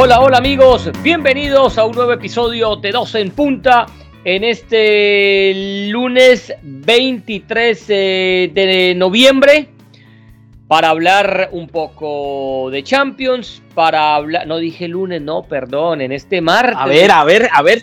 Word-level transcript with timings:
Hola, 0.00 0.20
hola 0.20 0.38
amigos, 0.38 0.88
bienvenidos 1.02 1.76
a 1.76 1.84
un 1.84 1.90
nuevo 1.90 2.12
episodio 2.12 2.76
de 2.76 2.92
12 2.92 3.18
en 3.20 3.30
punta 3.32 3.86
en 4.22 4.44
este 4.44 5.88
lunes 5.90 6.54
23 6.62 7.84
eh, 7.88 8.50
de 8.54 8.94
noviembre 8.94 9.70
para 10.68 10.90
hablar 10.90 11.48
un 11.50 11.66
poco 11.66 12.70
de 12.70 12.84
Champions, 12.84 13.60
para 13.74 14.14
hablar, 14.14 14.46
no 14.46 14.58
dije 14.58 14.86
lunes, 14.86 15.20
no, 15.20 15.42
perdón, 15.42 16.00
en 16.00 16.12
este 16.12 16.40
martes. 16.40 16.76
A 16.78 16.86
ver, 16.86 17.10
a 17.10 17.24
ver, 17.24 17.50
a 17.52 17.62
ver, 17.62 17.82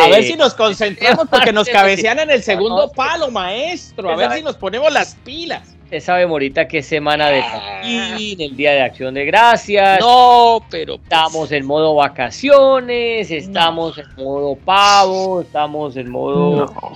a 0.00 0.08
ver 0.08 0.22
si 0.22 0.36
nos 0.36 0.54
concentramos 0.54 1.26
porque 1.28 1.52
nos 1.52 1.68
cabecean 1.68 2.20
en 2.20 2.30
el 2.30 2.44
segundo 2.44 2.92
palo, 2.92 3.32
maestro, 3.32 4.10
a 4.10 4.14
ver 4.14 4.30
si 4.34 4.42
nos 4.44 4.56
ponemos 4.56 4.92
las 4.92 5.16
pilas. 5.24 5.77
Usted 5.88 6.00
sabe, 6.00 6.26
Morita, 6.26 6.68
que 6.68 6.78
es 6.78 6.86
semana 6.86 7.30
de 7.30 7.40
ah. 7.40 7.80
el 7.82 8.54
Día 8.58 8.72
de 8.72 8.82
Acción 8.82 9.14
de 9.14 9.24
Gracias. 9.24 10.00
No, 10.00 10.62
pero. 10.70 10.98
Pues, 10.98 11.04
estamos 11.04 11.50
en 11.50 11.64
modo 11.64 11.94
vacaciones, 11.94 13.30
estamos 13.30 13.96
en 13.96 14.04
modo 14.22 14.54
pavo, 14.54 15.40
estamos 15.40 15.96
en 15.96 16.10
modo. 16.10 16.66
No, 16.66 16.92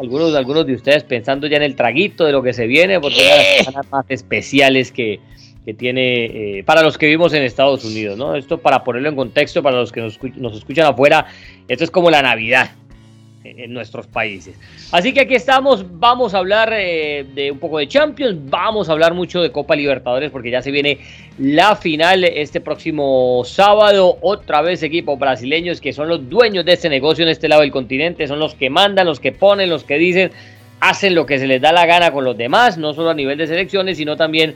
algunos, 0.00 0.34
algunos 0.34 0.66
de 0.66 0.74
ustedes 0.74 1.04
pensando 1.04 1.46
ya 1.46 1.58
en 1.58 1.62
el 1.62 1.76
traguito 1.76 2.24
de 2.24 2.32
lo 2.32 2.42
que 2.42 2.52
se 2.52 2.66
viene, 2.66 2.98
porque 2.98 3.22
las 3.22 3.66
semanas 3.66 3.86
más 3.92 4.06
especiales 4.08 4.90
que, 4.90 5.20
tiene 5.78 6.58
eh, 6.58 6.64
para 6.64 6.82
los 6.82 6.98
que 6.98 7.06
vivimos 7.06 7.32
en 7.34 7.44
Estados 7.44 7.84
Unidos, 7.84 8.18
¿no? 8.18 8.34
Esto 8.34 8.58
para 8.58 8.82
ponerlo 8.82 9.10
en 9.10 9.14
contexto, 9.14 9.62
para 9.62 9.76
los 9.76 9.92
que 9.92 10.00
nos, 10.00 10.18
nos 10.34 10.56
escuchan 10.56 10.86
afuera, 10.86 11.26
esto 11.68 11.84
es 11.84 11.90
como 11.92 12.10
la 12.10 12.20
Navidad 12.20 12.72
en 13.44 13.72
nuestros 13.72 14.06
países. 14.06 14.56
Así 14.92 15.12
que 15.12 15.20
aquí 15.20 15.34
estamos, 15.34 15.84
vamos 15.98 16.34
a 16.34 16.38
hablar 16.38 16.72
eh, 16.72 17.24
de 17.34 17.50
un 17.50 17.58
poco 17.58 17.78
de 17.78 17.86
Champions, 17.86 18.36
vamos 18.50 18.88
a 18.88 18.92
hablar 18.92 19.14
mucho 19.14 19.40
de 19.40 19.52
Copa 19.52 19.76
Libertadores 19.76 20.30
porque 20.30 20.50
ya 20.50 20.62
se 20.62 20.70
viene 20.70 20.98
la 21.38 21.76
final 21.76 22.24
este 22.24 22.60
próximo 22.60 23.42
sábado, 23.44 24.18
otra 24.22 24.62
vez 24.62 24.82
equipos 24.82 25.18
brasileños 25.18 25.80
que 25.80 25.92
son 25.92 26.08
los 26.08 26.28
dueños 26.28 26.64
de 26.64 26.72
este 26.72 26.88
negocio 26.88 27.24
en 27.24 27.30
este 27.30 27.48
lado 27.48 27.62
del 27.62 27.70
continente, 27.70 28.26
son 28.26 28.38
los 28.38 28.54
que 28.54 28.70
mandan, 28.70 29.06
los 29.06 29.20
que 29.20 29.32
ponen, 29.32 29.70
los 29.70 29.84
que 29.84 29.98
dicen, 29.98 30.30
hacen 30.80 31.14
lo 31.14 31.26
que 31.26 31.38
se 31.38 31.46
les 31.46 31.60
da 31.60 31.72
la 31.72 31.86
gana 31.86 32.12
con 32.12 32.24
los 32.24 32.36
demás, 32.36 32.76
no 32.76 32.92
solo 32.92 33.10
a 33.10 33.14
nivel 33.14 33.38
de 33.38 33.46
selecciones, 33.46 33.96
sino 33.96 34.16
también 34.16 34.54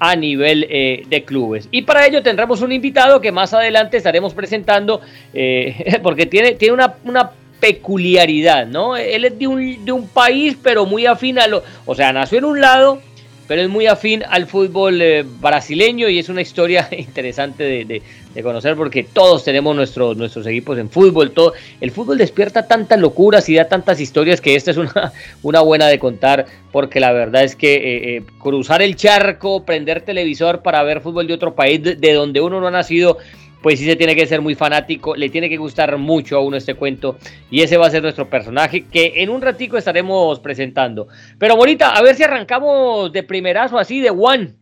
a 0.00 0.16
nivel 0.16 0.66
eh, 0.68 1.04
de 1.08 1.24
clubes. 1.24 1.68
Y 1.70 1.82
para 1.82 2.06
ello 2.06 2.22
tendremos 2.22 2.60
un 2.62 2.72
invitado 2.72 3.20
que 3.20 3.32
más 3.32 3.54
adelante 3.54 3.96
estaremos 3.96 4.34
presentando, 4.34 5.00
eh, 5.32 5.98
porque 6.02 6.26
tiene, 6.26 6.52
tiene 6.52 6.74
una, 6.74 6.96
una 7.04 7.30
peculiaridad, 7.64 8.66
¿no? 8.66 8.94
Él 8.94 9.24
es 9.24 9.38
de 9.38 9.46
un, 9.46 9.86
de 9.86 9.90
un 9.90 10.06
país, 10.06 10.54
pero 10.62 10.84
muy 10.84 11.06
afín 11.06 11.38
a 11.38 11.46
lo. 11.46 11.62
O 11.86 11.94
sea, 11.94 12.12
nació 12.12 12.36
en 12.36 12.44
un 12.44 12.60
lado, 12.60 13.00
pero 13.48 13.62
es 13.62 13.70
muy 13.70 13.86
afín 13.86 14.22
al 14.28 14.46
fútbol 14.46 15.00
eh, 15.00 15.24
brasileño 15.40 16.10
y 16.10 16.18
es 16.18 16.28
una 16.28 16.42
historia 16.42 16.86
interesante 16.92 17.64
de, 17.64 18.02
de, 18.34 18.42
conocer 18.42 18.76
porque 18.76 19.02
todos 19.02 19.44
tenemos 19.44 19.74
nuestros, 19.74 20.14
nuestros 20.14 20.46
equipos 20.46 20.76
en 20.76 20.90
fútbol. 20.90 21.30
Todo, 21.30 21.54
el 21.80 21.90
fútbol 21.90 22.18
despierta 22.18 22.66
tantas 22.66 23.00
locuras 23.00 23.48
y 23.48 23.54
da 23.54 23.66
tantas 23.66 23.98
historias 23.98 24.42
que 24.42 24.56
esta 24.56 24.70
es 24.70 24.76
una, 24.76 25.12
una 25.42 25.60
buena 25.60 25.86
de 25.86 25.98
contar 25.98 26.44
porque 26.70 27.00
la 27.00 27.12
verdad 27.12 27.44
es 27.44 27.56
que 27.56 27.76
eh, 27.76 28.16
eh, 28.16 28.22
cruzar 28.38 28.82
el 28.82 28.94
charco, 28.94 29.64
prender 29.64 30.02
televisor 30.02 30.60
para 30.60 30.82
ver 30.82 31.00
fútbol 31.00 31.26
de 31.26 31.32
otro 31.32 31.54
país 31.54 31.80
de 31.82 32.12
donde 32.12 32.42
uno 32.42 32.60
no 32.60 32.66
ha 32.66 32.72
nacido 32.72 33.16
pues 33.64 33.78
sí 33.78 33.86
se 33.86 33.96
tiene 33.96 34.14
que 34.14 34.26
ser 34.26 34.42
muy 34.42 34.54
fanático, 34.54 35.16
le 35.16 35.30
tiene 35.30 35.48
que 35.48 35.56
gustar 35.56 35.96
mucho 35.96 36.36
a 36.36 36.40
uno 36.40 36.58
este 36.58 36.74
cuento 36.74 37.16
y 37.50 37.62
ese 37.62 37.78
va 37.78 37.86
a 37.86 37.90
ser 37.90 38.02
nuestro 38.02 38.28
personaje 38.28 38.84
que 38.84 39.14
en 39.16 39.30
un 39.30 39.40
ratico 39.40 39.78
estaremos 39.78 40.38
presentando. 40.40 41.08
Pero 41.38 41.56
bonita, 41.56 41.94
a 41.94 42.02
ver 42.02 42.14
si 42.14 42.22
arrancamos 42.24 43.10
de 43.10 43.22
primerazo 43.22 43.78
así 43.78 44.02
de 44.02 44.10
one. 44.10 44.52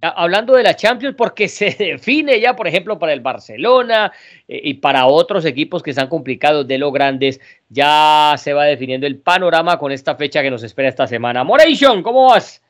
Hablando 0.00 0.54
de 0.54 0.64
la 0.64 0.74
Champions, 0.74 1.14
porque 1.16 1.46
se 1.48 1.70
define 1.70 2.40
ya, 2.40 2.56
por 2.56 2.66
ejemplo, 2.66 2.98
para 2.98 3.12
el 3.12 3.20
Barcelona 3.20 4.10
eh, 4.48 4.60
y 4.64 4.74
para 4.74 5.06
otros 5.06 5.44
equipos 5.44 5.80
que 5.80 5.90
están 5.90 6.08
complicados 6.08 6.66
de 6.66 6.78
lo 6.78 6.90
grandes, 6.90 7.40
ya 7.68 8.34
se 8.38 8.54
va 8.54 8.64
definiendo 8.64 9.06
el 9.06 9.18
panorama 9.18 9.78
con 9.78 9.92
esta 9.92 10.16
fecha 10.16 10.42
que 10.42 10.50
nos 10.50 10.64
espera 10.64 10.88
esta 10.88 11.06
semana. 11.06 11.44
Moration, 11.44 12.02
¿cómo 12.02 12.30
vas? 12.30 12.60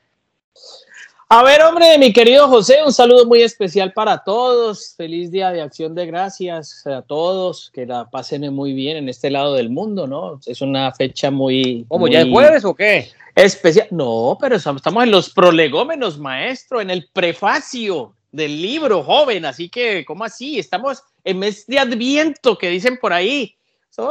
A 1.31 1.43
ver, 1.43 1.61
hombre, 1.61 1.99
mi 1.99 2.11
querido 2.11 2.49
José, 2.49 2.79
un 2.83 2.91
saludo 2.91 3.27
muy 3.27 3.43
especial 3.43 3.93
para 3.93 4.25
todos. 4.25 4.95
Feliz 4.97 5.31
día 5.31 5.51
de 5.51 5.61
acción 5.61 5.95
de 5.95 6.07
gracias 6.07 6.87
a 6.87 7.03
todos. 7.03 7.71
Que 7.75 7.85
la 7.85 8.09
pasen 8.09 8.51
muy 8.55 8.73
bien 8.73 8.97
en 8.97 9.11
este 9.11 9.31
lado 9.31 9.53
del 9.53 9.69
mundo, 9.69 10.07
¿no? 10.07 10.41
Es 10.47 10.63
una 10.63 10.91
fecha 10.95 11.31
muy. 11.31 11.85
¿Cómo 11.89 12.09
ya 12.09 12.23
es 12.23 12.31
jueves 12.31 12.65
o 12.65 12.75
qué? 12.75 13.11
Especial. 13.35 13.89
No, 13.91 14.39
pero 14.41 14.57
estamos 14.57 14.83
en 15.03 15.11
los 15.11 15.29
prolegómenos, 15.29 16.19
maestro, 16.19 16.81
en 16.81 16.89
el 16.89 17.07
prefacio 17.13 18.15
del 18.33 18.63
libro, 18.63 19.03
joven. 19.03 19.45
Así 19.45 19.69
que, 19.69 20.07
¿cómo 20.07 20.25
así? 20.25 20.59
Estamos 20.59 21.03
en 21.25 21.41
mes 21.41 21.67
de 21.67 21.79
Adviento, 21.79 22.57
que 22.57 22.71
dicen 22.71 22.99
por 22.99 23.13
ahí 23.13 23.55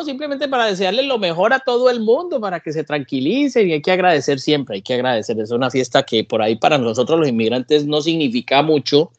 simplemente 0.04 0.48
para 0.48 0.66
desearle 0.66 1.04
lo 1.04 1.18
mejor 1.18 1.54
a 1.54 1.60
todo 1.60 1.90
el 1.90 2.02
mundo, 2.02 2.42
para 2.42 2.60
que 2.60 2.74
se 2.74 2.84
tranquilicen 2.84 3.70
y 3.70 3.74
hay 3.74 3.82
que 3.82 3.92
agradecer 3.92 4.40
siempre, 4.40 4.76
hay 4.76 4.82
que 4.82 4.94
agradecer. 4.94 5.40
Es 5.40 5.52
una 5.52 5.70
fiesta 5.72 6.04
que 6.04 6.24
por 6.24 6.42
ahí 6.42 6.56
para 6.56 6.78
nosotros 6.78 7.20
los 7.20 7.30
inmigrantes 7.30 7.86
no 7.86 8.02
significa 8.02 8.62
mucho, 8.62 9.12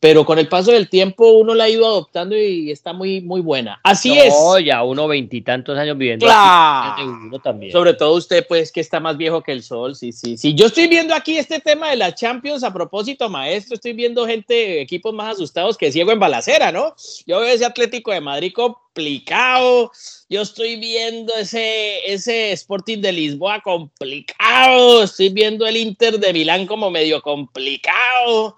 pero 0.00 0.24
con 0.24 0.38
el 0.38 0.48
paso 0.48 0.70
del 0.70 0.88
tiempo 0.88 1.28
uno 1.32 1.54
la 1.54 1.64
ha 1.64 1.68
ido 1.68 1.84
adoptando 1.84 2.36
y 2.36 2.70
está 2.70 2.92
muy, 2.92 3.20
muy 3.20 3.40
buena. 3.40 3.80
Así 3.82 4.16
es. 4.16 4.32
ya 4.64 4.84
uno 4.84 5.08
veintitantos 5.08 5.76
años 5.76 5.98
viviendo. 5.98 6.26
Claro. 6.26 7.40
también. 7.42 7.72
Sobre 7.72 7.94
todo 7.94 8.14
usted, 8.14 8.46
pues, 8.46 8.70
que 8.70 8.80
está 8.80 9.00
más 9.00 9.16
viejo 9.16 9.42
que 9.42 9.50
el 9.50 9.62
sol. 9.62 9.96
Sí, 9.96 10.12
sí, 10.12 10.36
sí. 10.36 10.54
Yo 10.54 10.66
estoy 10.66 10.86
viendo 10.86 11.14
aquí 11.14 11.36
este 11.36 11.58
tema 11.58 11.90
de 11.90 11.96
la 11.96 12.14
Champions 12.14 12.62
a 12.62 12.72
propósito, 12.72 13.28
maestro. 13.28 13.74
Estoy 13.74 13.92
viendo 13.92 14.24
gente, 14.24 14.80
equipos 14.80 15.12
más 15.12 15.34
asustados 15.34 15.76
que 15.76 15.90
ciego 15.90 16.12
en 16.12 16.20
balacera, 16.20 16.70
¿no? 16.70 16.94
Yo 17.26 17.40
veo 17.40 17.48
ese 17.48 17.64
Atlético 17.64 18.12
de 18.12 18.20
Madrid 18.20 18.52
complicado. 18.54 19.90
Yo 20.28 20.42
estoy 20.42 20.76
viendo 20.76 21.34
ese, 21.34 22.12
ese 22.12 22.52
Sporting 22.52 22.98
de 22.98 23.10
Lisboa 23.10 23.60
complicado. 23.62 25.02
Estoy 25.02 25.30
viendo 25.30 25.66
el 25.66 25.76
Inter 25.76 26.20
de 26.20 26.32
Milán 26.32 26.66
como 26.66 26.88
medio 26.88 27.20
complicado 27.20 28.56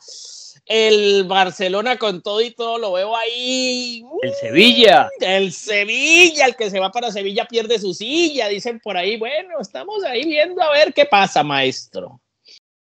el 0.71 1.25
Barcelona 1.25 1.99
con 1.99 2.23
todo 2.23 2.41
y 2.41 2.53
todo 2.53 2.79
lo 2.79 2.93
veo 2.93 3.17
ahí. 3.17 4.05
El 4.23 4.35
Sevilla. 4.35 5.11
El 5.19 5.53
Sevilla, 5.53 6.47
el 6.47 6.55
que 6.55 6.71
se 6.71 6.79
va 6.79 6.93
para 6.93 7.11
Sevilla 7.11 7.45
pierde 7.47 7.81
su 7.81 7.93
silla, 7.93 8.47
dicen 8.47 8.79
por 8.79 8.97
ahí. 8.97 9.19
Bueno, 9.19 9.59
estamos 9.61 10.05
ahí 10.05 10.25
viendo 10.25 10.63
a 10.63 10.71
ver 10.71 10.95
qué 10.95 11.07
pasa, 11.07 11.43
maestro. 11.43 12.21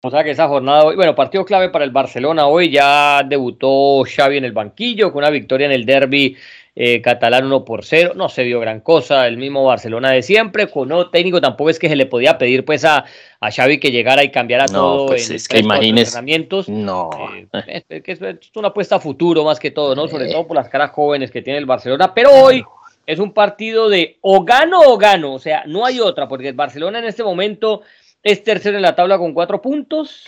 O 0.05 0.11
sea 0.11 0.23
que 0.23 0.29
esa 0.29 0.47
jornada 0.47 0.85
hoy, 0.85 0.95
bueno, 0.95 1.15
partido 1.15 1.43
clave 1.43 1.69
para 1.69 1.83
el 1.83 1.89
Barcelona 1.89 2.45
hoy, 2.45 2.69
ya 2.69 3.23
debutó 3.27 4.03
Xavi 4.05 4.37
en 4.37 4.45
el 4.45 4.51
banquillo 4.51 5.11
con 5.11 5.23
una 5.23 5.31
victoria 5.31 5.65
en 5.65 5.71
el 5.71 5.83
derby 5.83 6.37
eh, 6.75 7.01
catalán 7.01 7.45
1 7.45 7.65
por 7.65 7.83
0, 7.83 8.13
no 8.15 8.29
se 8.29 8.43
vio 8.43 8.59
gran 8.59 8.81
cosa, 8.81 9.25
el 9.25 9.37
mismo 9.37 9.63
Barcelona 9.63 10.11
de 10.11 10.21
siempre, 10.21 10.67
con 10.69 10.89
no 10.89 11.09
técnico 11.09 11.41
tampoco 11.41 11.71
es 11.71 11.79
que 11.79 11.89
se 11.89 11.95
le 11.95 12.05
podía 12.05 12.37
pedir 12.37 12.63
pues 12.63 12.85
a, 12.85 13.05
a 13.39 13.51
Xavi 13.51 13.79
que 13.79 13.89
llegara 13.89 14.23
y 14.23 14.29
cambiara 14.29 14.67
todo 14.67 15.07
pues 15.07 15.27
en 15.31 15.37
es 15.37 15.47
que 15.47 15.57
entrenamientos. 15.57 16.69
No. 16.69 17.09
Eh, 17.33 17.83
es, 17.89 18.03
que 18.03 18.11
es, 18.11 18.19
una 18.55 18.67
apuesta 18.67 18.97
a 18.97 18.99
futuro 18.99 19.43
más 19.43 19.59
que 19.59 19.71
todo, 19.71 19.95
¿no? 19.95 20.07
Sobre 20.07 20.29
todo 20.31 20.45
por 20.45 20.55
las 20.55 20.69
caras 20.69 20.91
jóvenes 20.91 21.31
que 21.31 21.41
tiene 21.41 21.57
el 21.57 21.65
Barcelona, 21.65 22.13
pero 22.13 22.29
hoy 22.29 22.63
es 23.07 23.17
un 23.17 23.33
partido 23.33 23.89
de 23.89 24.19
o 24.21 24.43
gano 24.43 24.81
o 24.81 24.99
gano, 24.99 25.33
o 25.33 25.39
sea, 25.39 25.63
no 25.65 25.83
hay 25.83 25.99
otra, 25.99 26.27
porque 26.27 26.49
el 26.49 26.55
Barcelona 26.55 26.99
en 26.99 27.05
este 27.05 27.23
momento 27.23 27.81
es 28.25 28.43
tercero 28.43 28.75
en 28.75 28.81
la 28.81 28.95
tabla 28.95 29.17
con 29.17 29.33
cuatro 29.33 29.61
puntos, 29.61 30.27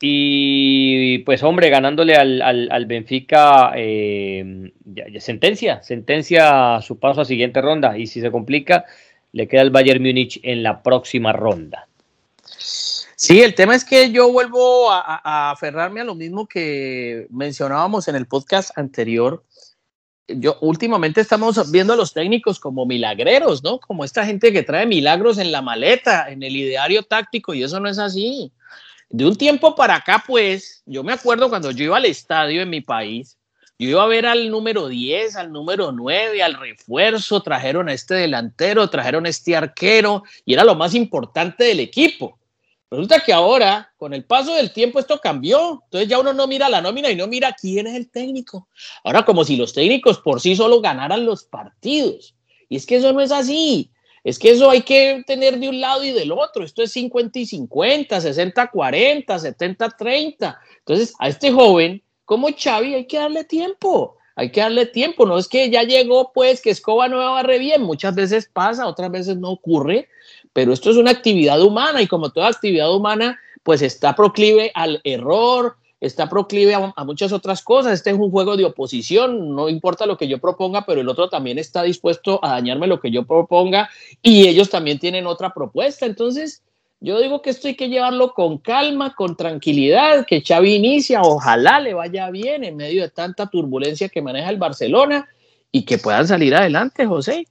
y 0.00 1.18
pues 1.18 1.42
hombre, 1.42 1.70
ganándole 1.70 2.14
al, 2.14 2.40
al, 2.40 2.86
Benfica, 2.86 3.72
eh, 3.74 4.72
sentencia, 5.18 5.82
sentencia 5.82 6.80
su 6.82 6.98
paso 7.00 7.22
a 7.22 7.24
siguiente 7.24 7.60
ronda. 7.60 7.98
Y 7.98 8.06
si 8.06 8.20
se 8.20 8.30
complica, 8.30 8.84
le 9.32 9.48
queda 9.48 9.62
el 9.62 9.70
Bayern 9.70 10.02
Múnich 10.02 10.38
en 10.44 10.62
la 10.62 10.82
próxima 10.82 11.32
ronda. 11.32 11.88
Sí, 12.44 13.42
el 13.42 13.56
tema 13.56 13.74
es 13.74 13.84
que 13.84 14.12
yo 14.12 14.30
vuelvo 14.30 14.92
a, 14.92 15.50
aferrarme 15.50 16.00
a 16.00 16.04
lo 16.04 16.14
mismo 16.14 16.46
que 16.46 17.26
mencionábamos 17.30 18.06
en 18.06 18.14
el 18.14 18.26
podcast 18.26 18.70
anterior. 18.78 19.42
Yo 20.28 20.58
últimamente 20.60 21.22
estamos 21.22 21.70
viendo 21.70 21.94
a 21.94 21.96
los 21.96 22.12
técnicos 22.12 22.60
como 22.60 22.84
milagreros, 22.84 23.62
¿no? 23.62 23.80
Como 23.80 24.04
esta 24.04 24.26
gente 24.26 24.52
que 24.52 24.62
trae 24.62 24.86
milagros 24.86 25.38
en 25.38 25.50
la 25.50 25.62
maleta, 25.62 26.28
en 26.28 26.42
el 26.42 26.54
ideario 26.54 27.02
táctico, 27.02 27.54
y 27.54 27.62
eso 27.62 27.80
no 27.80 27.88
es 27.88 27.98
así. 27.98 28.52
De 29.08 29.26
un 29.26 29.36
tiempo 29.36 29.74
para 29.74 29.96
acá, 29.96 30.22
pues, 30.26 30.82
yo 30.84 31.02
me 31.02 31.14
acuerdo 31.14 31.48
cuando 31.48 31.70
yo 31.70 31.84
iba 31.84 31.96
al 31.96 32.04
estadio 32.04 32.60
en 32.60 32.68
mi 32.68 32.82
país, 32.82 33.38
yo 33.78 33.88
iba 33.88 34.02
a 34.02 34.06
ver 34.06 34.26
al 34.26 34.50
número 34.50 34.88
10, 34.88 35.36
al 35.36 35.50
número 35.50 35.92
9, 35.92 36.42
al 36.42 36.54
refuerzo, 36.54 37.40
trajeron 37.40 37.88
a 37.88 37.94
este 37.94 38.14
delantero, 38.14 38.90
trajeron 38.90 39.24
a 39.24 39.30
este 39.30 39.56
arquero, 39.56 40.24
y 40.44 40.52
era 40.52 40.64
lo 40.64 40.74
más 40.74 40.94
importante 40.94 41.64
del 41.64 41.80
equipo. 41.80 42.38
Resulta 42.90 43.20
que 43.20 43.32
ahora, 43.32 43.92
con 43.98 44.14
el 44.14 44.24
paso 44.24 44.54
del 44.54 44.72
tiempo, 44.72 44.98
esto 44.98 45.20
cambió. 45.20 45.82
Entonces 45.84 46.08
ya 46.08 46.18
uno 46.18 46.32
no 46.32 46.46
mira 46.46 46.68
la 46.68 46.80
nómina 46.80 47.10
y 47.10 47.16
no 47.16 47.26
mira 47.26 47.54
quién 47.58 47.86
es 47.86 47.94
el 47.94 48.10
técnico. 48.10 48.68
Ahora, 49.04 49.24
como 49.24 49.44
si 49.44 49.56
los 49.56 49.74
técnicos 49.74 50.18
por 50.20 50.40
sí 50.40 50.56
solo 50.56 50.80
ganaran 50.80 51.26
los 51.26 51.44
partidos. 51.44 52.34
Y 52.68 52.76
es 52.76 52.86
que 52.86 52.96
eso 52.96 53.12
no 53.12 53.20
es 53.20 53.30
así. 53.30 53.90
Es 54.24 54.38
que 54.38 54.50
eso 54.50 54.70
hay 54.70 54.82
que 54.82 55.22
tener 55.26 55.58
de 55.58 55.68
un 55.68 55.80
lado 55.80 56.02
y 56.04 56.12
del 56.12 56.32
otro. 56.32 56.64
Esto 56.64 56.82
es 56.82 56.92
50 56.92 57.38
y 57.38 57.46
50, 57.46 58.20
60 58.20 58.70
40, 58.70 59.38
70 59.38 59.90
30. 59.90 60.60
Entonces, 60.78 61.14
a 61.18 61.28
este 61.28 61.52
joven, 61.52 62.02
como 62.24 62.48
Xavi 62.48 62.94
hay 62.94 63.06
que 63.06 63.18
darle 63.18 63.44
tiempo, 63.44 64.18
hay 64.36 64.52
que 64.52 64.60
darle 64.60 64.86
tiempo, 64.86 65.26
no 65.26 65.36
es 65.36 65.48
que 65.48 65.68
ya 65.68 65.82
llegó 65.82 66.30
pues 66.32 66.60
que 66.60 66.70
Escoba 66.70 67.08
no 67.08 67.16
va 67.16 67.42
re 67.42 67.58
bien, 67.58 67.82
muchas 67.82 68.14
veces 68.14 68.48
pasa, 68.52 68.86
otras 68.86 69.10
veces 69.10 69.36
no 69.36 69.50
ocurre, 69.50 70.08
pero 70.52 70.72
esto 70.72 70.90
es 70.90 70.96
una 70.96 71.10
actividad 71.10 71.60
humana 71.62 72.02
y 72.02 72.06
como 72.06 72.30
toda 72.30 72.48
actividad 72.48 72.94
humana 72.94 73.38
pues 73.62 73.82
está 73.82 74.14
proclive 74.14 74.70
al 74.74 75.00
error, 75.04 75.76
está 76.00 76.28
proclive 76.28 76.74
a, 76.74 77.04
muchas 77.04 77.32
otras 77.32 77.62
cosas. 77.62 77.92
Este 77.92 78.10
es 78.10 78.16
un 78.16 78.30
juego 78.30 78.56
de 78.56 78.64
oposición, 78.64 79.54
no 79.54 79.68
importa 79.68 80.06
lo 80.06 80.16
que 80.16 80.28
yo 80.28 80.38
proponga, 80.38 80.86
pero 80.86 81.00
el 81.00 81.08
otro 81.08 81.28
también 81.28 81.58
está 81.58 81.82
dispuesto 81.82 82.40
a 82.42 82.50
dañarme 82.50 82.86
lo 82.86 83.00
que 83.00 83.10
yo 83.10 83.26
proponga 83.26 83.90
y 84.22 84.46
ellos 84.48 84.70
también 84.70 84.98
tienen 84.98 85.26
otra 85.26 85.52
propuesta. 85.52 86.06
Entonces, 86.06 86.62
yo 87.00 87.20
digo 87.20 87.42
que 87.42 87.50
esto 87.50 87.68
hay 87.68 87.76
que 87.76 87.88
llevarlo 87.88 88.32
con 88.34 88.58
calma, 88.58 89.14
con 89.14 89.36
tranquilidad, 89.36 90.26
que 90.26 90.42
Xavi 90.42 90.74
inicia, 90.74 91.22
ojalá 91.22 91.80
le 91.80 91.94
vaya 91.94 92.30
bien 92.30 92.64
en 92.64 92.76
medio 92.76 93.02
de 93.02 93.10
tanta 93.10 93.46
turbulencia 93.46 94.08
que 94.08 94.22
maneja 94.22 94.50
el 94.50 94.56
Barcelona 94.56 95.28
y 95.70 95.84
que 95.84 95.98
puedan 95.98 96.26
salir 96.26 96.54
adelante, 96.54 97.06
José. 97.06 97.46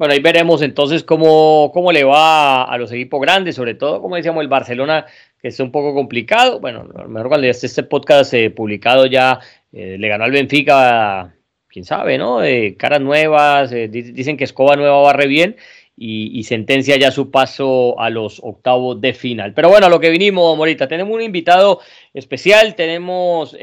Bueno, 0.00 0.14
ahí 0.14 0.20
veremos 0.20 0.62
entonces 0.62 1.04
cómo, 1.04 1.70
cómo 1.74 1.92
le 1.92 2.04
va 2.04 2.64
a 2.64 2.78
los 2.78 2.90
equipos 2.90 3.20
grandes, 3.20 3.54
sobre 3.54 3.74
todo, 3.74 4.00
como 4.00 4.16
decíamos, 4.16 4.40
el 4.40 4.48
Barcelona, 4.48 5.04
que 5.38 5.48
es 5.48 5.60
un 5.60 5.70
poco 5.70 5.92
complicado. 5.92 6.58
Bueno, 6.58 6.88
a 6.94 7.02
lo 7.02 7.08
mejor 7.10 7.28
cuando 7.28 7.46
ya 7.46 7.50
este 7.50 7.82
podcast 7.82 8.32
eh, 8.32 8.48
publicado 8.48 9.04
ya 9.04 9.40
eh, 9.74 9.98
le 9.98 10.08
ganó 10.08 10.24
al 10.24 10.30
Benfica, 10.30 11.34
quién 11.68 11.84
sabe, 11.84 12.16
¿no? 12.16 12.38
De 12.40 12.76
caras 12.78 13.02
nuevas, 13.02 13.72
eh, 13.72 13.88
dicen 13.88 14.38
que 14.38 14.44
Escoba 14.44 14.74
Nueva 14.74 15.02
barre 15.02 15.26
bien 15.26 15.56
y, 15.94 16.30
y, 16.32 16.44
sentencia 16.44 16.96
ya 16.96 17.10
su 17.10 17.30
paso 17.30 18.00
a 18.00 18.08
los 18.08 18.40
octavos 18.42 19.02
de 19.02 19.12
final. 19.12 19.52
Pero 19.52 19.68
bueno, 19.68 19.88
a 19.88 19.90
lo 19.90 20.00
que 20.00 20.08
vinimos, 20.08 20.56
Morita, 20.56 20.88
tenemos 20.88 21.14
un 21.14 21.20
invitado 21.20 21.80
especial, 22.14 22.74
tenemos 22.74 23.54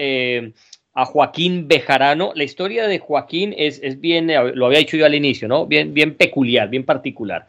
a 0.97 1.05
Joaquín 1.05 1.67
Bejarano. 1.67 2.31
La 2.33 2.43
historia 2.43 2.87
de 2.87 2.97
Joaquín 2.97 3.53
es, 3.55 3.79
es, 3.83 4.01
bien, 4.01 4.31
lo 4.55 4.65
había 4.65 4.79
dicho 4.79 4.97
yo 4.97 5.05
al 5.05 5.13
inicio, 5.13 5.47
¿no? 5.47 5.67
Bien, 5.67 5.93
bien 5.93 6.15
peculiar, 6.15 6.69
bien 6.69 6.85
particular. 6.85 7.45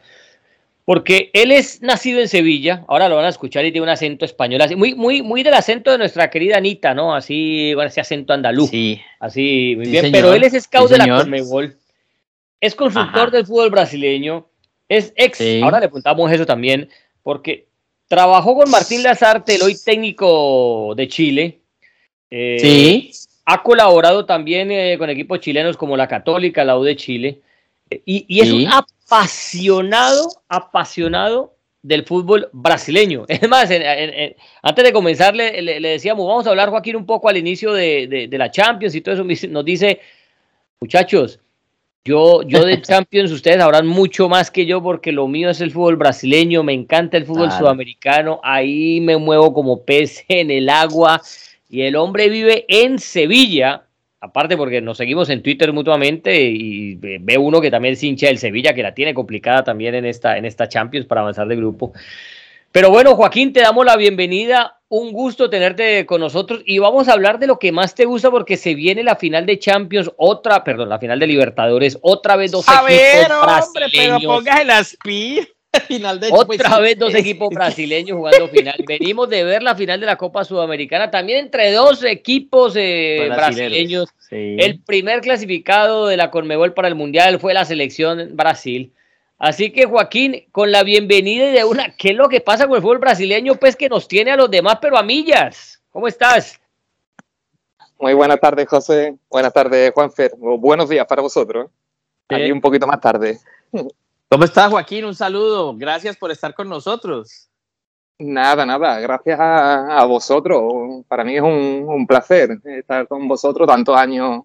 Porque 0.85 1.31
él 1.33 1.51
es 1.51 1.81
nacido 1.81 2.19
en 2.19 2.27
Sevilla, 2.27 2.85
ahora 2.87 3.09
lo 3.09 3.15
van 3.15 3.25
a 3.25 3.29
escuchar 3.29 3.65
y 3.65 3.71
tiene 3.71 3.85
un 3.85 3.89
acento 3.89 4.23
español, 4.23 4.61
así, 4.61 4.75
muy, 4.75 4.93
muy, 4.93 5.23
muy 5.23 5.41
del 5.41 5.55
acento 5.55 5.89
de 5.89 5.97
nuestra 5.97 6.29
querida 6.29 6.57
Anita, 6.57 6.93
¿no? 6.93 7.15
Así, 7.15 7.73
bueno, 7.73 7.89
ese 7.89 8.01
acento 8.01 8.33
andaluz. 8.33 8.69
Sí. 8.69 9.01
Así, 9.19 9.73
muy 9.75 9.87
bien. 9.87 10.11
Pero 10.11 10.31
él 10.31 10.43
es 10.43 10.53
scout 10.63 10.91
de 10.91 10.99
la 10.99 11.07
Conmebol, 11.07 11.75
es 12.61 12.75
consultor 12.75 13.31
del 13.31 13.47
fútbol 13.47 13.71
brasileño, 13.71 14.47
es 14.87 15.11
ex, 15.15 15.41
ahora 15.63 15.79
le 15.79 15.87
preguntamos 15.87 16.31
eso 16.31 16.45
también, 16.45 16.87
porque 17.23 17.67
trabajó 18.07 18.55
con 18.55 18.69
Martín 18.69 19.01
Lazarte, 19.01 19.55
el 19.55 19.63
hoy 19.63 19.75
técnico 19.83 20.93
de 20.95 21.07
Chile. 21.07 21.59
Eh, 22.31 22.57
sí 22.59 23.18
ha 23.51 23.63
colaborado 23.63 24.25
también 24.25 24.71
eh, 24.71 24.95
con 24.99 25.09
equipos 25.09 25.39
chilenos 25.39 25.75
como 25.75 25.97
la 25.97 26.07
Católica, 26.07 26.63
la 26.63 26.77
U 26.77 26.83
de 26.83 26.95
Chile, 26.95 27.41
y, 28.05 28.39
es 28.39 28.51
un 28.51 28.67
apasionado, 28.67 30.29
apasionado 30.47 31.55
del 31.81 32.05
fútbol 32.05 32.49
brasileño. 32.51 33.25
Es 33.27 33.49
más, 33.49 33.67
antes 34.61 34.85
de 34.85 34.93
comenzar 34.93 35.35
le, 35.35 35.79
decíamos, 35.81 36.27
vamos 36.27 36.45
a 36.45 36.51
hablar, 36.51 36.69
Joaquín, 36.69 36.95
un 36.95 37.07
poco 37.07 37.27
al 37.27 37.37
inicio 37.37 37.73
de, 37.73 38.29
la 38.31 38.51
Champions 38.51 38.93
y 38.93 39.01
todo 39.01 39.15
eso. 39.15 39.47
Nos 39.49 39.65
dice, 39.65 39.99
muchachos, 40.79 41.39
yo, 42.05 42.43
yo 42.43 42.63
de 42.63 42.79
Champions, 42.83 43.31
ustedes 43.31 43.57
sabrán 43.57 43.87
mucho 43.87 44.29
más 44.29 44.51
que 44.51 44.67
yo 44.67 44.83
porque 44.83 45.11
lo 45.11 45.27
mío 45.27 45.49
es 45.49 45.59
el 45.59 45.71
fútbol 45.71 45.95
brasileño, 45.95 46.61
me 46.61 46.73
encanta 46.73 47.17
el 47.17 47.25
fútbol 47.25 47.51
sudamericano, 47.51 48.39
ahí 48.43 49.01
me 49.01 49.17
muevo 49.17 49.51
como 49.55 49.83
pez 49.85 50.23
en 50.27 50.51
el 50.51 50.69
agua 50.69 51.19
y 51.69 51.83
el 51.83 51.95
hombre 51.95 52.29
vive 52.29 52.65
en 52.67 52.97
Sevilla, 52.97 53.83
aparte 54.19 54.57
porque 54.57 54.81
nos 54.81 54.97
seguimos 54.97 55.29
en 55.29 55.43
Twitter 55.43 55.71
mutuamente 55.71 56.41
y 56.41 56.95
ve 56.95 57.37
uno 57.37 57.61
que 57.61 57.69
también 57.69 57.93
es 57.93 58.03
hincha 58.03 58.27
del 58.27 58.39
Sevilla, 58.39 58.73
que 58.73 58.81
la 58.81 58.95
tiene 58.95 59.13
complicada 59.13 59.63
también 59.63 59.93
en 59.93 60.05
esta, 60.05 60.37
en 60.37 60.45
esta 60.45 60.67
Champions 60.67 61.05
para 61.05 61.21
avanzar 61.21 61.47
de 61.47 61.55
grupo. 61.55 61.93
Pero 62.71 62.89
bueno, 62.89 63.15
Joaquín, 63.15 63.53
te 63.53 63.61
damos 63.61 63.85
la 63.85 63.97
bienvenida. 63.97 64.77
Un 64.89 65.11
gusto 65.11 65.51
tenerte 65.51 66.07
con 66.07 66.21
nosotros 66.21 66.63
y 66.65 66.79
vamos 66.79 67.07
a 67.07 67.13
hablar 67.13 67.37
de 67.37 67.45
lo 67.45 67.59
que 67.59 67.71
más 67.71 67.93
te 67.93 68.05
gusta 68.05 68.31
porque 68.31 68.57
se 68.57 68.73
viene 68.73 69.03
la 69.03 69.15
final 69.15 69.45
de 69.45 69.59
Champions, 69.59 70.11
otra, 70.17 70.63
perdón, 70.63 70.89
la 70.89 70.97
final 70.97 71.19
de 71.19 71.27
Libertadores, 71.27 71.99
otra 72.01 72.35
vez 72.35 72.51
dos 72.51 72.67
a 72.67 72.81
ver, 72.81 73.31
hombre, 73.31 73.85
pero 73.91 74.17
pongas 74.19 74.65
las 74.65 74.97
pilas. 75.03 75.47
Final 75.87 76.19
de 76.19 76.29
Otra 76.31 76.79
vez 76.79 76.97
dos 76.97 77.13
equipos 77.13 77.49
brasileños 77.49 78.17
jugando 78.17 78.47
final. 78.47 78.75
Venimos 78.87 79.29
de 79.29 79.43
ver 79.43 79.61
la 79.61 79.75
final 79.75 79.99
de 79.99 80.05
la 80.07 80.15
Copa 80.15 80.43
Sudamericana, 80.43 81.11
también 81.11 81.39
entre 81.39 81.71
dos 81.71 82.03
equipos 82.03 82.73
eh, 82.75 83.29
brasileños. 83.29 84.09
El 84.31 84.79
primer 84.81 85.21
clasificado 85.21 86.07
de 86.07 86.17
la 86.17 86.31
Conmebol 86.31 86.73
para 86.73 86.87
el 86.87 86.95
Mundial 86.95 87.39
fue 87.39 87.53
la 87.53 87.65
selección 87.65 88.35
Brasil. 88.35 88.93
Así 89.37 89.71
que 89.71 89.85
Joaquín, 89.85 90.47
con 90.51 90.71
la 90.71 90.83
bienvenida 90.83 91.51
de 91.51 91.63
una, 91.63 91.95
¿qué 91.95 92.09
es 92.09 92.15
lo 92.15 92.29
que 92.29 92.41
pasa 92.41 92.67
con 92.67 92.75
el 92.75 92.81
fútbol 92.81 92.97
brasileño? 92.97 93.55
Pues 93.55 93.75
que 93.75 93.89
nos 93.89 94.07
tiene 94.07 94.31
a 94.31 94.35
los 94.35 94.51
demás, 94.51 94.79
pero 94.81 94.97
a 94.97 95.03
millas. 95.03 95.81
¿Cómo 95.91 96.07
estás? 96.07 96.59
Muy 97.99 98.13
buenas 98.13 98.39
tardes, 98.39 98.67
José. 98.67 99.15
Buenas 99.29 99.53
tardes, 99.53 99.91
Juanfer. 99.93 100.31
Buenos 100.37 100.89
días 100.89 101.05
para 101.05 101.21
vosotros. 101.21 101.69
Aquí 102.27 102.51
un 102.51 102.61
poquito 102.61 102.87
más 102.87 102.99
tarde. 102.99 103.37
¿Cómo 104.31 104.43
estás, 104.43 104.69
Joaquín? 104.69 105.05
Un 105.05 105.15
saludo. 105.15 105.75
Gracias 105.75 106.15
por 106.15 106.29
estar 106.29 106.53
con 106.53 106.69
nosotros. 106.69 107.49
Nada, 108.19 108.63
nada. 108.63 108.99
Gracias 108.99 109.39
a, 109.41 110.05
vosotros. 110.05 111.03
Para 111.07 111.23
mí 111.23 111.35
es 111.35 111.41
un, 111.41 112.05
placer 112.07 112.59
estar 112.63 113.07
con 113.07 113.27
vosotros 113.27 113.67
tantos 113.67 113.97
años, 113.97 114.43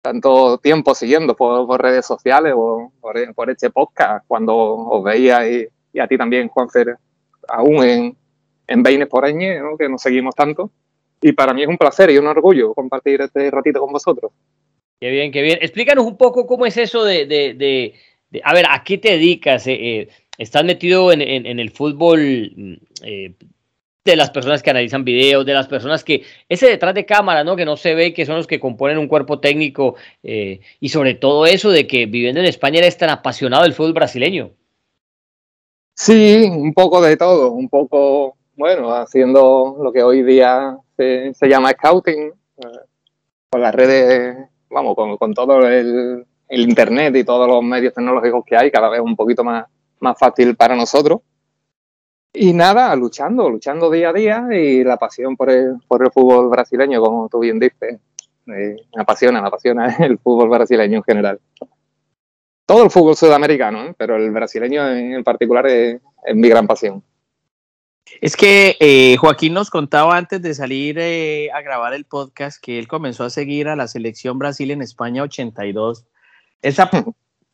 tanto 0.00 0.58
tiempo 0.58 0.94
siguiendo 0.94 1.34
por, 1.34 1.82
redes 1.82 2.06
sociales 2.06 2.54
o 2.56 2.92
por, 3.00 3.50
este 3.50 3.70
podcast, 3.70 4.24
cuando 4.28 4.54
os 4.56 5.02
veía 5.02 5.40
y, 5.48 5.66
a 5.98 6.06
ti 6.06 6.16
también, 6.16 6.46
Juanfer, 6.46 6.96
aún 7.48 7.82
en, 7.82 8.16
en 8.68 8.82
Beines 8.84 9.08
por 9.08 9.24
Añe, 9.24 9.60
que 9.76 9.88
nos 9.88 10.02
seguimos 10.02 10.36
tanto. 10.36 10.70
Y 11.20 11.32
para 11.32 11.52
mí 11.52 11.62
es 11.62 11.68
un 11.68 11.78
placer 11.78 12.10
y 12.10 12.18
un 12.18 12.28
orgullo 12.28 12.74
compartir 12.74 13.22
este 13.22 13.50
ratito 13.50 13.80
con 13.80 13.92
vosotros. 13.92 14.30
Qué 15.00 15.10
bien, 15.10 15.32
qué 15.32 15.42
bien. 15.42 15.58
Explícanos 15.62 16.06
un 16.06 16.16
poco 16.16 16.46
cómo 16.46 16.64
es 16.64 16.76
eso 16.76 17.04
de 17.04 17.94
a 18.44 18.54
ver, 18.54 18.66
¿a 18.68 18.82
qué 18.84 18.98
te 18.98 19.10
dedicas? 19.10 19.66
Eh, 19.66 19.74
eh, 19.74 20.08
¿Estás 20.38 20.64
metido 20.64 21.12
en, 21.12 21.20
el 21.20 21.70
fútbol 21.70 22.52
mm, 22.56 22.74
eh, 23.02 23.34
de 24.04 24.16
las 24.16 24.30
personas 24.30 24.62
que 24.62 24.70
analizan 24.70 25.04
videos, 25.04 25.44
de 25.44 25.52
las 25.52 25.68
personas 25.68 26.02
que, 26.02 26.22
ese 26.48 26.66
detrás 26.66 26.94
de 26.94 27.04
cámara, 27.04 27.44
¿no? 27.44 27.56
Que 27.56 27.66
no 27.66 27.76
se 27.76 27.94
ve, 27.94 28.14
que 28.14 28.24
son 28.24 28.36
los 28.36 28.46
que 28.46 28.60
componen 28.60 28.96
un 28.96 29.08
cuerpo 29.08 29.40
técnico, 29.40 29.96
y 30.22 30.88
sobre 30.88 31.14
todo 31.14 31.44
eso 31.44 31.70
de 31.70 31.86
que 31.86 32.06
viviendo 32.06 32.40
en 32.40 32.46
España 32.46 32.78
eres 32.78 32.96
tan 32.96 33.10
apasionado 33.10 33.64
del 33.64 33.74
fútbol 33.74 33.92
brasileño. 33.92 34.52
Sí, 35.94 36.48
un 36.50 36.72
poco 36.72 37.02
de 37.02 37.18
todo, 37.18 37.52
un 37.52 37.68
poco, 37.68 38.38
bueno, 38.56 38.94
haciendo 38.94 39.76
lo 39.82 39.92
que 39.92 40.02
hoy 40.02 40.22
día 40.22 40.78
se, 40.96 41.34
llama 41.42 41.72
scouting, 41.72 42.32
con 43.50 43.60
las 43.60 43.74
redes, 43.74 44.48
vamos, 44.70 44.96
con 45.18 45.34
todo 45.34 45.68
el, 45.68 46.24
el 46.50 46.62
Internet 46.62 47.14
y 47.16 47.24
todos 47.24 47.46
los 47.46 47.62
medios 47.62 47.94
tecnológicos 47.94 48.44
que 48.44 48.56
hay, 48.56 48.70
cada 48.70 48.88
vez 48.88 49.00
un 49.00 49.14
poquito 49.14 49.44
más, 49.44 49.66
más 50.00 50.18
fácil 50.18 50.56
para 50.56 50.74
nosotros. 50.74 51.20
Y 52.32 52.52
nada, 52.52 52.94
luchando, 52.96 53.48
luchando 53.48 53.88
día 53.88 54.10
a 54.10 54.12
día 54.12 54.46
y 54.50 54.82
la 54.82 54.96
pasión 54.96 55.36
por 55.36 55.48
el, 55.50 55.76
por 55.86 56.04
el 56.04 56.10
fútbol 56.10 56.48
brasileño, 56.48 57.00
como 57.00 57.28
tú 57.28 57.38
bien 57.38 57.60
dices. 57.60 58.00
Eh, 58.48 58.76
me 58.96 59.02
apasiona, 59.02 59.40
me 59.40 59.46
apasiona 59.46 59.96
el 60.00 60.18
fútbol 60.18 60.48
brasileño 60.48 60.98
en 60.98 61.02
general. 61.04 61.40
Todo 62.66 62.82
el 62.82 62.90
fútbol 62.90 63.16
sudamericano, 63.16 63.84
¿eh? 63.84 63.94
pero 63.96 64.16
el 64.16 64.30
brasileño 64.32 64.88
en, 64.88 65.22
particular 65.22 65.66
es, 65.68 66.00
mi 66.34 66.48
gran 66.48 66.66
pasión. 66.66 67.02
Es 68.20 68.36
que 68.36 68.76
eh, 68.80 69.16
Joaquín 69.18 69.54
nos 69.54 69.70
contaba 69.70 70.16
antes 70.16 70.42
de 70.42 70.54
salir 70.54 70.98
a 71.52 71.62
grabar 71.62 71.94
el 71.94 72.06
podcast 72.06 72.60
que 72.60 72.78
él 72.78 72.88
comenzó 72.88 73.24
a 73.24 73.30
seguir 73.30 73.68
a 73.68 73.76
la 73.76 73.86
selección 73.86 74.38
Brasil 74.38 74.72
en 74.72 74.82
España 74.82 75.22
82 75.22 76.06
esa 76.62 76.90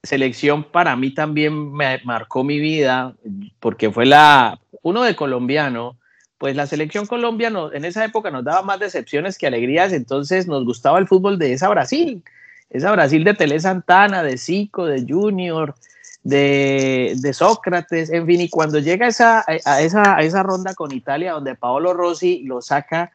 selección 0.03 0.65
para 0.65 0.97
mí 0.97 1.13
también 1.13 1.73
me 1.73 2.01
marcó 2.05 2.45
mi 2.45 2.59
vida 2.59 3.15
porque 3.61 3.91
fue 3.91 4.07
la, 4.07 4.61
uno 4.83 5.03
de 5.03 5.17
colombiano, 5.17 5.99
pues 6.39 6.55
la 6.55 6.67
selección 6.67 7.07
colombiana 7.07 7.71
en 7.73 7.85
esa 7.85 8.05
época 8.05 8.31
nos 8.31 8.45
daba 8.45 8.63
más 8.63 8.79
decepciones 8.79 9.39
que 9.39 9.47
alegrías, 9.47 9.93
entonces 9.93 10.47
nos 10.47 10.65
gustaba 10.65 10.99
el 10.99 11.09
fútbol 11.09 11.39
de 11.39 11.53
esa 11.53 11.69
Brasil, 11.69 12.23
esa 12.71 12.93
Brasil 12.93 13.25
de 13.25 13.35
Tele 13.35 13.59
Santana, 13.59 14.23
de 14.23 14.39
Zico, 14.39 14.87
de 14.87 15.05
Junior, 15.09 15.75
de, 16.23 17.15
de, 17.17 17.33
Sócrates, 17.33 18.11
en 18.11 18.27
fin, 18.27 18.41
y 18.41 18.49
cuando 18.49 18.81
llega 18.81 19.07
esa, 19.07 19.45
a, 19.47 19.81
esa, 19.81 20.17
a 20.17 20.23
esa 20.23 20.43
ronda 20.43 20.75
con 20.75 20.93
Italia 20.93 21.33
donde 21.33 21.55
Paolo 21.55 21.95
Rossi 21.95 22.43
lo 22.43 22.61
saca 22.61 23.13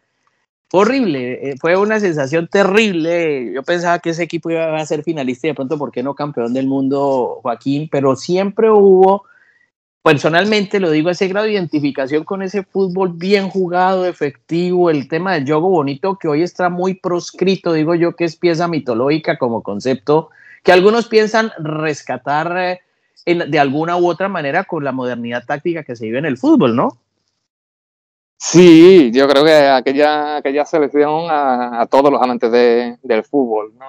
horrible, 0.72 1.50
eh, 1.50 1.56
fue 1.60 1.76
una 1.78 2.00
sensación 2.00 2.48
terrible. 2.48 3.54
Yo 3.54 3.64
pensaba 3.64 4.00
que 4.00 4.12
ese 4.12 4.24
equipo 4.24 4.50
iba 4.50 4.76
a 4.76 4.86
ser 4.86 5.04
finalista 5.04 5.48
y 5.48 5.52
de 5.52 5.56
pronto, 5.56 5.78
¿por 5.78 5.92
qué 5.92 6.04
no 6.04 6.16
campeón 6.16 6.54
del 6.54 6.68
mundo, 6.68 7.40
Joaquín? 7.42 7.90
Pero 7.92 8.16
siempre 8.16 8.70
hubo 8.70 9.26
personalmente 10.04 10.80
lo 10.80 10.90
digo, 10.90 11.10
ese 11.10 11.28
grado 11.28 11.46
de 11.46 11.54
identificación 11.54 12.24
con 12.24 12.42
ese 12.42 12.64
fútbol 12.64 13.14
bien 13.14 13.50
jugado, 13.50 14.06
efectivo, 14.06 14.90
el 14.90 15.08
tema 15.08 15.34
del 15.34 15.46
juego 15.46 15.70
bonito 15.70 16.18
que 16.18 16.28
hoy 16.28 16.42
está 16.42 16.70
muy 16.70 16.96
proscrito, 16.96 17.74
digo 17.74 17.94
yo 17.96 18.16
que 18.16 18.26
es 18.26 18.36
pieza 18.36 18.68
mitológica 18.68 19.38
como 19.38 19.62
concepto, 19.62 20.30
que 20.64 20.72
algunos 20.72 21.08
piensan 21.08 21.52
rescatar 21.60 22.58
eh, 22.58 22.80
de 23.26 23.60
alguna 23.60 23.98
u 23.98 24.08
otra 24.08 24.28
manera 24.28 24.64
con 24.64 24.84
la 24.84 24.92
modernidad 24.92 25.46
táctica 25.46 25.84
que 25.84 25.96
se 25.96 26.06
vive 26.06 26.18
en 26.18 26.26
el 26.26 26.38
fútbol, 26.38 26.76
¿no? 26.76 26.98
Sí, 28.44 29.12
yo 29.14 29.28
creo 29.28 29.46
que 29.46 29.54
aquella, 29.54 30.38
aquella 30.38 30.66
selección 30.66 31.28
a, 31.30 31.86
todos 31.90 32.12
los 32.12 32.20
amantes 32.20 32.52
del 32.52 33.24
fútbol, 33.24 33.72
¿no? 33.78 33.86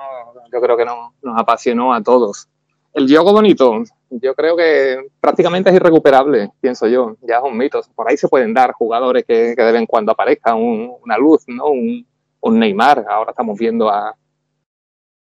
yo 0.52 0.60
creo 0.60 0.76
que 0.76 0.84
nos 0.84 1.40
apasionó 1.40 1.94
a 1.94 2.02
todos. 2.02 2.48
El 2.92 3.08
juego 3.08 3.32
bonito, 3.32 3.82
yo 4.10 4.34
creo 4.34 4.54
que 4.54 5.08
prácticamente 5.22 5.70
es 5.70 5.76
irrecuperable, 5.76 6.50
pienso 6.60 6.86
yo. 6.86 7.16
Ya 7.22 7.38
es 7.38 7.42
un 7.42 7.56
mito. 7.56 7.80
Por 7.94 8.10
ahí 8.10 8.18
se 8.18 8.28
pueden 8.28 8.52
dar 8.52 8.72
jugadores 8.72 9.24
que, 9.24 9.54
que 9.56 9.62
de 9.62 9.72
vez 9.72 9.80
en 9.80 9.86
cuando 9.86 10.12
aparezca 10.12 10.54
una 10.54 11.16
luz, 11.16 11.44
¿no? 11.46 11.68
Un, 11.68 12.06
un, 12.42 12.58
Neymar. 12.58 13.06
Ahora 13.08 13.30
estamos 13.30 13.58
viendo 13.58 13.88
a, 13.88 14.14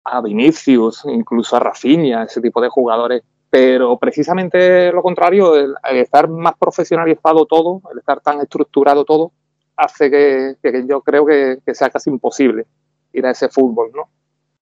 a 0.05 0.21
Vinicius, 0.21 1.05
incluso 1.05 1.55
a 1.55 1.59
Rafinha, 1.59 2.23
ese 2.23 2.41
tipo 2.41 2.59
de 2.61 2.69
jugadores. 2.69 3.21
Pero 3.49 3.97
precisamente 3.97 4.91
lo 4.91 5.01
contrario, 5.01 5.55
el, 5.55 5.75
estar 5.97 6.29
más 6.29 6.53
profesionalizado 6.57 7.45
todo, 7.45 7.81
el 7.91 7.99
estar 7.99 8.19
tan 8.21 8.41
estructurado 8.41 9.05
todo, 9.05 9.31
hace 9.75 10.11
que, 10.11 10.55
que 10.61 10.85
yo 10.87 11.01
creo 11.01 11.25
que, 11.25 11.57
que 11.65 11.73
sea 11.73 11.89
casi 11.89 12.09
imposible 12.09 12.65
ir 13.13 13.25
a 13.25 13.31
ese 13.31 13.49
fútbol, 13.49 13.91
¿no? 13.95 14.09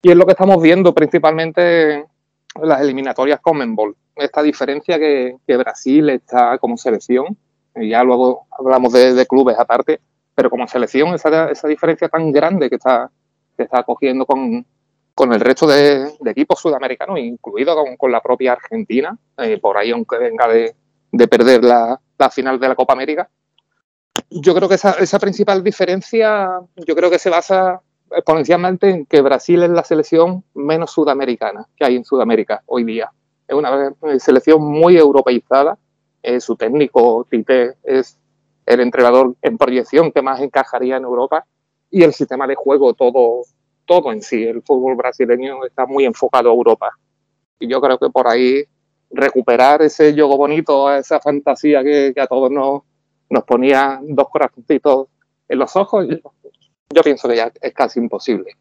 Y 0.01 0.11
es 0.11 0.15
lo 0.15 0.25
que 0.25 0.31
estamos 0.31 0.61
viendo 0.61 0.93
principalmente 0.93 2.05
las 2.61 2.81
eliminatorias 2.81 3.41
Comenbol. 3.41 3.95
Esta 4.15 4.41
diferencia 4.41 4.97
que, 4.97 5.37
Brasil 5.47 6.09
está 6.09 6.57
como 6.57 6.77
selección, 6.77 7.37
y 7.75 7.89
ya 7.89 8.03
luego 8.03 8.47
hablamos 8.57 8.93
de, 8.93 9.25
clubes 9.25 9.57
aparte, 9.57 9.99
pero 10.35 10.49
como 10.49 10.67
selección 10.67 11.13
esa, 11.13 11.51
esa 11.51 11.67
diferencia 11.67 12.07
tan 12.07 12.31
grande 12.31 12.69
que 12.69 12.75
está, 12.75 13.11
que 13.57 13.63
está 13.63 13.83
cogiendo 13.83 14.25
con, 14.25 14.65
con 15.19 15.33
el 15.33 15.41
resto 15.41 15.67
de, 15.67 16.13
equipos 16.27 16.61
sudamericanos, 16.61 17.19
incluido 17.19 17.75
con, 17.97 18.09
la 18.09 18.21
propia 18.21 18.53
Argentina, 18.53 19.17
eh, 19.37 19.57
por 19.57 19.77
ahí 19.77 19.91
aunque 19.91 20.17
venga 20.17 20.47
de, 20.47 20.73
de 21.11 21.27
perder 21.27 21.61
la, 21.61 21.99
la, 22.17 22.29
final 22.29 22.57
de 22.57 22.69
la 22.69 22.75
Copa 22.75 22.93
América. 22.93 23.29
Yo 24.29 24.55
creo 24.55 24.69
que 24.69 24.75
esa, 24.75 24.91
esa 24.91 25.19
principal 25.19 25.61
diferencia, 25.61 26.61
yo 26.87 26.95
creo 26.95 27.09
que 27.09 27.19
se 27.19 27.29
basa 27.29 27.81
exponencialmente 28.09 28.89
en 28.91 29.05
que 29.05 29.19
Brasil 29.19 29.61
es 29.61 29.69
la 29.71 29.83
selección 29.83 30.45
menos 30.53 30.91
sudamericana 30.91 31.67
que 31.75 31.83
hay 31.83 31.97
en 31.97 32.05
Sudamérica 32.05 32.63
hoy 32.65 32.85
día. 32.85 33.11
Es 33.45 33.55
una 33.55 33.93
selección 34.19 34.63
muy 34.63 34.95
europeizada. 34.95 35.77
Eh, 36.23 36.39
su 36.39 36.55
técnico, 36.55 37.27
Tite, 37.29 37.73
es 37.83 38.17
el 38.65 38.79
entrenador 38.79 39.35
en 39.41 39.57
proyección 39.57 40.13
que 40.13 40.21
más 40.21 40.39
encajaría 40.39 40.95
en 40.95 41.03
Europa. 41.03 41.45
Y 41.91 42.03
el 42.03 42.13
sistema 42.13 42.47
de 42.47 42.55
juego, 42.55 42.93
todo, 42.93 43.41
todo 43.89 44.11
en 44.11 44.21
sí, 44.21 44.43
el 44.43 44.61
fútbol 44.61 44.95
brasileño 44.95 45.65
está 45.65 45.87
muy 45.87 46.05
enfocado 46.05 46.51
a 46.51 46.53
Europa. 46.53 46.91
Y 47.59 47.67
yo 47.67 47.81
creo 47.81 47.97
que 47.97 48.11
por 48.11 48.27
ahí 48.27 48.63
recuperar 49.09 49.81
ese 49.81 50.13
juego 50.13 50.37
bonito, 50.37 50.93
esa 50.93 51.19
fantasía 51.19 51.83
que, 51.83 52.13
a 52.15 52.27
todos 52.27 52.51
nos, 52.51 52.83
ponía 53.45 53.99
dos 54.03 54.29
corazoncitos 54.29 55.07
en 55.47 55.57
los 55.57 55.75
ojos, 55.75 56.05
yo 56.07 57.01
pienso 57.01 57.27
que 57.27 57.37
ya 57.37 57.51
es 57.59 57.73
casi 57.73 57.99
imposible. 57.99 58.51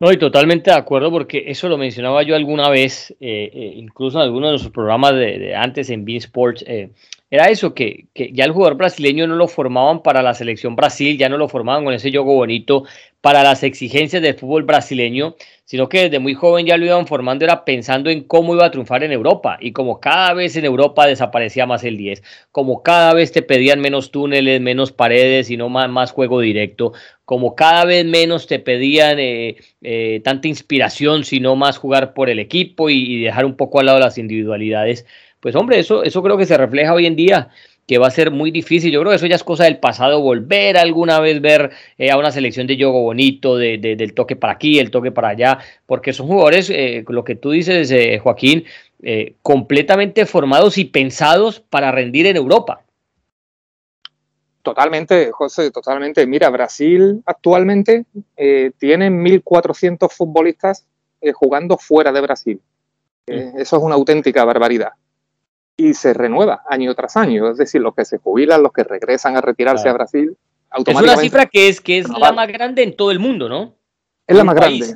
No, 0.00 0.10
y 0.10 0.16
totalmente 0.16 0.70
de 0.70 0.76
acuerdo 0.78 1.10
porque 1.10 1.44
eso 1.46 1.68
lo 1.68 1.76
mencionaba 1.76 2.22
yo 2.22 2.34
alguna 2.34 2.70
vez, 2.70 3.10
eh, 3.20 3.50
eh, 3.52 3.72
incluso 3.76 4.18
en 4.18 4.24
algunos 4.24 4.48
de 4.48 4.52
nuestros 4.52 4.72
programas 4.72 5.12
de, 5.12 5.54
antes 5.54 5.90
en 5.90 6.06
Bean 6.06 6.18
Sports, 6.18 6.64
eh, 6.66 6.90
era 7.34 7.46
eso, 7.46 7.74
que, 7.74 8.06
que, 8.14 8.30
ya 8.32 8.44
el 8.44 8.52
jugador 8.52 8.76
brasileño 8.76 9.26
no 9.26 9.34
lo 9.34 9.48
formaban 9.48 10.04
para 10.04 10.22
la 10.22 10.34
selección 10.34 10.76
Brasil, 10.76 11.18
ya 11.18 11.28
no 11.28 11.36
lo 11.36 11.48
formaban 11.48 11.84
con 11.84 11.92
ese 11.92 12.12
juego 12.12 12.34
bonito 12.34 12.84
para 13.20 13.42
las 13.42 13.64
exigencias 13.64 14.22
del 14.22 14.34
fútbol 14.34 14.62
brasileño, 14.62 15.34
sino 15.64 15.88
que 15.88 16.02
desde 16.02 16.20
muy 16.20 16.34
joven 16.34 16.64
ya 16.64 16.76
lo 16.76 16.86
iban 16.86 17.08
formando, 17.08 17.44
era 17.44 17.64
pensando 17.64 18.08
en 18.08 18.22
cómo 18.22 18.54
iba 18.54 18.66
a 18.66 18.70
triunfar 18.70 19.02
en 19.02 19.10
Europa. 19.10 19.58
Y 19.60 19.72
como 19.72 19.98
cada 19.98 20.32
vez 20.32 20.54
en 20.54 20.64
Europa 20.64 21.08
desaparecía 21.08 21.66
más 21.66 21.82
el 21.82 21.96
10, 21.96 22.22
como 22.52 22.84
cada 22.84 23.14
vez 23.14 23.32
te 23.32 23.42
pedían 23.42 23.80
menos 23.80 24.12
túneles, 24.12 24.60
menos 24.60 24.92
paredes 24.92 25.50
y 25.50 25.56
más, 25.56 25.90
más 25.90 26.12
juego 26.12 26.38
directo, 26.40 26.92
como 27.24 27.56
cada 27.56 27.84
vez 27.84 28.04
menos 28.04 28.46
te 28.46 28.60
pedían 28.60 29.18
eh, 29.18 29.56
eh, 29.82 30.20
tanta 30.22 30.46
inspiración, 30.46 31.24
sino 31.24 31.56
más 31.56 31.78
jugar 31.78 32.14
por 32.14 32.30
el 32.30 32.38
equipo 32.38 32.90
y 32.90 33.22
dejar 33.22 33.44
un 33.44 33.56
poco 33.56 33.80
al 33.80 33.86
lado 33.86 33.98
las 33.98 34.18
individualidades, 34.18 35.04
pues 35.44 35.56
hombre, 35.56 35.78
eso, 35.78 36.02
eso 36.02 36.22
creo 36.22 36.38
que 36.38 36.46
se 36.46 36.56
refleja 36.56 36.94
hoy 36.94 37.04
en 37.04 37.16
día 37.16 37.50
que 37.86 37.98
va 37.98 38.06
a 38.06 38.10
ser 38.10 38.30
muy 38.30 38.50
difícil. 38.50 38.90
Yo 38.90 39.00
creo 39.00 39.10
que 39.10 39.16
eso 39.16 39.26
ya 39.26 39.36
es 39.36 39.44
cosa 39.44 39.64
del 39.64 39.76
pasado, 39.76 40.22
volver 40.22 40.78
alguna 40.78 41.20
vez 41.20 41.42
ver 41.42 41.70
eh, 41.98 42.10
a 42.10 42.16
una 42.16 42.32
selección 42.32 42.66
de 42.66 42.78
yogo 42.78 43.02
bonito, 43.02 43.58
de, 43.58 43.76
del 43.76 44.14
toque 44.14 44.36
para 44.36 44.54
aquí, 44.54 44.78
el 44.78 44.90
toque 44.90 45.12
para 45.12 45.28
allá, 45.28 45.58
porque 45.84 46.14
son 46.14 46.28
jugadores, 46.28 46.70
eh, 46.70 47.04
lo 47.08 47.24
que 47.24 47.34
tú 47.34 47.50
dices, 47.50 47.90
eh, 47.90 48.18
Joaquín, 48.20 48.64
completamente 49.42 50.24
formados 50.24 50.78
y 50.78 50.86
pensados 50.86 51.60
para 51.60 51.92
rendir 51.92 52.26
en 52.26 52.36
Europa. 52.36 52.80
Totalmente, 54.62 55.30
José, 55.30 55.70
totalmente. 55.70 56.26
Mira, 56.26 56.48
Brasil 56.48 57.22
actualmente 57.26 58.06
tiene 58.34 59.10
1.400 59.10 60.10
futbolistas 60.10 60.86
jugando 61.34 61.76
fuera 61.76 62.12
de 62.12 62.20
Brasil. 62.22 62.62
eso 63.26 63.76
es 63.76 63.82
una 63.82 63.96
auténtica 63.96 64.42
barbaridad 64.46 64.92
y 65.76 65.94
se 65.94 66.14
renueva 66.14 66.62
año 66.68 66.94
tras 66.94 67.16
año. 67.16 67.50
Es 67.50 67.58
decir, 67.58 67.80
los 67.80 67.94
que 67.94 68.04
se 68.04 68.18
jubilan, 68.18 68.62
los 68.62 68.72
que 68.72 68.84
regresan 68.84 69.36
a 69.36 69.40
retirarse 69.40 69.88
a 69.88 69.92
Brasil, 69.92 70.36
automáticamente. 70.70 71.12
Es 71.12 71.16
una 71.16 71.22
cifra 71.22 71.46
que 71.46 71.68
es, 71.68 71.80
que 71.80 71.98
es 71.98 72.08
la 72.08 72.32
más 72.32 72.48
grande 72.48 72.82
en 72.82 72.96
todo 72.96 73.10
el 73.10 73.18
mundo, 73.18 73.48
¿no? 73.48 73.74
Es 74.26 74.36
la 74.36 74.44
más 74.44 74.54
grande. 74.54 74.86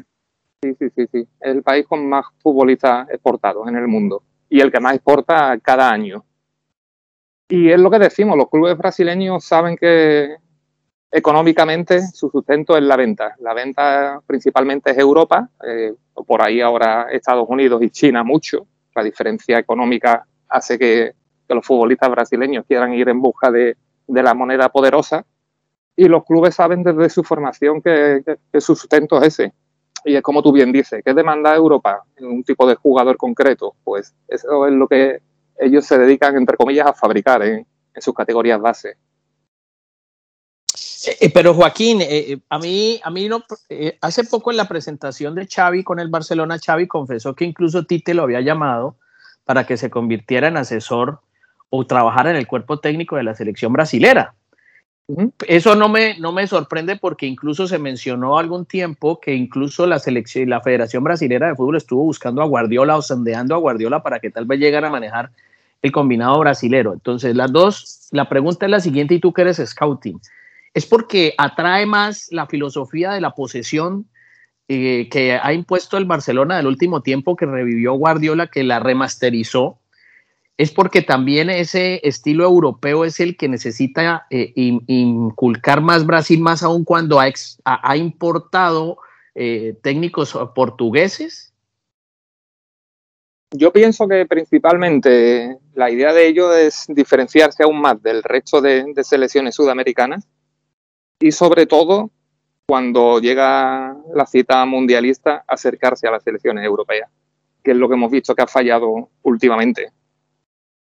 Sí, 0.63 0.75
sí, 0.79 0.89
sí, 0.95 1.07
sí. 1.13 1.19
Es 1.41 1.55
el 1.55 1.63
país 1.63 1.87
con 1.87 2.09
más 2.09 2.27
futbolistas 2.43 3.09
exportados 3.11 3.67
en 3.69 3.77
el 3.77 3.87
mundo 3.87 4.23
y 4.49 4.61
el 4.61 4.73
que 4.73 4.81
más 4.81 4.95
exporta 4.95 5.59
cada 5.63 5.91
año. 5.91 6.25
Y 7.49 7.71
es 7.71 7.81
lo 7.81 7.91
que 7.91 7.99
decimos, 7.99 8.37
los 8.37 8.51
clubes 8.51 8.77
brasileños 8.77 9.45
saben 9.45 9.77
que 9.77 10.37
económicamente 11.11 12.07
su 12.09 12.29
sustento 12.29 12.77
es 12.77 12.83
la 12.83 12.97
venta. 12.97 13.35
La 13.41 13.55
venta 13.55 14.21
principalmente 14.27 14.91
es 14.91 14.99
Europa, 14.99 15.49
eh, 15.67 15.95
por 16.27 16.43
ahí 16.43 16.61
ahora 16.61 17.07
Estados 17.11 17.49
Unidos 17.49 17.83
y 17.83 17.91
China 17.91 18.23
mucho. 18.23 18.67
La 18.95 19.03
diferencia 19.03 19.59
económica 19.59 20.27
hace 20.49 20.79
que, 20.79 21.13
los 21.55 21.65
futbolistas 21.65 22.11
brasileños 22.11 22.67
quieran 22.67 22.93
ir 22.93 23.09
en 23.09 23.21
busca 23.21 23.51
de, 23.51 23.77
la 24.07 24.35
moneda 24.35 24.69
poderosa 24.69 25.25
y 25.97 26.07
los 26.07 26.25
clubes 26.25 26.55
saben 26.55 26.83
desde 26.83 27.09
su 27.11 27.25
formación 27.25 27.81
que, 27.83 28.23
su 28.61 28.77
sustento 28.77 29.17
es 29.19 29.29
ese. 29.29 29.53
Y 30.05 30.15
es 30.15 30.23
como 30.23 30.43
tú 30.43 30.53
bien 30.53 30.71
dices, 30.73 31.03
¿qué 31.05 31.13
demanda 31.13 31.55
Europa 31.55 32.05
en 32.17 32.27
un 32.27 32.45
tipo 32.45 32.67
de 32.67 32.77
jugador 32.77 33.17
concreto? 33.17 33.75
Pues 33.83 34.15
eso 34.29 34.67
es 34.67 34.73
lo 34.73 34.87
que 34.87 35.21
ellos 35.59 35.85
se 35.85 35.99
dedican, 35.99 36.37
entre 36.37 36.57
comillas, 36.57 36.87
a 36.87 36.93
fabricar 36.93 37.43
en, 37.43 37.67
sus 37.97 38.15
categorías 38.15 38.61
base. 38.61 38.91
Eh, 41.07 41.17
eh, 41.21 41.31
pero 41.35 41.53
Joaquín, 41.53 42.01
eh, 42.01 42.39
a 42.49 42.59
mí, 42.61 43.01
a 43.03 43.11
mí 43.11 43.29
no, 43.29 43.43
hace 44.01 44.25
poco 44.25 44.53
en 44.53 44.57
la 44.57 44.69
presentación 44.69 45.35
de 45.35 45.49
Xavi 45.49 45.83
con 45.83 45.99
el 45.99 46.09
Barcelona, 46.09 46.59
Xavi 46.65 46.87
confesó 46.87 47.35
que 47.35 47.45
incluso 47.45 47.87
Tite 47.87 48.15
lo 48.15 48.23
había 48.23 48.41
llamado 48.41 48.97
para 49.49 49.65
que 49.65 49.79
se 49.79 49.89
convirtiera 49.89 50.49
en 50.49 50.59
asesor 50.59 51.21
o 51.71 51.87
trabajara 51.87 52.29
en 52.29 52.37
el 52.37 52.47
cuerpo 52.47 52.81
técnico 52.81 53.17
de 53.17 53.23
la 53.23 53.35
selección 53.35 53.73
brasilera. 53.73 54.35
Eso 55.47 55.75
no 55.75 55.89
me, 55.89 56.19
no 56.19 56.33
me 56.33 56.47
sorprende 56.47 56.97
porque 56.97 57.25
incluso 57.25 57.67
se 57.67 57.79
mencionó 57.79 58.37
algún 58.37 58.67
tiempo 58.67 59.19
que 59.21 59.35
incluso 59.35 59.87
la 59.87 60.01
selección, 60.01 60.51
la 60.51 60.61
Federación 60.61 61.03
Brasilera 61.03 61.49
de 61.49 61.55
Fútbol 61.55 61.79
estuvo 61.79 62.05
buscando 62.05 62.43
a 62.43 62.45
Guardiola 62.45 62.99
o 62.99 63.01
sondeando 63.01 63.55
a 63.55 63.59
Guardiola 63.59 64.03
para 64.03 64.21
que 64.21 64.29
tal 64.29 64.45
vez 64.45 64.61
llegara 64.61 64.89
a 64.89 64.91
manejar 64.91 65.31
el 65.81 65.93
combinado 65.93 66.39
brasilero. 66.41 66.93
Entonces, 66.93 67.35
las 67.35 67.51
dos, 67.51 68.09
la 68.11 68.29
pregunta 68.29 68.67
es 68.67 68.71
la 68.71 68.81
siguiente 68.81 69.15
y 69.15 69.19
tú 69.19 69.33
que 69.33 69.41
eres 69.41 69.63
scouting. 69.65 70.21
¿Es 70.75 70.85
porque 70.85 71.33
atrae 71.39 71.87
más 71.87 72.29
la 72.33 72.47
filosofía 72.47 73.13
de 73.13 73.23
la 73.23 73.31
posesión 73.31 74.05
eh, 74.71 75.09
que 75.09 75.33
ha 75.33 75.55
impuesto 75.55 75.97
el 75.97 76.05
Barcelona 76.05 76.59
del 76.59 76.67
último 76.67 77.01
tiempo 77.01 77.37
que 77.37 77.47
revivió 77.47 77.95
Guardiola, 77.95 78.49
que 78.49 78.65
la 78.65 78.81
remasterizó, 78.81 79.79
es 80.59 80.73
porque 80.73 81.01
también 81.01 81.49
ese 81.49 82.07
estilo 82.07 82.45
europeo 82.45 83.07
es 83.07 83.19
el 83.19 83.39
que 83.39 83.49
necesita 83.49 84.27
eh, 84.29 84.53
inculcar 84.57 85.81
más 85.81 86.05
Brasil, 86.05 86.41
más 86.41 86.63
aún 86.63 86.85
cuando 86.85 87.19
ha, 87.19 87.97
importado 87.97 88.99
eh, 89.35 89.75
técnicos 89.83 90.37
portugueses. 90.55 91.55
Yo 93.51 93.73
pienso 93.73 94.07
que 94.07 94.27
principalmente 94.27 95.57
la 95.73 95.91
idea 95.91 96.13
de 96.13 96.27
ello 96.27 96.53
es 96.53 96.85
diferenciarse 96.89 97.63
aún 97.63 97.81
más 97.81 98.03
del 98.03 98.23
resto 98.23 98.61
de 98.61 98.93
selecciones 99.03 99.55
sudamericanas 99.55 100.29
y 101.21 101.33
sobre 101.33 101.65
todo 101.65 102.11
cuando 102.69 103.19
llega 103.19 103.97
la 104.15 104.27
cita 104.27 104.63
mundialista, 104.67 105.43
acercarse 105.47 106.07
a 106.07 106.11
las 106.11 106.23
selecciones 106.23 106.67
europeas, 106.67 107.11
que 107.65 107.71
es 107.71 107.77
lo 107.79 107.89
que 107.89 107.95
hemos 107.95 108.11
visto 108.11 108.35
que 108.35 108.43
ha 108.43 108.47
fallado 108.47 109.09
últimamente. 109.23 109.91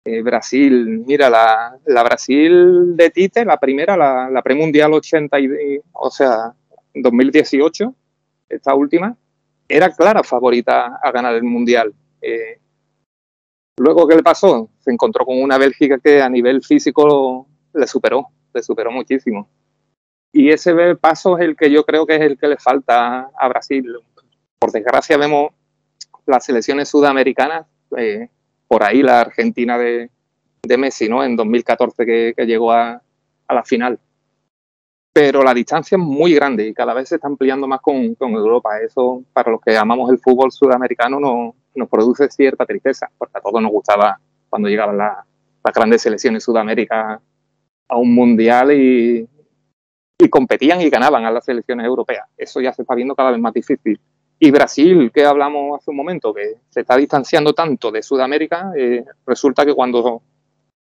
Eh, 0.02 0.22
Brasil, 0.22 1.04
mira, 1.06 1.28
la, 1.28 1.76
la, 1.84 2.02
Brasil 2.02 2.96
de 2.96 3.10
Tite, 3.10 3.44
la 3.44 3.58
primera, 3.58 3.98
la, 3.98 4.30
la 4.30 4.40
premundial 4.40 4.94
80, 4.94 5.40
y, 5.40 5.80
o 5.92 6.10
sea, 6.10 6.54
2018, 6.94 7.94
esta 8.48 8.74
última, 8.74 9.14
era 9.68 9.90
clara 9.90 10.22
favorita 10.22 10.98
a 11.02 11.12
ganar 11.12 11.34
el 11.34 11.44
mundial. 11.44 11.92
Eh, 12.22 12.60
luego, 13.76 14.08
¿qué 14.08 14.16
le 14.16 14.22
pasó? 14.22 14.70
Se 14.80 14.90
encontró 14.90 15.26
con 15.26 15.38
una 15.38 15.58
Bélgica 15.58 15.98
que 15.98 16.22
a 16.22 16.30
nivel 16.30 16.62
físico 16.62 17.46
le 17.74 17.86
superó, 17.86 18.28
le 18.54 18.62
superó 18.62 18.90
muchísimo. 18.90 19.50
Y 20.36 20.50
ese 20.50 20.96
paso 20.96 21.38
es 21.38 21.44
el 21.44 21.56
que 21.56 21.70
yo 21.70 21.84
creo 21.84 22.04
que 22.04 22.16
es 22.16 22.20
el 22.20 22.36
que 22.36 22.48
le 22.48 22.56
falta 22.56 23.30
a 23.38 23.48
Brasil. 23.48 23.86
Por 24.58 24.72
desgracia 24.72 25.16
vemos 25.16 25.52
las 26.26 26.44
selecciones 26.44 26.88
sudamericanas 26.88 27.66
eh, 27.96 28.28
por 28.66 28.82
ahí 28.82 29.00
la 29.00 29.20
Argentina 29.20 29.78
de, 29.78 30.10
de 30.60 30.76
Messi, 30.76 31.08
¿no? 31.08 31.22
En 31.22 31.36
2014 31.36 32.04
que, 32.04 32.34
que 32.36 32.46
llegó 32.46 32.72
a, 32.72 33.00
la 33.48 33.62
final. 33.62 34.00
Pero 35.12 35.44
la 35.44 35.54
distancia 35.54 35.94
es 35.94 36.02
muy 36.02 36.34
grande 36.34 36.66
y 36.66 36.74
cada 36.74 36.94
vez 36.94 37.10
se 37.10 37.14
está 37.14 37.28
ampliando 37.28 37.68
más 37.68 37.80
con, 37.80 38.16
Europa. 38.18 38.80
Eso, 38.80 39.22
para 39.32 39.52
los 39.52 39.60
que 39.60 39.76
amamos 39.76 40.10
el 40.10 40.18
fútbol 40.18 40.50
sudamericano, 40.50 41.20
no, 41.20 41.54
nos 41.76 41.88
produce 41.88 42.28
cierta 42.28 42.66
tristeza, 42.66 43.08
porque 43.16 43.38
a 43.38 43.40
todos 43.40 43.62
nos 43.62 43.70
gustaba 43.70 44.18
cuando 44.50 44.68
llegaban 44.68 44.98
la, 44.98 45.24
las 45.62 45.72
grandes 45.72 46.02
selecciones 46.02 46.42
Sudamérica 46.42 47.20
a 47.86 47.96
un 47.96 48.12
mundial 48.12 48.72
y, 48.72 49.28
y 50.18 50.28
competían 50.28 50.80
y 50.80 50.90
ganaban 50.90 51.24
a 51.24 51.30
las 51.30 51.44
selecciones 51.44 51.86
europeas. 51.86 52.28
Eso 52.36 52.60
ya 52.60 52.72
se 52.72 52.82
está 52.82 52.94
viendo 52.94 53.14
cada 53.14 53.30
vez 53.30 53.40
más 53.40 53.52
difícil. 53.52 54.00
Y 54.38 54.50
Brasil, 54.50 55.10
que 55.12 55.24
hablamos 55.24 55.80
hace 55.80 55.90
un 55.90 55.96
momento, 55.96 56.32
que 56.32 56.56
se 56.70 56.80
está 56.80 56.96
distanciando 56.96 57.52
tanto 57.52 57.90
de 57.90 58.02
Sudamérica, 58.02 58.72
eh, 58.76 59.04
resulta 59.26 59.64
que 59.64 59.74
cuando 59.74 60.22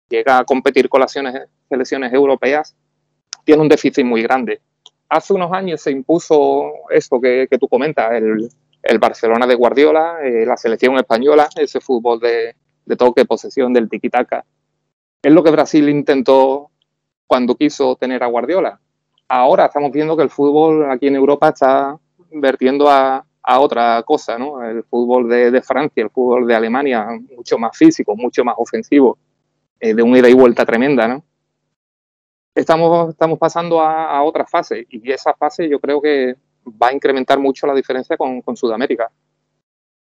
llega 0.08 0.40
a 0.40 0.44
competir 0.46 0.90
con 0.90 1.02
las 1.02 1.12
selecciones 1.12 2.14
europeas, 2.14 2.76
tiene 3.44 3.62
un 3.62 3.70
déficit 3.70 4.06
muy 4.06 4.22
grande. 4.24 4.62
Hace 5.10 5.34
unos 5.34 5.52
años 5.52 5.82
se 5.82 5.92
impuso 5.92 6.72
esto 6.90 7.20
que, 7.20 7.48
tú 7.60 7.68
comentas, 7.68 8.12
el, 8.14 8.50
el, 8.84 9.00
Barcelona 9.00 9.48
de 9.48 9.56
Guardiola, 9.56 10.20
eh, 10.24 10.46
la 10.46 10.58
selección 10.58 10.96
española, 10.98 11.50
ese 11.56 11.80
fútbol 11.80 12.20
de, 12.20 12.56
de 12.86 12.96
toque, 12.96 13.26
posesión, 13.26 13.74
del 13.74 13.90
tiki-taka. 13.90 14.46
Es 15.22 15.32
lo 15.32 15.44
que 15.44 15.52
Brasil 15.52 15.90
intentó 15.90 16.70
cuando 17.26 17.56
quiso 17.56 17.96
tener 17.96 18.24
a 18.24 18.28
Guardiola. 18.28 18.80
Ahora 19.30 19.66
estamos 19.68 19.92
viendo 19.92 20.18
que 20.18 20.24
el 20.24 20.30
fútbol 20.30 20.90
aquí 20.90 21.08
en 21.08 21.16
Europa 21.16 21.50
está 21.50 21.98
vertiendo 22.32 22.90
a, 22.90 23.24
otra 23.60 24.04
cosa, 24.04 24.38
¿no? 24.38 24.64
El 24.64 24.84
fútbol 24.84 25.28
de, 25.28 25.62
Francia, 25.62 26.04
el 26.04 26.10
fútbol 26.12 26.46
de 26.46 26.56
Alemania, 26.56 27.08
mucho 27.36 27.58
más 27.58 27.76
físico, 27.76 28.16
mucho 28.16 28.44
más 28.44 28.56
ofensivo, 28.58 29.18
eh, 29.80 29.94
de 29.94 30.04
un 30.04 30.16
ida 30.16 30.30
y 30.30 30.34
vuelta 30.34 30.66
tremenda, 30.66 31.08
¿no? 31.08 31.24
Estamos, 32.54 33.10
estamos 33.10 33.40
pasando 33.40 33.82
a, 33.82 34.22
otra 34.24 34.46
fase 34.46 34.86
y 34.90 35.12
esa 35.12 35.34
fase 35.34 35.70
yo 35.70 35.80
creo 35.80 36.02
que 36.02 36.36
va 36.82 36.90
a 36.90 36.94
incrementar 36.94 37.40
mucho 37.40 37.66
la 37.66 37.74
diferencia 37.74 38.18
con 38.18 38.56
Sudamérica. 38.56 39.10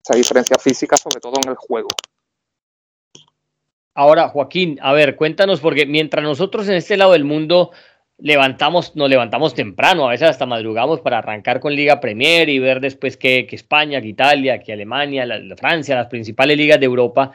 Esa 0.03 0.15
diferencia 0.15 0.57
física, 0.57 0.98
sobre 0.98 1.19
todo 1.19 1.33
en 1.43 1.50
el 1.50 1.55
juego. 1.55 1.89
Ahora, 3.93 4.29
Joaquín, 4.29 4.79
a 4.81 4.93
ver, 4.93 5.15
cuéntanos, 5.15 5.59
porque 5.59 5.86
mientras 5.86 6.24
nosotros 6.24 6.67
en 6.69 6.75
este 6.75 6.95
lado 6.95 7.12
del 7.12 7.25
mundo 7.25 7.71
levantamos, 8.21 8.95
nos 8.95 9.09
levantamos 9.09 9.53
temprano, 9.53 10.07
a 10.07 10.11
veces 10.11 10.29
hasta 10.29 10.45
madrugamos 10.45 11.01
para 11.01 11.19
arrancar 11.19 11.59
con 11.59 11.73
Liga 11.73 11.99
Premier 11.99 12.49
y 12.49 12.59
ver 12.59 12.79
después 12.79 13.17
que, 13.17 13.47
que 13.47 13.55
España, 13.55 14.01
que 14.01 14.07
Italia, 14.07 14.59
que 14.59 14.73
Alemania, 14.73 15.25
la, 15.25 15.55
Francia, 15.55 15.95
las 15.95 16.07
principales 16.07 16.57
ligas 16.57 16.79
de 16.79 16.85
Europa. 16.85 17.31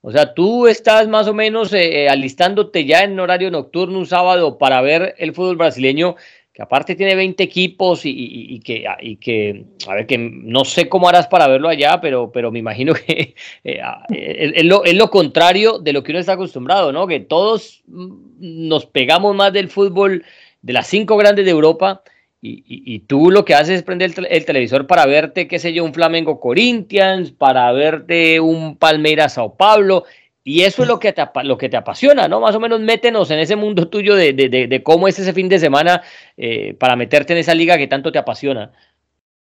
O 0.00 0.12
sea, 0.12 0.34
tú 0.34 0.66
estás 0.68 1.08
más 1.08 1.26
o 1.26 1.34
menos 1.34 1.72
eh, 1.72 2.04
eh, 2.04 2.08
alistándote 2.08 2.84
ya 2.84 3.02
en 3.02 3.18
horario 3.18 3.50
nocturno 3.50 3.98
un 3.98 4.06
sábado 4.06 4.58
para 4.58 4.80
ver 4.80 5.14
el 5.18 5.34
fútbol 5.34 5.56
brasileño, 5.56 6.16
que 6.58 6.62
aparte 6.62 6.96
tiene 6.96 7.14
20 7.14 7.40
equipos 7.40 8.00
y, 8.02 8.58
que, 8.64 8.84
y 9.00 9.14
que, 9.14 9.64
a 9.86 9.94
ver, 9.94 10.08
que 10.08 10.18
no 10.18 10.64
sé 10.64 10.88
cómo 10.88 11.08
harás 11.08 11.28
para 11.28 11.46
verlo 11.46 11.68
allá, 11.68 12.00
pero, 12.00 12.32
pero 12.32 12.50
me 12.50 12.58
imagino 12.58 12.94
que 12.94 13.36
eh, 13.64 13.80
es, 14.10 14.52
es, 14.56 14.64
lo, 14.64 14.84
es 14.84 14.94
lo 14.94 15.08
contrario 15.08 15.78
de 15.78 15.92
lo 15.92 16.02
que 16.02 16.10
uno 16.10 16.18
está 16.18 16.32
acostumbrado, 16.32 16.90
¿no? 16.90 17.06
Que 17.06 17.20
todos 17.20 17.84
nos 17.86 18.86
pegamos 18.86 19.36
más 19.36 19.52
del 19.52 19.68
fútbol 19.68 20.24
de 20.60 20.72
las 20.72 20.88
cinco 20.88 21.16
grandes 21.16 21.44
de 21.44 21.52
Europa 21.52 22.02
y 22.40 23.00
tú 23.00 23.30
lo 23.30 23.44
que 23.44 23.54
haces 23.54 23.76
es 23.76 23.82
prender 23.84 24.12
el, 24.16 24.26
el, 24.28 24.44
televisor 24.44 24.88
para 24.88 25.06
verte, 25.06 25.46
qué 25.46 25.60
sé 25.60 25.72
yo, 25.72 25.84
un 25.84 25.94
Flamengo 25.94 26.40
Corinthians, 26.40 27.30
para 27.30 27.70
verte 27.70 28.40
un 28.40 28.76
Palmeiras 28.76 29.34
Sao 29.34 29.56
Paulo. 29.56 30.06
Y 30.50 30.62
eso 30.62 30.80
es 30.80 30.88
lo 30.88 30.98
que, 30.98 31.12
te, 31.12 31.22
lo 31.44 31.58
que 31.58 31.68
te 31.68 31.76
apasiona, 31.76 32.26
¿no? 32.26 32.40
Más 32.40 32.56
o 32.56 32.60
menos 32.60 32.80
métenos 32.80 33.30
en 33.30 33.38
ese 33.38 33.54
mundo 33.54 33.88
tuyo 33.90 34.14
de, 34.14 34.80
cómo 34.82 35.06
es 35.06 35.18
ese 35.18 35.34
fin 35.34 35.46
de 35.46 35.58
semana 35.58 36.00
eh, 36.38 36.72
para 36.72 36.96
meterte 36.96 37.34
en 37.34 37.40
esa 37.40 37.54
liga 37.54 37.76
que 37.76 37.86
tanto 37.86 38.10
te 38.10 38.18
apasiona. 38.18 38.72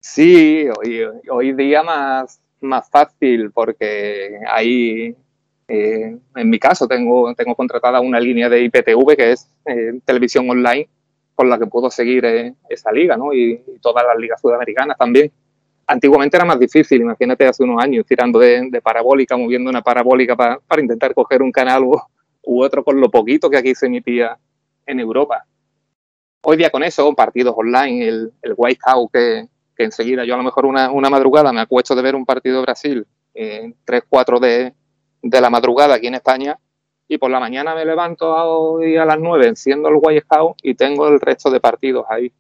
Sí, 0.01 0.67
hoy, 0.77 1.03
hoy 1.31 1.53
día 1.53 1.85
más, 1.85 2.41
más 2.61 2.91
fácil 2.91 3.53
porque 3.53 4.41
ahí 4.51 5.15
eh, 5.69 6.19
en 6.35 6.51
mi 6.51 6.59
caso, 6.59 6.89
tengo, 6.89 7.33
tengo 7.37 7.55
contratada 7.55 8.01
una 8.01 8.19
línea 8.19 8.49
de 8.49 8.63
IPTV, 8.63 9.17
que 9.17 9.31
es 9.31 9.49
eh, 9.65 10.01
televisión 10.05 10.51
online, 10.51 10.89
con 11.37 11.49
la 11.49 11.57
que 11.57 11.67
puedo 11.67 11.89
seguir 11.89 12.25
eh, 12.25 12.55
esa 12.69 12.91
liga, 12.91 13.17
¿no? 13.17 13.33
Y, 13.33 13.53
y, 13.53 13.79
todas 13.81 14.05
las 14.05 14.19
ligas 14.19 14.41
sudamericanas 14.41 14.99
también. 14.99 15.31
Antiguamente 15.89 16.37
era 16.37 16.45
más 16.45 16.59
difícil, 16.59 17.01
imagínate 17.01 17.47
hace 17.47 17.63
unos 17.63 17.83
años, 17.83 18.05
tirando 18.07 18.41
de, 18.41 18.81
parabólica, 18.83 19.37
moviendo 19.37 19.71
una 19.71 19.83
parabólica 19.83 20.35
para, 20.35 20.61
intentar 20.79 21.15
coger 21.15 21.43
un 21.43 21.53
canal 21.53 21.85
u, 21.85 22.01
u, 22.43 22.63
otro 22.63 22.83
con 22.83 23.01
lo 23.01 23.09
poquito 23.09 23.49
que 23.49 23.57
aquí 23.57 23.75
se 23.75 23.87
emitía 23.87 24.37
en 24.85 24.99
Europa. 24.99 25.45
Hoy 26.43 26.57
día 26.57 26.71
con 26.71 26.83
eso, 26.83 27.15
partidos 27.15 27.55
online, 27.57 28.09
el, 28.09 28.33
el 28.43 28.55
White 28.57 28.81
House, 28.85 29.11
que, 29.13 29.49
enseguida 29.79 30.25
yo 30.25 30.35
a 30.35 30.39
lo 30.39 30.43
mejor 30.43 30.67
una, 30.67 30.91
madrugada 31.11 31.53
me 31.53 31.61
acuesto 31.61 31.95
de 31.95 32.03
ver 32.03 32.17
un 32.17 32.27
partido 32.27 32.57
de 32.57 32.63
Brasil, 32.63 33.07
eh, 33.35 33.73
3-4 33.87 34.41
de, 34.41 34.75
de 35.23 35.41
la 35.41 35.51
madrugada 35.51 35.95
aquí 35.95 36.09
en 36.09 36.15
España 36.15 36.59
y 37.07 37.19
por 37.19 37.31
la 37.31 37.39
mañana 37.39 37.75
me 37.75 37.85
levanto 37.85 38.35
a, 38.35 39.03
a 39.03 39.05
las 39.05 39.19
9 39.19 39.47
enciendo 39.47 39.89
el 39.89 39.99
White 40.01 40.27
House 40.31 40.57
y 40.63 40.75
tengo 40.75 41.07
el 41.09 41.21
resto 41.21 41.51
de 41.51 41.61
partidos 41.61 42.07
ahí 42.09 42.33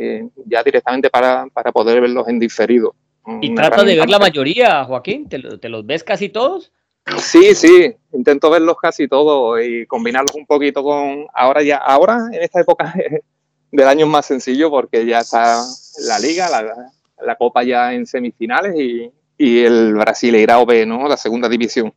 eh, 0.00 0.28
ya 0.46 0.62
directamente 0.62 1.10
para, 1.10 1.46
para, 1.52 1.72
poder 1.72 2.00
verlos 2.00 2.26
en 2.28 2.38
diferido. 2.38 2.94
¿Y 3.42 3.54
tratas 3.54 3.84
de 3.84 3.96
ver 3.96 4.08
la 4.08 4.18
mayoría, 4.18 4.84
Joaquín? 4.84 5.28
¿Te, 5.28 5.38
¿Te, 5.58 5.68
los 5.68 5.84
ves 5.84 6.02
casi 6.02 6.30
todos? 6.30 6.72
Sí, 7.18 7.54
sí, 7.54 7.94
intento 8.12 8.50
verlos 8.50 8.76
casi 8.80 9.08
todos 9.08 9.60
y 9.62 9.86
combinarlos 9.86 10.34
un 10.34 10.46
poquito 10.46 10.82
con 10.82 11.26
ahora 11.34 11.62
ya, 11.62 11.76
ahora 11.76 12.28
en 12.32 12.42
esta 12.42 12.60
época 12.60 12.94
del 13.70 13.88
año 13.88 14.06
es 14.06 14.10
más 14.10 14.26
sencillo 14.26 14.70
porque 14.70 15.04
ya 15.04 15.20
está 15.20 15.62
la 16.06 16.18
liga, 16.18 16.48
la, 16.48 16.92
la 17.24 17.36
copa 17.36 17.62
ya 17.62 17.92
en 17.92 18.06
semifinales 18.06 18.74
y, 18.78 19.10
y 19.36 19.60
el 19.60 19.94
Brasileirao 19.94 20.66
B, 20.66 20.86
¿no? 20.86 21.08
La 21.08 21.16
segunda 21.16 21.48
división. 21.48 21.92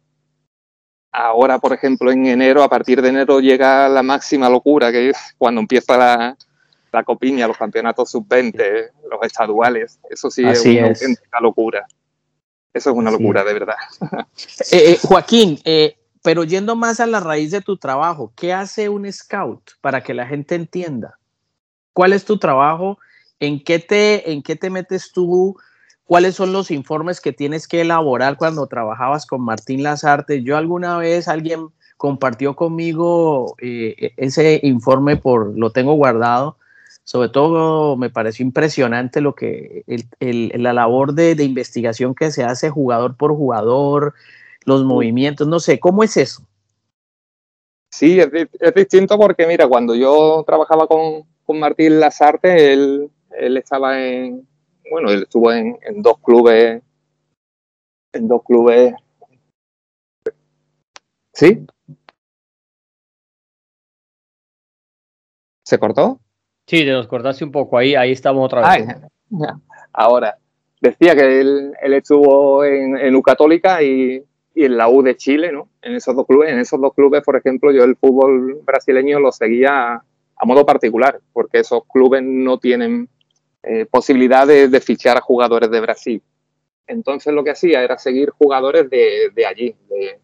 Ahora, 1.12 1.60
por 1.60 1.74
ejemplo, 1.74 2.12
en 2.12 2.26
enero, 2.26 2.64
a 2.64 2.70
partir 2.70 3.02
de 3.02 3.10
enero 3.10 3.40
llega 3.40 3.88
la 3.88 4.02
máxima 4.02 4.50
locura, 4.50 4.92
que 4.92 5.10
es 5.10 5.36
cuando 5.38 5.62
empieza 5.62 5.96
la, 5.96 6.38
la 6.94 7.04
copiña, 7.04 7.48
los 7.48 7.58
campeonatos 7.58 8.12
sub-20, 8.12 8.92
los 9.10 9.20
estaduales. 9.24 10.00
Eso 10.10 10.30
sí 10.30 10.46
Así 10.46 10.78
es 10.78 11.02
una 11.02 11.18
es. 11.18 11.20
locura. 11.42 11.86
Eso 12.72 12.92
es 12.92 12.96
una 12.96 13.12
locura, 13.12 13.42
sí. 13.42 13.48
de 13.48 13.54
verdad. 13.54 13.76
Eh, 14.72 14.92
eh, 14.92 15.00
Joaquín, 15.02 15.60
eh, 15.66 15.98
pero 16.22 16.44
yendo 16.44 16.76
más 16.76 17.00
a 17.00 17.08
la 17.08 17.20
raíz 17.20 17.52
de 17.52 17.62
tu 17.62 17.78
trabajo, 17.78 18.32
¿qué 18.36 18.54
hace 18.54 18.90
un 18.90 19.12
scout 19.12 19.72
para 19.82 20.02
que 20.02 20.14
la 20.14 20.26
gente 20.26 20.56
entienda? 20.56 21.20
¿Cuál 21.94 22.14
es 22.14 22.26
tu 22.26 22.38
trabajo? 22.38 22.98
¿En 23.40 23.64
qué 23.64 23.80
te, 23.80 24.32
en 24.32 24.42
qué 24.42 24.56
te 24.56 24.70
metes 24.70 25.12
tú? 25.12 25.58
¿Cuáles 26.06 26.36
son 26.36 26.54
los 26.54 26.72
informes 26.72 27.20
que 27.22 27.34
tienes 27.34 27.68
que 27.68 27.82
elaborar 27.82 28.38
cuando 28.38 28.68
trabajabas 28.68 29.26
con 29.26 29.42
Martín 29.42 29.84
Lazarte? 29.84 30.44
Yo 30.44 30.58
alguna 30.58 30.98
vez 30.98 31.28
alguien 31.28 31.70
compartió 31.98 32.56
conmigo 32.56 33.56
eh, 33.60 34.14
ese 34.18 34.60
informe 34.64 35.18
por 35.18 35.58
lo 35.58 35.72
tengo 35.72 35.94
guardado. 35.94 36.58
Sobre 37.06 37.30
todo 37.30 37.98
me 37.98 38.10
pareció 38.10 38.46
impresionante 38.46 39.20
lo 39.20 39.36
que 39.36 39.84
el, 39.88 40.06
el, 40.20 40.64
la 40.64 40.72
labor 40.72 41.14
de, 41.14 41.36
de, 41.36 41.44
investigación 41.44 42.16
que 42.16 42.32
se 42.32 42.44
hace 42.44 42.70
jugador 42.70 43.18
por 43.18 43.36
jugador, 43.36 44.14
los 44.66 44.86
movimientos, 44.86 45.48
no 45.48 45.60
sé, 45.60 45.80
¿cómo 45.80 46.04
es 46.04 46.16
eso? 46.16 46.44
Sí, 47.92 48.20
es, 48.20 48.30
es 48.60 48.74
distinto 48.74 49.18
porque 49.18 49.46
mira, 49.46 49.68
cuando 49.68 49.94
yo 49.96 50.44
trabajaba 50.48 50.88
con, 50.88 51.24
con 51.46 51.60
Martín 51.60 52.00
Lazarte, 52.00 52.74
él, 52.74 53.12
él 53.38 53.58
estaba 53.58 54.02
en, 54.02 54.48
bueno, 54.90 55.12
él 55.12 55.24
estuvo 55.24 55.52
en, 55.52 55.78
en, 55.84 56.02
dos 56.02 56.20
clubes, 56.20 56.82
en 58.14 58.28
dos 58.28 58.44
clubes. 58.44 58.94
¿Sí? 61.34 61.66
¿Se 65.64 65.80
cortó? 65.80 66.20
Sí, 66.66 66.86
nos 66.86 67.08
cortaste 67.08 67.44
un 67.44 67.52
poco, 67.52 67.78
ahí, 67.78 67.96
ahí 67.96 68.12
estamos 68.12 68.46
otra 68.46 68.76
vez. 68.76 68.88
Ahora, 69.92 70.38
decía 70.80 71.16
que 71.16 71.42
él, 71.42 71.74
estuvo 71.82 72.64
en, 72.64 73.16
U 73.16 73.22
Católica 73.22 73.82
y, 73.82 74.24
en 74.56 74.78
la 74.78 74.90
U 74.90 75.02
de 75.02 75.16
Chile, 75.16 75.52
¿no? 75.52 75.70
En 75.82 75.96
esos 75.96 76.16
dos 76.16 76.26
clubes, 76.26 76.52
en 76.52 76.60
esos 76.60 76.80
dos 76.80 76.94
clubes, 76.94 77.24
por 77.24 77.36
ejemplo, 77.36 77.72
yo 77.72 77.84
el 77.84 77.96
fútbol 77.96 78.62
brasileño 78.64 79.20
lo 79.20 79.32
seguía 79.32 79.94
a, 79.96 80.46
modo 80.46 80.66
particular, 80.66 81.20
porque 81.32 81.60
esos 81.60 81.84
clubes 81.92 82.22
no 82.24 82.60
tienen 82.60 83.08
eh, 83.64 83.86
posibilidades 83.86 84.70
de 84.70 84.82
fichar 84.82 85.18
a 85.18 85.22
jugadores 85.22 85.72
de 85.72 85.80
Brasil. 85.80 86.22
Entonces 86.86 87.34
lo 87.34 87.44
que 87.44 87.52
hacía 87.52 87.82
era 87.82 87.98
seguir 87.98 88.30
jugadores 88.32 88.90
de, 88.90 89.32
de 89.34 89.46
allí, 89.46 89.76
de, 89.90 90.20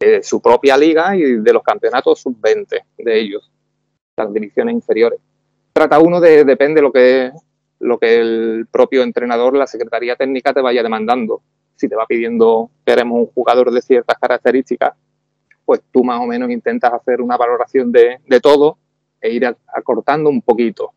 de, 0.00 0.22
su 0.24 0.42
propia 0.42 0.76
liga 0.76 1.16
y 1.16 1.36
de 1.36 1.52
los 1.52 1.62
campeonatos 1.62 2.20
sub-20 2.20 2.82
de 2.98 3.20
ellos, 3.20 3.48
las 4.16 4.32
divisiones 4.32 4.74
inferiores. 4.74 5.20
Trata 5.72 5.98
uno 5.98 6.20
de, 6.20 6.44
depende 6.44 6.82
lo 6.82 6.92
que, 6.92 7.30
lo 7.78 7.98
que 7.98 8.20
el 8.20 8.66
propio 8.70 9.02
entrenador, 9.02 9.56
la 9.56 9.66
secretaría 9.66 10.16
técnica 10.16 10.52
te 10.52 10.60
vaya 10.60 10.82
demandando 10.82 11.42
si 11.80 11.88
te 11.88 11.96
va 11.96 12.06
pidiendo, 12.06 12.70
queremos 12.84 13.20
un 13.20 13.26
jugador 13.28 13.70
de 13.70 13.80
ciertas 13.80 14.18
características, 14.18 14.92
pues 15.64 15.80
tú 15.90 16.04
más 16.04 16.20
o 16.20 16.26
menos 16.26 16.50
intentas 16.50 16.92
hacer 16.92 17.22
una 17.22 17.38
valoración 17.38 17.90
de, 17.90 18.18
de 18.26 18.40
todo 18.40 18.76
e 19.20 19.30
ir 19.30 19.46
acortando 19.46 20.28
un 20.28 20.42
poquito. 20.42 20.92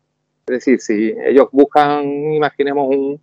Es 0.46 0.56
decir, 0.56 0.80
si 0.80 1.14
ellos 1.24 1.48
buscan, 1.52 2.04
imaginemos 2.04 2.88
un, 2.88 3.20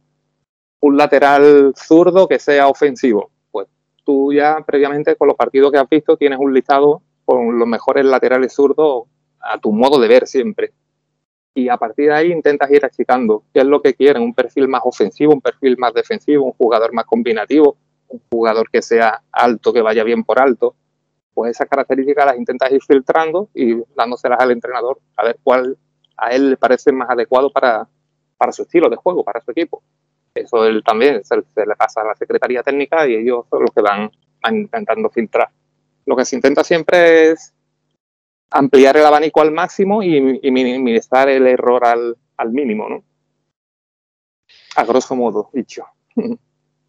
un 0.79 0.97
lateral 0.97 1.73
zurdo 1.75 2.27
que 2.27 2.39
sea 2.39 2.67
ofensivo, 2.67 3.29
pues 3.51 3.67
tú 4.03 4.33
ya 4.33 4.63
previamente 4.65 5.15
con 5.15 5.27
los 5.27 5.37
partidos 5.37 5.71
que 5.71 5.77
has 5.77 5.89
visto 5.89 6.17
tienes 6.17 6.39
un 6.39 6.53
listado 6.53 7.03
con 7.25 7.59
los 7.59 7.67
mejores 7.67 8.05
laterales 8.05 8.53
zurdos 8.53 9.03
a 9.39 9.59
tu 9.59 9.71
modo 9.71 9.99
de 9.99 10.07
ver 10.07 10.27
siempre 10.27 10.71
y 11.53 11.69
a 11.69 11.77
partir 11.77 12.07
de 12.07 12.13
ahí 12.13 12.31
intentas 12.31 12.71
ir 12.71 12.85
achicando 12.85 13.43
qué 13.53 13.61
es 13.61 13.65
lo 13.65 13.81
que 13.81 13.93
quieren, 13.93 14.23
un 14.23 14.33
perfil 14.33 14.67
más 14.67 14.81
ofensivo, 14.85 15.33
un 15.33 15.41
perfil 15.41 15.77
más 15.77 15.93
defensivo, 15.93 16.45
un 16.45 16.53
jugador 16.53 16.93
más 16.93 17.05
combinativo, 17.05 17.75
un 18.07 18.21
jugador 18.31 18.69
que 18.69 18.81
sea 18.81 19.21
alto, 19.31 19.73
que 19.73 19.81
vaya 19.81 20.03
bien 20.03 20.23
por 20.23 20.39
alto. 20.39 20.75
Pues 21.33 21.51
esas 21.51 21.67
características 21.67 22.25
las 22.25 22.37
intentas 22.37 22.71
ir 22.71 22.81
filtrando 22.81 23.49
y 23.53 23.75
dándoselas 23.95 24.39
al 24.39 24.51
entrenador 24.51 24.99
a 25.15 25.25
ver 25.25 25.39
cuál 25.43 25.77
a 26.17 26.29
él 26.29 26.51
le 26.51 26.57
parece 26.57 26.91
más 26.91 27.09
adecuado 27.09 27.51
para, 27.51 27.87
para 28.37 28.51
su 28.51 28.63
estilo 28.63 28.89
de 28.89 28.95
juego, 28.95 29.23
para 29.23 29.41
su 29.41 29.51
equipo. 29.51 29.81
Eso 30.33 30.65
él 30.65 30.81
también 30.85 31.23
se, 31.23 31.35
le 31.35 31.75
pasa 31.77 32.01
a 32.01 32.05
la 32.05 32.15
Secretaría 32.15 32.63
Técnica 32.63 33.07
y 33.07 33.15
ellos 33.15 33.45
son 33.49 33.61
los 33.61 33.71
que 33.71 33.81
van, 33.81 34.09
van 34.41 34.57
intentando 34.57 35.09
filtrar. 35.09 35.49
Lo 36.05 36.15
que 36.15 36.25
se 36.25 36.35
intenta 36.35 36.63
siempre 36.63 37.31
es 37.31 37.53
ampliar 38.51 38.97
el 38.97 39.05
abanico 39.05 39.41
al 39.41 39.51
máximo 39.51 40.03
y, 40.03 40.21
minimizar 40.51 41.29
el 41.29 41.47
error 41.47 41.85
al, 41.85 42.17
al, 42.37 42.51
mínimo, 42.51 42.87
¿no? 42.89 43.03
A 44.75 44.83
grosso 44.83 45.15
modo, 45.15 45.49
dicho. 45.53 45.85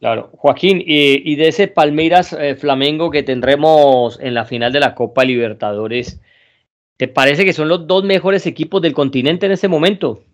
Claro, 0.03 0.31
Joaquín, 0.37 0.83
y, 0.85 1.37
de 1.37 1.49
ese 1.49 1.69
Palmeiras 1.69 2.33
eh, 2.33 2.57
Flamengo 2.57 3.11
que 3.11 3.23
tendremos 3.23 4.19
en 4.21 4.35
la 4.35 4.45
final 4.45 4.73
de 4.73 4.81
la 4.81 4.97
Copa 4.97 5.25
Libertadores, 5.25 6.21
¿te 6.97 7.07
parece 7.07 7.45
que 7.45 7.53
son 7.53 7.69
los 7.69 7.87
dos 7.87 8.03
mejores 8.03 8.45
equipos 8.47 8.83
del 8.83 8.95
continente 8.95 9.47
en 9.47 9.53
este 9.53 9.69
momento? 9.69 10.25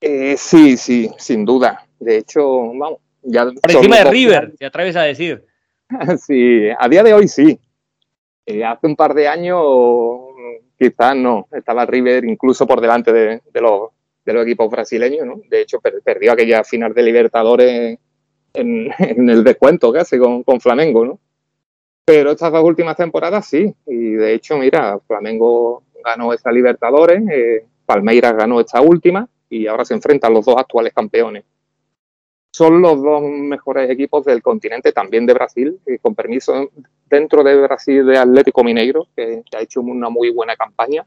Eh, 0.00 0.34
sí, 0.36 0.76
sí, 0.76 1.08
sin 1.18 1.44
duda. 1.44 1.86
De 2.00 2.18
hecho, 2.18 2.72
vamos, 2.74 2.98
ya. 3.22 3.44
Por 3.44 3.70
encima 3.70 3.98
de 3.98 4.10
River, 4.10 4.54
te 4.58 4.66
atreves 4.66 4.96
a 4.96 5.02
decir. 5.02 5.46
sí, 6.18 6.68
a 6.76 6.88
día 6.88 7.04
de 7.04 7.14
hoy 7.14 7.28
sí. 7.28 7.58
Eh, 8.46 8.64
hace 8.64 8.86
un 8.86 8.96
par 8.96 9.14
de 9.14 9.28
años 9.28 9.62
no, 11.16 11.48
estaba 11.52 11.86
River 11.86 12.24
incluso 12.24 12.66
por 12.66 12.80
delante 12.80 13.12
de, 13.12 13.40
los, 13.60 13.90
de 14.24 14.32
los, 14.32 14.44
equipos 14.44 14.70
brasileños, 14.70 15.26
¿no? 15.26 15.40
De 15.48 15.62
hecho, 15.62 15.80
perdió 15.80 16.32
aquella 16.32 16.64
final 16.64 16.92
de 16.94 17.02
Libertadores 17.02 17.98
en, 18.52 18.90
en 18.98 19.30
el 19.30 19.44
descuento 19.44 19.92
casi 19.92 20.18
con, 20.18 20.42
con, 20.42 20.60
Flamengo, 20.60 21.04
¿no? 21.04 21.18
Pero 22.04 22.32
estas 22.32 22.52
dos 22.52 22.64
últimas 22.64 22.96
temporadas 22.96 23.46
sí, 23.46 23.74
y 23.86 24.12
de 24.12 24.34
hecho, 24.34 24.58
mira, 24.58 24.98
Flamengo 25.06 25.84
ganó 26.04 26.32
esa 26.32 26.52
Libertadores, 26.52 27.22
eh, 27.30 27.64
Palmeiras 27.86 28.36
ganó 28.36 28.60
esta 28.60 28.80
última 28.80 29.28
y 29.48 29.66
ahora 29.66 29.84
se 29.84 29.94
enfrentan 29.94 30.34
los 30.34 30.44
dos 30.44 30.56
actuales 30.58 30.92
campeones 30.92 31.44
son 32.54 32.80
los 32.80 33.02
dos 33.02 33.20
mejores 33.20 33.90
equipos 33.90 34.24
del 34.24 34.40
continente, 34.40 34.92
también 34.92 35.26
de 35.26 35.34
Brasil, 35.34 35.80
y 35.88 35.98
con 35.98 36.14
permiso 36.14 36.70
dentro 37.14 37.44
de 37.44 37.56
Brasil 37.60 38.04
de 38.04 38.18
Atlético 38.18 38.64
Mineiro, 38.64 39.06
que, 39.14 39.42
ha 39.56 39.60
hecho 39.60 39.80
una 39.80 40.08
muy 40.08 40.30
buena 40.30 40.56
campaña, 40.56 41.06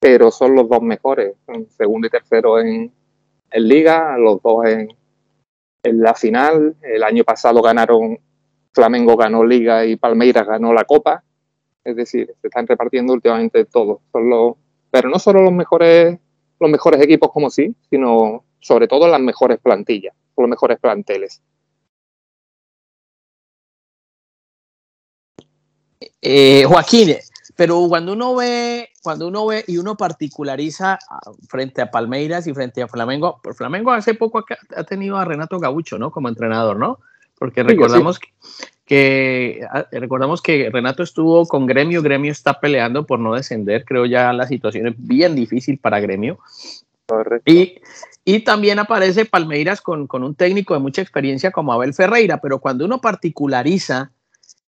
pero 0.00 0.30
son 0.30 0.54
los 0.54 0.68
dos 0.68 0.82
mejores, 0.82 1.34
segundo 1.76 2.06
y 2.06 2.10
tercero 2.10 2.60
en, 2.60 2.92
en 3.50 3.68
liga, 3.68 4.16
los 4.16 4.40
dos 4.40 4.64
en, 4.66 4.88
en 5.82 6.00
la 6.00 6.14
final. 6.14 6.76
El 6.82 7.02
año 7.02 7.24
pasado 7.24 7.60
ganaron, 7.60 8.18
Flamengo 8.72 9.16
ganó 9.16 9.44
liga 9.44 9.84
y 9.84 9.96
Palmeiras 9.96 10.46
ganó 10.46 10.72
la 10.72 10.84
copa, 10.84 11.24
es 11.82 11.96
decir, 11.96 12.32
se 12.40 12.46
están 12.46 12.66
repartiendo 12.66 13.12
últimamente 13.12 13.64
todos, 13.64 13.98
son 14.12 14.30
los, 14.30 14.54
pero 14.90 15.08
no 15.08 15.18
solo 15.18 15.42
los 15.42 15.52
mejores, 15.52 16.18
los 16.60 16.70
mejores 16.70 17.02
equipos 17.02 17.32
como 17.32 17.50
sí, 17.50 17.74
sino 17.90 18.44
sobre 18.60 18.86
todo 18.86 19.08
las 19.08 19.20
mejores 19.20 19.58
plantillas, 19.58 20.14
los 20.36 20.48
mejores 20.48 20.78
planteles. 20.78 21.42
Eh, 26.20 26.64
Joaquín, 26.66 27.16
pero 27.56 27.86
cuando 27.88 28.12
uno 28.12 28.36
ve, 28.36 28.90
cuando 29.02 29.26
uno 29.26 29.46
ve 29.46 29.64
y 29.66 29.78
uno 29.78 29.96
particulariza 29.96 30.98
frente 31.48 31.82
a 31.82 31.90
Palmeiras 31.90 32.46
y 32.46 32.54
frente 32.54 32.82
a 32.82 32.88
Flamengo, 32.88 33.40
por 33.42 33.56
Flamengo 33.56 33.90
hace 33.90 34.14
poco 34.14 34.44
ha 34.76 34.84
tenido 34.84 35.16
a 35.16 35.24
Renato 35.24 35.58
Gaucho, 35.58 35.98
¿no? 35.98 36.12
Como 36.12 36.28
entrenador, 36.28 36.78
¿no? 36.78 37.00
Porque 37.36 37.64
recordamos 37.64 38.20
que, 38.84 39.60
ah, 39.70 39.86
recordamos 39.90 40.40
que 40.40 40.70
Renato 40.72 41.02
estuvo 41.02 41.46
con 41.46 41.66
Gremio, 41.66 42.00
Gremio 42.00 42.30
está 42.30 42.60
peleando 42.60 43.06
por 43.06 43.18
no 43.18 43.34
descender, 43.34 43.84
creo 43.84 44.06
ya 44.06 44.32
la 44.32 44.46
situación 44.46 44.86
es 44.86 44.94
bien 44.96 45.34
difícil 45.34 45.78
para 45.78 45.98
Gremio. 45.98 46.38
Correcto. 47.06 47.50
Y, 47.50 47.80
y 48.24 48.40
también 48.40 48.78
aparece 48.78 49.24
Palmeiras 49.24 49.80
con, 49.80 50.06
con, 50.06 50.22
un 50.22 50.34
técnico 50.34 50.74
de 50.74 50.80
mucha 50.80 51.02
experiencia 51.02 51.50
como 51.50 51.72
Abel 51.72 51.94
Ferreira, 51.94 52.40
pero 52.40 52.60
cuando 52.60 52.84
uno 52.84 53.00
particulariza 53.00 54.12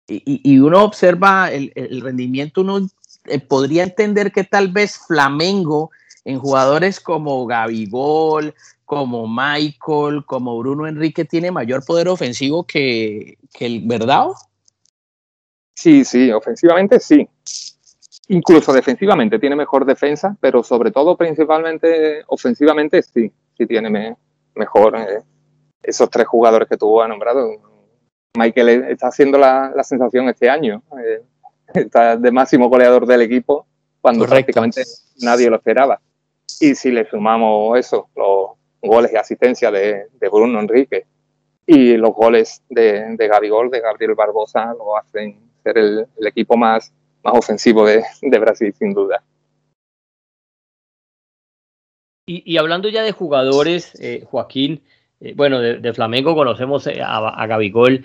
y, 0.09 0.41
y 0.43 0.59
uno 0.59 0.83
observa 0.83 1.51
el, 1.53 2.01
rendimiento, 2.01 2.63
uno 2.63 2.89
eh, 3.27 3.39
podría 3.39 3.85
entender 3.85 4.33
que 4.33 4.45
tal 4.45 4.69
vez 4.69 4.99
Flamengo 5.07 5.91
en 6.25 6.39
jugadores 6.39 6.99
como 6.99 7.47
Gabigol, 7.47 8.55
como 8.85 9.29
Michael, 9.29 10.25
como 10.25 10.59
Bruno 10.59 10.87
Enrique 10.87 11.25
tiene 11.25 11.51
mayor 11.51 11.85
poder 11.85 12.09
ofensivo 12.09 12.65
que, 12.65 13.37
el 13.61 13.83
Verdao. 13.87 14.35
Sí, 15.75 16.05
sí, 16.05 16.31
ofensivamente 16.33 16.99
sí 16.99 17.29
incluso 18.29 18.73
defensivamente 18.73 19.39
tiene 19.39 19.57
mejor 19.57 19.85
defensa, 19.87 20.37
pero 20.41 20.63
sobre 20.63 20.91
todo 20.91 21.17
principalmente 21.17 22.23
ofensivamente 22.27 23.03
sí 23.03 23.33
si 23.57 23.67
tiene 23.67 24.17
mejor 24.55 24.97
eh, 24.97 25.23
esos 25.83 26.09
tres 26.11 26.27
jugadores 26.29 26.69
que 26.69 26.77
tú 26.77 27.01
has 27.03 27.09
nombrado. 27.09 27.51
Michael 28.37 28.69
está 28.91 29.09
haciendo 29.09 29.39
la, 29.39 29.73
sensación 29.83 30.29
este 30.29 30.49
año. 30.49 30.83
Eh, 31.05 31.23
está 31.75 32.17
de 32.17 32.31
máximo 32.31 32.69
goleador 32.69 33.07
del 33.07 33.23
equipo 33.23 33.67
cuando 34.01 34.27
prácticamente 34.27 34.83
nadie 35.21 35.51
lo 35.51 35.57
esperaba. 35.57 36.01
Y 36.61 36.75
si 36.75 36.91
le 36.91 37.09
sumamos 37.09 37.79
eso, 37.79 38.09
los 38.17 38.51
goles 38.81 39.13
y 39.13 39.17
asistencia 39.17 39.71
de, 39.71 40.07
Bruno 40.31 40.61
Enrique 40.61 41.07
y 41.67 41.97
los 41.97 42.15
goles 42.15 42.63
de, 42.69 43.17
de 43.17 43.29
Gabigol, 43.29 43.71
de 43.71 43.81
Gabriel 43.81 44.15
Barbosa, 44.15 44.73
lo 44.75 44.97
hacen 44.97 45.39
ser 45.63 45.79
el, 45.79 46.07
equipo 46.27 46.57
más, 46.57 46.93
más 47.23 47.35
ofensivo 47.37 47.87
de 47.87 48.39
Brasil, 48.39 48.73
sin 48.79 48.95
duda. 48.95 49.23
Y, 52.31 52.59
hablando 52.59 52.91
ya 52.91 53.03
de 53.03 53.13
jugadores, 53.13 53.99
eh, 54.03 54.23
Joaquín, 54.31 54.83
eh, 55.21 55.33
bueno, 55.37 55.61
de, 55.61 55.93
Flamengo 55.93 56.35
conocemos 56.35 56.87
eh, 56.87 57.01
a, 57.03 57.47
Gabigol, 57.47 58.05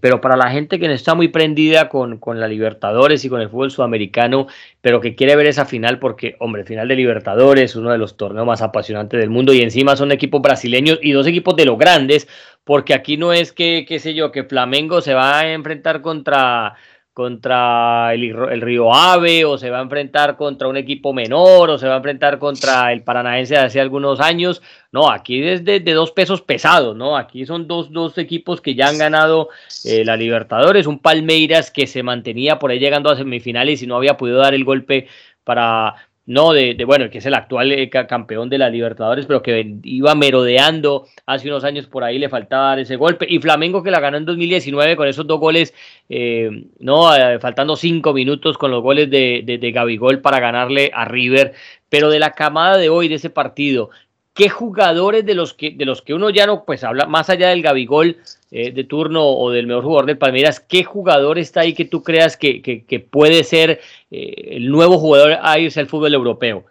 pero 0.00 0.20
para 0.20 0.36
la 0.36 0.50
gente 0.50 0.78
que 0.78 0.88
no 0.88 0.92
está 0.92 1.14
muy 1.14 1.28
prendida 1.28 1.88
con, 1.88 2.18
con, 2.18 2.38
la 2.38 2.46
Libertadores 2.46 3.24
y 3.24 3.30
con 3.30 3.40
el 3.40 3.48
fútbol 3.48 3.70
sudamericano, 3.70 4.46
pero 4.82 5.00
que 5.00 5.14
quiere 5.14 5.36
ver 5.36 5.46
esa 5.46 5.64
final, 5.64 5.98
porque, 5.98 6.36
hombre, 6.38 6.64
final 6.64 6.86
de 6.88 6.96
Libertadores, 6.96 7.74
uno 7.74 7.90
de 7.90 7.96
los 7.96 8.18
torneos 8.18 8.46
más 8.46 8.60
apasionantes 8.60 9.18
del 9.18 9.30
mundo, 9.30 9.54
y 9.54 9.62
encima 9.62 9.96
son 9.96 10.12
equipos 10.12 10.42
brasileños 10.42 10.98
y 11.00 11.12
dos 11.12 11.26
equipos 11.26 11.56
de 11.56 11.64
los 11.64 11.78
grandes, 11.78 12.28
porque 12.64 12.94
aquí 12.94 13.16
no 13.16 13.32
es 13.32 13.52
que, 13.52 13.84
qué 13.86 13.98
sé 13.98 14.14
yo, 14.14 14.32
que 14.32 14.44
Flamengo 14.44 15.00
se 15.00 15.14
va 15.14 15.38
a 15.38 15.52
enfrentar 15.52 16.02
contra 16.02 16.74
contra 17.14 18.12
el, 18.12 18.60
Río 18.60 18.92
Ave 18.92 19.44
o 19.44 19.56
se 19.56 19.70
va 19.70 19.78
a 19.78 19.82
enfrentar 19.82 20.36
contra 20.36 20.66
un 20.66 20.76
equipo 20.76 21.12
menor 21.12 21.70
o 21.70 21.78
se 21.78 21.86
va 21.86 21.94
a 21.94 21.96
enfrentar 21.98 22.40
contra 22.40 22.92
el 22.92 23.02
Paranaense 23.02 23.54
de 23.54 23.60
hace 23.60 23.80
algunos 23.80 24.20
años. 24.20 24.60
No, 24.90 25.08
aquí 25.08 25.40
es 25.46 25.64
de, 25.64 25.80
dos 25.80 26.10
pesos 26.10 26.42
pesados, 26.42 26.96
¿no? 26.96 27.16
Aquí 27.16 27.46
son 27.46 27.68
dos, 27.68 27.92
dos 27.92 28.18
equipos 28.18 28.60
que 28.60 28.74
ya 28.74 28.88
han 28.88 28.98
ganado 28.98 29.48
eh, 29.84 30.04
la 30.04 30.16
Libertadores, 30.16 30.88
un 30.88 30.98
Palmeiras 30.98 31.70
que 31.70 31.86
se 31.86 32.02
mantenía 32.02 32.58
por 32.58 32.72
ahí 32.72 32.80
llegando 32.80 33.10
a 33.10 33.16
semifinales 33.16 33.80
y 33.80 33.86
no 33.86 33.96
había 33.96 34.16
podido 34.16 34.38
dar 34.38 34.52
el 34.52 34.64
golpe 34.64 35.06
para, 35.44 35.94
no 36.26 36.52
de, 36.52 36.82
bueno, 36.86 37.10
que 37.10 37.18
es 37.18 37.26
el 37.26 37.34
actual 37.34 37.70
eh, 37.72 37.90
campeón 37.90 38.48
de 38.48 38.58
la 38.58 38.70
Libertadores, 38.70 39.26
pero 39.26 39.42
que 39.42 39.76
iba 39.82 40.14
merodeando 40.14 41.06
hace 41.26 41.48
unos 41.48 41.64
años 41.64 41.86
por 41.86 42.02
ahí, 42.02 42.18
le 42.18 42.28
faltaba 42.28 42.68
dar 42.68 42.78
ese 42.78 42.96
golpe. 42.96 43.26
Y 43.28 43.40
Flamengo 43.40 43.82
que 43.82 43.90
la 43.90 44.00
ganó 44.00 44.16
en 44.16 44.24
2019 44.24 44.96
con 44.96 45.06
esos 45.06 45.26
dos 45.26 45.38
goles, 45.38 45.74
eh, 46.08 46.66
no, 46.78 47.14
eh, 47.14 47.38
faltando 47.40 47.76
cinco 47.76 48.14
minutos 48.14 48.56
con 48.56 48.70
los 48.70 48.82
goles 48.82 49.10
de, 49.10 49.42
de, 49.44 49.58
de 49.58 49.72
Gabigol 49.72 50.20
para 50.20 50.40
ganarle 50.40 50.90
a 50.94 51.04
River. 51.04 51.52
Pero 51.90 52.08
de 52.08 52.18
la 52.18 52.32
camada 52.32 52.78
de 52.78 52.88
hoy, 52.88 53.08
de 53.08 53.16
ese 53.16 53.30
partido, 53.30 53.90
¿qué 54.34 54.50
jugadores 54.50 55.24
de 55.24 55.34
los 55.34 55.54
que, 55.54 55.70
de 55.70 55.84
los 55.84 56.02
que 56.02 56.12
uno 56.12 56.28
ya 56.28 56.46
no, 56.46 56.64
pues 56.64 56.84
habla, 56.84 57.06
más 57.06 57.30
allá 57.30 57.48
del 57.48 57.62
Gabigol 57.62 58.18
de 58.50 58.84
turno 58.84 59.26
o 59.26 59.50
del 59.50 59.66
mejor 59.66 59.82
jugador 59.82 60.06
del 60.06 60.18
Palmeiras, 60.18 60.60
qué 60.60 60.84
jugador 60.84 61.40
está 61.40 61.62
ahí 61.62 61.74
que 61.74 61.86
tú 61.86 62.04
creas 62.04 62.36
que, 62.36 62.62
que 62.62 63.00
puede 63.00 63.42
ser 63.42 63.80
eh, 64.12 64.56
el 64.56 64.70
nuevo 64.70 64.98
jugador 64.98 65.38
a 65.42 65.58
irse 65.58 65.80
al 65.80 65.88
fútbol 65.88 66.14
europeo? 66.14 66.64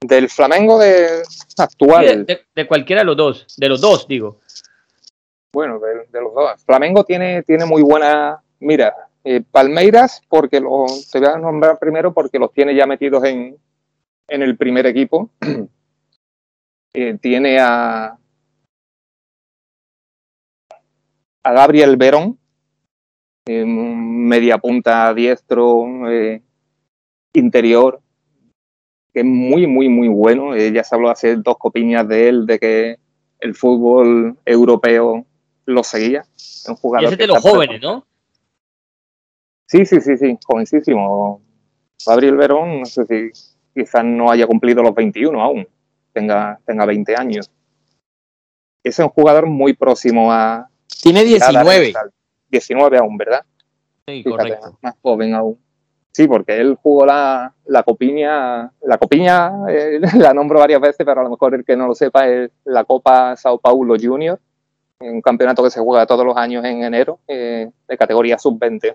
Del 0.00 0.30
Flamengo 0.30 0.78
de 0.78 1.22
actual. 1.58 2.26
de, 2.26 2.66
cualquiera 2.66 3.02
de 3.02 3.06
los 3.06 3.16
dos, 3.16 3.46
de 3.58 3.68
los 3.68 3.80
dos, 3.80 4.08
digo. 4.08 4.40
Bueno, 5.52 5.78
de, 5.78 6.20
los 6.20 6.34
dos. 6.34 6.62
Flamengo 6.64 7.04
tiene, 7.04 7.42
tiene 7.42 7.64
muy 7.66 7.82
buena. 7.82 8.42
Mira, 8.60 8.94
eh, 9.22 9.42
Palmeiras, 9.50 10.22
porque 10.28 10.60
lo, 10.60 10.86
te 11.12 11.20
voy 11.20 11.28
a 11.28 11.38
nombrar 11.38 11.78
primero 11.78 12.12
porque 12.12 12.38
los 12.38 12.52
tiene 12.52 12.74
ya 12.74 12.86
metidos 12.86 13.24
en, 13.24 13.58
en 14.28 14.42
el 14.42 14.56
primer 14.56 14.86
equipo. 14.86 15.30
Eh, 16.96 17.18
tiene 17.20 17.58
a, 17.58 18.16
a 21.42 21.52
Gabriel 21.52 21.96
Verón, 21.96 22.38
media 23.48 24.58
punta 24.58 25.12
diestro, 25.12 26.08
eh, 26.08 26.40
interior, 27.32 28.00
que 29.12 29.20
es 29.20 29.26
muy, 29.26 29.66
muy, 29.66 29.88
muy 29.88 30.06
bueno. 30.06 30.54
Eh, 30.54 30.70
ya 30.72 30.84
se 30.84 30.94
habló 30.94 31.10
hace 31.10 31.34
dos 31.34 31.58
copiñas 31.58 32.06
de 32.06 32.28
él, 32.28 32.46
de 32.46 32.60
que 32.60 32.98
el 33.40 33.56
fútbol 33.56 34.38
europeo 34.44 35.26
lo 35.66 35.82
seguía. 35.82 36.24
Un 36.68 36.76
jugador 36.76 37.10
y 37.10 37.14
ese 37.14 37.16
de 37.16 37.26
los 37.26 37.40
jóvenes, 37.40 37.82
¿no? 37.82 38.06
Sí, 39.66 39.84
sí, 39.84 40.00
sí, 40.00 40.16
sí, 40.16 40.38
jovencísimo. 40.46 41.42
Gabriel 42.06 42.36
Verón, 42.36 42.80
no 42.80 42.86
sé 42.86 43.04
si 43.04 43.53
quizás 43.74 44.04
no 44.04 44.30
haya 44.30 44.46
cumplido 44.46 44.82
los 44.82 44.94
21 44.94 45.42
aún, 45.42 45.66
tenga, 46.12 46.58
tenga 46.64 46.86
20 46.86 47.16
años. 47.16 47.50
Es 48.82 48.98
un 48.98 49.08
jugador 49.08 49.46
muy 49.46 49.72
próximo 49.72 50.30
a... 50.32 50.68
Tiene 51.02 51.24
19. 51.24 51.92
19 52.50 52.98
aún, 52.98 53.16
¿verdad? 53.16 53.44
Sí, 54.06 54.22
correcto. 54.22 54.78
Más 54.82 54.94
joven 55.02 55.34
aún. 55.34 55.58
Sí, 56.12 56.28
porque 56.28 56.58
él 56.58 56.78
jugó 56.80 57.06
la, 57.06 57.52
la 57.64 57.82
copiña, 57.82 58.70
la 58.82 58.98
copiña 58.98 59.50
eh, 59.68 59.98
la 60.16 60.32
nombro 60.32 60.60
varias 60.60 60.80
veces, 60.80 61.04
pero 61.04 61.20
a 61.20 61.24
lo 61.24 61.30
mejor 61.30 61.54
el 61.56 61.64
que 61.64 61.76
no 61.76 61.88
lo 61.88 61.94
sepa 61.94 62.28
es 62.28 62.52
la 62.64 62.84
Copa 62.84 63.34
Sao 63.34 63.58
Paulo 63.58 63.96
Junior, 64.00 64.38
un 65.00 65.20
campeonato 65.20 65.64
que 65.64 65.70
se 65.70 65.80
juega 65.80 66.06
todos 66.06 66.24
los 66.24 66.36
años 66.36 66.64
en 66.64 66.84
enero, 66.84 67.18
eh, 67.26 67.68
de 67.88 67.98
categoría 67.98 68.38
sub-20. 68.38 68.94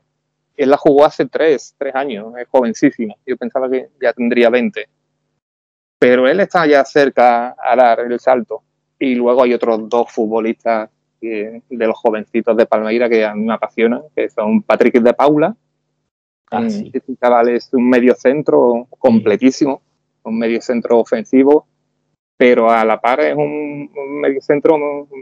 Él 0.60 0.69
la 0.69 0.78
jugó 0.78 1.06
hace 1.06 1.26
tres, 1.26 1.74
tres 1.78 1.95
años, 1.95 2.34
es 2.38 2.45
jovencísimo. 2.50 3.15
Yo 3.26 3.38
pensaba 3.38 3.69
que 3.69 3.88
ya 4.02 4.12
tendría 4.12 4.50
20. 4.50 4.89
Pero 5.98 6.28
él 6.28 6.41
está 6.41 6.67
ya 6.67 6.84
cerca 6.84 7.56
a 7.58 7.76
dar 7.78 8.02
el 8.02 8.19
salto. 8.19 8.62
Y 9.00 9.15
luego 9.15 9.43
hay 9.43 9.54
otros 9.54 9.88
dos 9.88 10.12
futbolistas 10.12 10.89
de 11.22 11.62
los 11.69 11.98
jovencitos 11.98 12.58
de 12.58 12.65
Palmeira 12.65 13.08
que 13.08 13.26
a 13.26 13.34
mí 13.34 13.45
me 13.45 13.54
apasionan, 13.54 14.02
que 14.13 14.30
son 14.30 14.62
Patrick 14.62 15.00
de 15.00 15.13
Paula. 15.13 15.56
Ah, 16.52 16.65
Este 16.65 17.15
chaval 17.15 17.50
es 17.50 17.69
un 17.74 17.88
medio 17.88 18.13
centro 18.15 18.86
completísimo, 18.98 19.82
un 20.24 20.38
medio 20.38 20.62
centro 20.62 21.00
ofensivo, 21.00 21.67
pero 22.36 22.69
a 22.69 22.84
la 22.84 23.00
par 23.00 23.22
es 23.22 23.36
un, 23.36 23.89
medio 24.19 24.41
centro, 24.41 24.78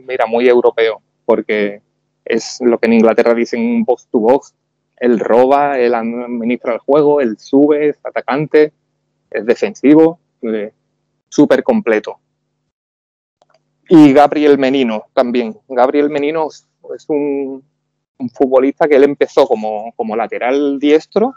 mira, 0.08 0.26
muy 0.26 0.48
europeo, 0.48 1.00
porque 1.26 1.82
es 2.26 2.60
lo 2.62 2.80
que 2.80 2.88
en 2.88 2.94
Inglaterra 2.94 3.36
dicen 3.36 3.84
box 3.84 4.08
to 4.08 4.20
box. 4.20 4.56
Él 5.00 5.20
roba, 5.20 5.78
él 5.78 5.94
administra 5.94 6.74
el 6.74 6.80
juego, 6.80 7.22
él 7.22 7.38
sube, 7.38 7.90
es 7.90 7.98
atacante, 8.04 8.74
es 9.30 9.46
defensivo, 9.46 10.20
eh, 10.42 10.74
súper 11.30 11.64
completo. 11.64 12.20
Y 13.90 14.12
Gabriel 14.14 14.58
Menino 14.58 15.06
también. 15.14 15.58
Gabriel 15.68 16.10
Menino 16.10 16.48
es 16.48 17.10
un, 17.10 17.64
futbolista 18.34 18.88
que 18.88 18.96
él 18.96 19.04
empezó 19.04 19.48
como, 19.48 19.94
como 19.96 20.16
lateral 20.16 20.80
diestro, 20.80 21.36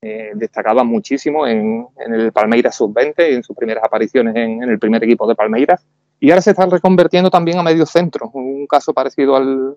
eh, 0.00 0.32
destacaba 0.34 0.82
muchísimo 0.82 1.46
en, 1.46 1.86
el 1.98 2.32
Palmeiras 2.32 2.76
sub-20, 2.76 3.14
en 3.18 3.42
sus 3.42 3.54
primeras 3.54 3.84
apariciones 3.84 4.34
en, 4.34 4.62
el 4.62 4.78
primer 4.78 5.04
equipo 5.04 5.26
de 5.26 5.34
Palmeiras, 5.34 5.86
y 6.20 6.30
ahora 6.30 6.40
se 6.40 6.50
está 6.50 6.64
reconvirtiendo 6.66 7.30
también 7.30 7.58
a 7.58 7.62
medio 7.62 7.84
centro, 7.84 8.30
un 8.32 8.66
caso 8.66 8.94
parecido 8.94 9.36
al, 9.36 9.76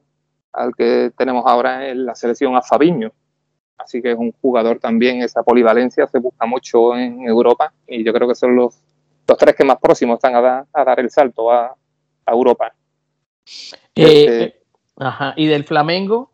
al 0.57 0.75
que 0.75 1.11
tenemos 1.17 1.45
ahora 1.45 1.87
en 1.87 2.05
la 2.05 2.15
selección 2.15 2.55
a 2.55 2.61
Fabiño. 2.61 3.11
Así 3.77 4.01
que 4.01 4.11
es 4.11 4.17
un 4.17 4.33
jugador 4.41 4.79
también, 4.79 5.21
esa 5.21 5.43
polivalencia 5.43 6.07
se 6.07 6.19
busca 6.19 6.45
mucho 6.45 6.97
en 6.97 7.21
Europa 7.27 7.71
y 7.87 8.03
yo 8.03 8.11
creo 8.11 8.27
que 8.27 8.35
son 8.35 8.55
los 8.55 8.81
los 9.27 9.37
tres 9.37 9.55
que 9.55 9.63
más 9.63 9.77
próximos 9.77 10.15
están 10.15 10.35
a, 10.35 10.65
dar 10.73 10.99
el 10.99 11.09
salto 11.09 11.51
a, 11.51 11.75
Europa. 12.25 12.73
Eh, 13.95 14.03
este, 14.25 14.61
ajá. 14.97 15.33
¿Y 15.37 15.47
del 15.47 15.63
Flamengo? 15.63 16.29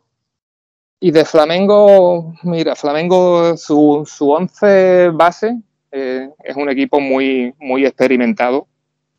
Y 1.00 1.12
de 1.12 1.24
Flamengo, 1.24 2.34
mira, 2.44 2.76
Flamengo, 2.76 3.56
su, 3.58 4.04
su 4.10 4.32
once 4.32 5.10
base 5.10 5.60
eh, 5.92 6.30
es 6.44 6.56
un 6.56 6.70
equipo 6.70 7.00
muy, 7.00 7.54
muy 7.60 7.86
experimentado, 7.86 8.68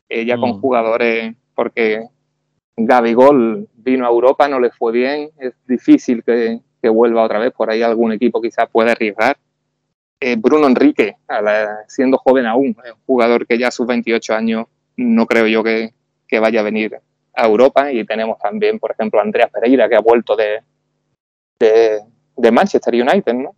eh, 0.09 0.25
ya 0.25 0.37
con 0.37 0.49
mm. 0.49 0.61
jugadores, 0.61 1.35
porque 1.53 2.09
Gabigol 2.77 3.67
vino 3.75 4.05
a 4.05 4.09
Europa, 4.09 4.47
no 4.47 4.59
le 4.59 4.69
fue 4.71 4.91
bien, 4.91 5.29
es 5.39 5.53
difícil 5.67 6.23
que, 6.23 6.59
que 6.81 6.89
vuelva 6.89 7.23
otra 7.23 7.39
vez, 7.39 7.51
por 7.51 7.69
ahí 7.69 7.81
algún 7.81 8.11
equipo 8.11 8.41
quizás 8.41 8.69
puede 8.69 8.91
arriesgar. 8.91 9.37
Eh, 10.19 10.35
Bruno 10.37 10.67
Enrique, 10.67 11.17
siendo 11.87 12.17
joven 12.17 12.45
aún, 12.45 12.67
un 12.67 13.01
jugador 13.05 13.45
que 13.45 13.57
ya 13.57 13.67
a 13.67 13.71
sus 13.71 13.85
28 13.85 14.33
años 14.33 14.65
no 14.97 15.25
creo 15.25 15.47
yo 15.47 15.63
que, 15.63 15.93
vaya 16.39 16.59
a 16.59 16.63
venir 16.63 16.99
a 17.33 17.45
Europa. 17.45 17.91
Y 17.91 18.05
tenemos 18.05 18.37
también, 18.39 18.79
por 18.79 18.91
ejemplo, 18.91 19.19
a 19.19 19.23
Andreas 19.23 19.49
Pereira, 19.51 19.87
que 19.89 19.95
ha 19.95 20.01
vuelto 20.01 20.35
de, 20.35 20.61
de, 21.59 22.51
Manchester 22.51 22.93
United, 22.93 23.33
¿no? 23.33 23.55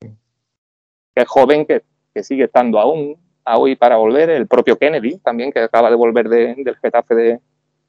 Que 0.00 1.22
es 1.22 1.28
joven, 1.28 1.66
que, 1.66 1.82
sigue 2.22 2.44
estando 2.44 2.80
aún 2.80 3.16
hoy 3.44 3.76
para 3.76 3.96
volver. 3.96 4.30
El 4.30 4.46
propio 4.46 4.76
Kennedy 4.78 5.18
también, 5.18 5.52
que 5.52 5.60
acaba 5.60 5.90
de 5.90 5.96
volver 5.96 6.28
del 6.28 6.76
Getafe 6.82 7.14
de, 7.14 7.40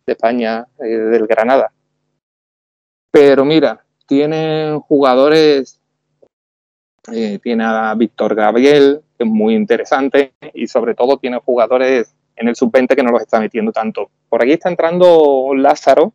España, 0.05 0.65
eh, 0.79 0.87
del 0.87 1.27
Granada. 1.27 1.71
Pero 3.11 3.45
mira, 3.45 3.83
tienen 4.05 4.79
jugadores 4.79 5.79
eh, 7.11 7.39
tiene 7.41 7.63
a 7.63 7.93
Víctor 7.95 8.35
Gabriel, 8.35 9.01
que 9.17 9.23
es 9.23 9.29
muy 9.29 9.55
interesante, 9.55 10.33
y 10.53 10.67
sobre 10.67 10.95
todo 10.95 11.17
tiene 11.17 11.39
jugadores 11.39 12.13
en 12.35 12.47
el 12.47 12.55
sub-20 12.55 12.95
que 12.95 13.03
no 13.03 13.11
los 13.11 13.21
está 13.21 13.39
metiendo 13.39 13.71
tanto. 13.71 14.09
Por 14.27 14.41
aquí 14.41 14.51
está 14.51 14.69
entrando 14.69 15.53
Lázaro, 15.55 16.13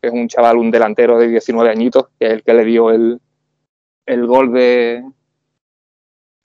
que 0.00 0.08
es 0.08 0.12
un 0.14 0.28
chaval, 0.28 0.58
un 0.58 0.70
delantero 0.70 1.18
de 1.18 1.28
19 1.28 1.70
añitos, 1.70 2.08
que 2.18 2.26
es 2.26 2.32
el 2.32 2.42
que 2.42 2.54
le 2.54 2.64
dio 2.64 2.90
el, 2.90 3.20
el 4.06 4.26
gol 4.26 4.52
de 4.52 5.04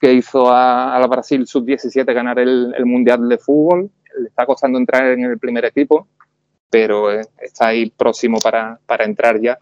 que 0.00 0.14
hizo 0.14 0.50
a, 0.50 0.98
la 0.98 1.06
Brasil 1.06 1.46
sub-17 1.46 2.14
ganar 2.14 2.38
el, 2.38 2.74
Mundial 2.86 3.28
de 3.28 3.36
Fútbol. 3.36 3.90
Le 4.18 4.28
está 4.28 4.46
costando 4.46 4.78
entrar 4.78 5.04
en 5.06 5.24
el 5.24 5.38
primer 5.38 5.64
equipo, 5.66 6.08
pero 6.70 7.12
eh, 7.12 7.26
está 7.42 7.68
ahí 7.68 7.90
próximo 7.90 8.38
para, 8.40 8.78
para 8.86 9.04
entrar 9.04 9.40
ya. 9.40 9.58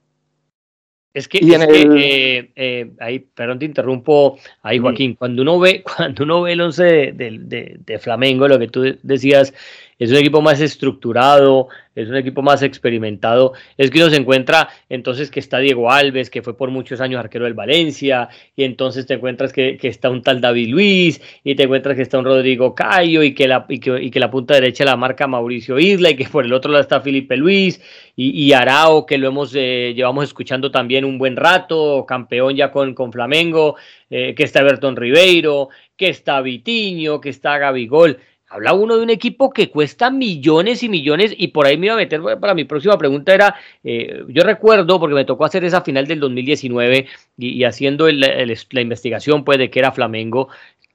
Es 1.14 1.27
que, 1.27 1.38
eh, 1.38 2.51
eh, 2.55 2.90
ahí, 3.01 3.18
perdón, 3.18 3.59
te 3.59 3.64
interrumpo 3.64 4.38
ahí, 4.62 4.79
Joaquín. 4.79 5.14
Cuando 5.14 5.42
uno 5.42 5.59
ve, 5.59 5.83
cuando 5.97 6.23
uno 6.23 6.42
ve 6.42 6.53
el 6.53 6.61
once 6.61 6.85
de, 6.85 7.79
de, 7.85 7.99
Flamengo, 7.99 8.47
lo 8.47 8.59
que 8.59 8.68
tú 8.68 8.97
decías, 9.03 9.53
es 9.99 10.11
un 10.11 10.17
equipo 10.17 10.41
más 10.41 10.61
estructurado, 10.61 11.69
es 11.95 12.09
un 12.09 12.17
equipo 12.17 12.43
más 12.43 12.63
experimentado. 12.63 13.55
Es 13.77 13.91
que 13.91 13.99
uno 13.99 14.11
se 14.11 14.17
encuentra 14.17 14.69
entonces 14.89 15.31
que 15.31 15.41
está 15.41 15.59
Diego 15.59 15.91
Alves, 15.91 16.31
que 16.31 16.43
fue 16.43 16.57
por 16.57 16.71
muchos 16.71 17.01
años 17.01 17.19
arquero 17.19 17.45
del 17.45 17.55
Valencia, 17.55 18.29
y 18.55 18.63
entonces 18.63 19.07
te 19.07 19.15
encuentras 19.15 19.53
que, 19.53 19.77
está 19.83 20.09
un 20.09 20.23
tal 20.23 20.41
David 20.41 20.69
Luis, 20.69 21.21
y 21.43 21.57
te 21.57 21.65
encuentras 21.65 21.97
que 21.97 22.03
está 22.03 22.19
un 22.19 22.25
Rodrigo 22.25 22.75
Cayo, 22.77 23.25
y 23.25 23.35
que 23.35 23.49
la, 23.49 23.67
y 23.69 23.81
que, 23.81 24.21
la 24.21 24.31
punta 24.31 24.55
derecha 24.55 24.85
la 24.85 24.97
marca 24.97 25.27
Mauricio 25.27 25.79
Isla, 25.81 26.11
y 26.11 26.17
que 26.17 26.29
por 26.29 26.45
el 26.45 26.53
otro 26.53 26.71
lado 26.71 26.83
está 26.83 27.01
Felipe 27.01 27.37
Luis, 27.37 27.81
y, 28.15 28.53
Arao, 28.53 29.07
que 29.07 29.19
lo 29.19 29.29
hemos 29.29 29.55
eh, 29.55 29.93
llevamos 29.95 30.25
escuchando 30.25 30.71
también 30.73 31.05
un 31.05 31.19
buen 31.19 31.37
rato, 31.37 32.05
campeón 32.07 32.57
ya 32.57 32.71
con, 32.71 32.95
con 32.95 33.13
Flamengo, 33.13 33.77
eh, 34.11 34.35
que 34.37 34.43
está 34.43 34.63
Bertón 34.63 34.97
Ribeiro, 34.97 35.69
que 35.97 36.09
está 36.09 36.41
Vitiño, 36.41 37.21
que 37.21 37.29
está 37.29 37.59
Gabigol. 37.59 38.19
Habla 38.51 38.73
uno 38.73 38.97
de 38.97 39.03
un 39.03 39.11
equipo 39.11 39.51
que 39.51 39.71
cuesta 39.71 40.11
millones 40.11 40.83
y 40.83 40.89
millones 40.89 41.35
y 41.37 41.49
por 41.49 41.67
ahí 41.67 41.77
me 41.77 41.87
iba 41.87 41.95
a 41.95 41.99
meter 41.99 42.23
para 42.41 42.55
mi 42.55 42.65
próxima 42.65 42.97
pregunta 42.97 43.35
era, 43.35 43.55
eh, 43.85 44.25
yo 44.29 44.43
recuerdo 44.43 44.99
porque 44.99 45.15
me 45.15 45.27
tocó 45.27 45.45
hacer 45.45 45.65
esa 45.65 45.83
final 45.83 46.07
del 46.07 46.21
2019 46.21 47.07
y, 47.37 47.65
haciendo 47.65 48.11
la 48.11 48.81
investigación 48.81 49.45
pues 49.45 49.59
de 49.59 49.69
que 49.69 49.81
era 49.81 49.93
Flamengo, 49.93 50.49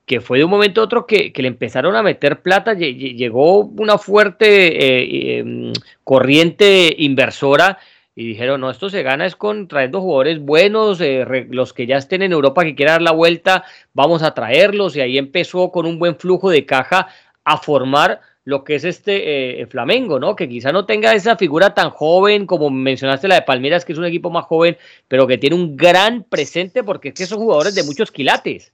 que 0.06 0.20
fue 0.20 0.40
de 0.40 0.46
un 0.46 0.52
momento 0.52 0.82
a 0.82 0.86
otro 0.86 1.06
que, 1.06 1.32
le 1.36 1.48
empezaron 1.48 1.96
a 1.96 2.04
meter 2.04 2.42
plata, 2.42 2.74
llegó 2.74 3.60
una 3.60 3.98
fuerte 3.98 5.38
eh, 5.38 5.40
em, 5.40 5.74
corriente 6.04 6.94
inversora 6.98 7.78
y 8.16 8.28
dijeron, 8.28 8.62
no, 8.62 8.70
esto 8.70 8.90
se 8.90 9.02
gana 9.02 9.26
es 9.26 9.36
con 9.36 9.68
trayendo 9.68 10.02
jugadores 10.02 10.40
buenos, 10.40 11.02
eh, 11.02 11.48
los 11.50 11.74
que 11.74 11.88
ya 11.88 11.98
estén 11.98 12.22
en 12.22 12.32
Europa 12.32 12.64
que 12.64 12.76
quieran 12.76 12.96
dar 12.96 13.02
la 13.02 13.12
vuelta, 13.12 13.64
vamos 13.94 14.24
a 14.24 14.34
traerlos 14.34 14.96
y 14.96 15.02
ahí 15.02 15.18
empezó 15.18 15.72
con 15.72 15.86
un 15.86 16.00
buen 16.00 16.16
flujo 16.16 16.50
de 16.50 16.66
caja 16.66 17.08
a 17.44 17.58
formar 17.58 18.22
lo 18.46 18.64
que 18.64 18.76
es 18.76 18.84
este 18.84 19.62
eh, 19.62 19.68
Flamengo, 19.68 20.20
¿no? 20.20 20.36
Que 20.36 20.50
quizá 20.50 20.72
no 20.72 20.86
tenga 20.86 21.14
esa 21.14 21.38
figura 21.38 21.74
tan 21.74 21.90
joven 21.90 22.46
como 22.46 22.70
mencionaste 22.70 23.28
la 23.28 23.36
de 23.36 23.42
Palmeiras, 23.44 23.86
que 23.86 23.94
es 23.94 24.00
un 24.00 24.06
equipo 24.06 24.30
más 24.30 24.46
joven, 24.46 24.78
pero 25.08 25.28
que 25.28 25.38
tiene 25.38 25.56
un 25.56 25.78
gran 25.78 26.24
presente 26.24 26.84
porque 26.84 27.10
es 27.10 27.14
que 27.14 27.26
son 27.26 27.40
jugadores 27.40 27.76
de 27.76 27.84
muchos 27.84 28.12
quilates. 28.12 28.74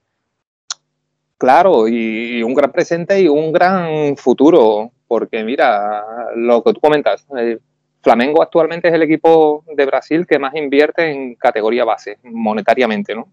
Claro, 1.38 1.88
y 1.88 2.44
un 2.44 2.54
gran 2.54 2.72
presente 2.72 3.22
y 3.22 3.28
un 3.28 3.54
gran 3.54 4.18
futuro, 4.18 4.92
porque 5.08 5.44
mira, 5.44 6.04
lo 6.36 6.62
que 6.62 6.74
tú 6.74 6.82
comentas, 6.82 7.26
eh, 7.38 7.60
Flamengo 8.02 8.42
actualmente 8.42 8.88
es 8.88 8.94
el 8.94 9.04
equipo 9.04 9.64
de 9.74 9.86
Brasil 9.86 10.26
que 10.28 10.40
más 10.40 10.56
invierte 10.56 11.10
en 11.10 11.36
categoría 11.36 11.86
base, 11.86 12.18
monetariamente, 12.24 13.16
¿no? 13.16 13.30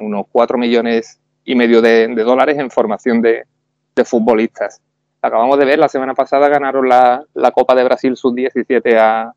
Unos 0.00 0.26
4 0.30 0.58
millones 0.58 1.20
y 1.44 1.54
medio 1.54 1.80
de, 1.80 2.08
dólares 2.08 2.58
en 2.58 2.70
formación 2.70 3.22
de, 3.22 3.44
futbolistas. 4.04 4.80
Acabamos 5.22 5.58
de 5.58 5.64
ver, 5.64 5.78
la 5.78 5.88
semana 5.88 6.14
pasada 6.14 6.48
ganaron 6.48 6.88
la, 6.88 7.24
Copa 7.52 7.74
de 7.74 7.84
Brasil 7.84 8.16
sub-17 8.16 8.96
a, 8.98 9.32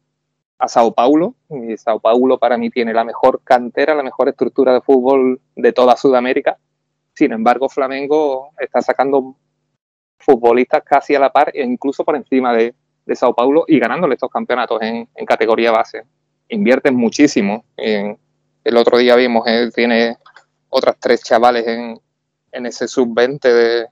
a 0.60 0.68
Sao 0.68 0.94
Paulo. 0.94 1.36
Y 1.50 1.78
Sao 1.78 2.00
Paulo 2.00 2.38
para 2.38 2.58
mí 2.58 2.70
tiene 2.70 2.94
la 2.94 3.04
mejor 3.04 3.42
cantera, 3.44 3.96
la 3.96 4.04
mejor 4.04 4.30
estructura 4.30 4.74
de 4.74 4.82
fútbol 4.82 5.40
de 5.56 5.74
toda 5.74 5.96
Sudamérica. 5.96 6.58
Sin 7.14 7.32
embargo, 7.34 7.70
Flamengo 7.70 8.52
está 8.60 8.82
sacando 8.82 9.36
futbolistas 10.20 10.84
casi 10.84 11.16
a 11.16 11.20
la 11.20 11.32
par 11.32 11.52
e 11.54 11.64
incluso 11.64 12.04
por 12.04 12.16
encima 12.16 12.54
de, 12.54 12.76
de 13.10 13.16
Sao 13.16 13.34
Paulo 13.34 13.66
y 13.68 13.80
ganándole 13.80 14.14
estos 14.14 14.30
campeonatos 14.30 14.82
en, 14.82 15.08
categoría 15.26 15.72
base. 15.72 16.04
Invierten 16.50 16.96
muchísimo. 16.96 17.66
el 17.76 18.78
otro 18.78 18.98
día 19.00 19.16
vimos, 19.16 19.48
él 19.48 19.74
tiene 19.74 20.18
otras 20.70 20.96
tres 21.00 21.24
chavales 21.24 21.68
en, 21.68 22.00
ese 22.66 22.88
sub-20 22.88 23.42
de 23.42 23.88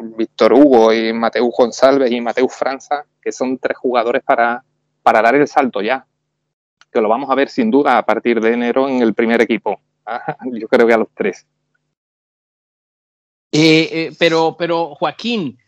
Víctor 0.00 0.52
Hugo 0.52 0.92
y 0.92 1.12
Mateus 1.12 1.54
González 1.56 2.10
y 2.10 2.20
Mateus 2.20 2.54
Franza, 2.54 3.04
que 3.20 3.32
son 3.32 3.58
tres 3.58 3.76
jugadores 3.76 4.22
para, 4.22 4.64
para 5.02 5.22
dar 5.22 5.34
el 5.34 5.48
salto 5.48 5.80
ya. 5.80 6.06
Que 6.90 7.00
lo 7.00 7.08
vamos 7.08 7.30
a 7.30 7.34
ver 7.34 7.48
sin 7.48 7.70
duda 7.70 7.98
a 7.98 8.06
partir 8.06 8.40
de 8.40 8.52
enero 8.52 8.88
en 8.88 9.02
el 9.02 9.14
primer 9.14 9.40
equipo. 9.40 9.80
Yo 10.52 10.68
creo 10.68 10.86
que 10.86 10.94
a 10.94 10.98
los 10.98 11.08
tres. 11.14 11.46
Eh, 13.50 13.88
eh, 13.92 14.12
pero, 14.18 14.56
pero 14.58 14.94
Joaquín, 14.94 15.58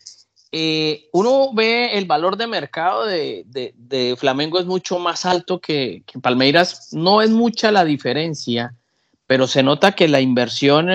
eh, 0.51 1.09
uno 1.13 1.53
ve 1.53 1.97
el 1.97 2.05
valor 2.05 2.37
de 2.37 2.45
mercado 2.47 3.05
de, 3.05 4.15
Flamengo 4.17 4.59
es 4.59 4.65
mucho 4.65 4.99
más 4.99 5.25
alto 5.25 5.59
que, 5.59 6.03
Palmeiras. 6.21 6.89
No 6.93 7.21
es 7.21 7.29
mucha 7.29 7.71
la 7.71 7.83
diferencia, 7.83 8.75
pero 9.25 9.47
se 9.47 9.63
nota 9.63 9.93
que 9.93 10.07
la 10.07 10.21
inversión 10.21 10.89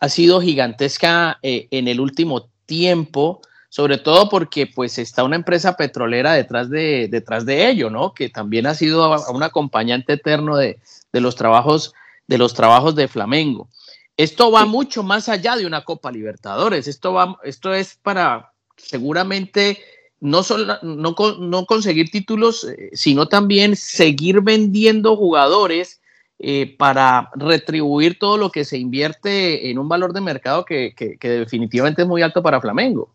ha 0.00 0.08
sido 0.08 0.40
gigantesca 0.40 1.38
eh, 1.42 1.68
en 1.70 1.86
el 1.86 2.00
último 2.00 2.48
tiempo, 2.64 3.42
sobre 3.68 3.98
todo 3.98 4.28
porque 4.28 4.66
pues 4.66 4.98
está 4.98 5.22
una 5.22 5.36
empresa 5.36 5.76
petrolera 5.76 6.32
detrás 6.32 6.70
de, 6.70 7.08
detrás 7.08 7.44
de 7.44 7.68
ello, 7.68 7.90
¿no? 7.90 8.14
Que 8.14 8.30
también 8.30 8.66
ha 8.66 8.74
sido 8.74 9.14
un 9.30 9.42
acompañante 9.42 10.14
eterno 10.14 10.56
de, 10.56 10.78
los 11.12 11.36
trabajos 11.36 11.92
de 12.26 12.38
los 12.38 12.54
trabajos 12.54 12.94
de 12.94 13.08
Flamengo. 13.08 13.68
Esto 14.16 14.50
va 14.50 14.64
mucho 14.64 15.02
más 15.02 15.28
allá 15.28 15.56
de 15.56 15.66
una 15.66 15.84
Copa 15.84 16.10
Libertadores. 16.10 16.86
Esto 16.86 17.12
va, 17.12 17.38
esto 17.44 17.74
es 17.74 17.98
para 18.02 18.52
seguramente 18.76 19.78
no, 20.20 20.42
solo, 20.42 20.78
no, 20.82 21.14
no 21.38 21.66
conseguir 21.66 22.10
títulos, 22.10 22.64
eh, 22.64 22.90
sino 22.92 23.28
también 23.28 23.76
seguir 23.76 24.40
vendiendo 24.40 25.16
jugadores 25.16 26.00
eh, 26.42 26.74
para 26.78 27.30
retribuir 27.34 28.18
todo 28.18 28.38
lo 28.38 28.48
que 28.48 28.64
se 28.64 28.78
invierte 28.78 29.70
en 29.70 29.78
un 29.78 29.90
valor 29.90 30.14
de 30.14 30.22
mercado 30.22 30.64
que, 30.64 30.94
definitivamente 31.20 32.00
es 32.00 32.08
muy 32.08 32.22
alto 32.22 32.42
para 32.42 32.62
Flamengo. 32.62 33.12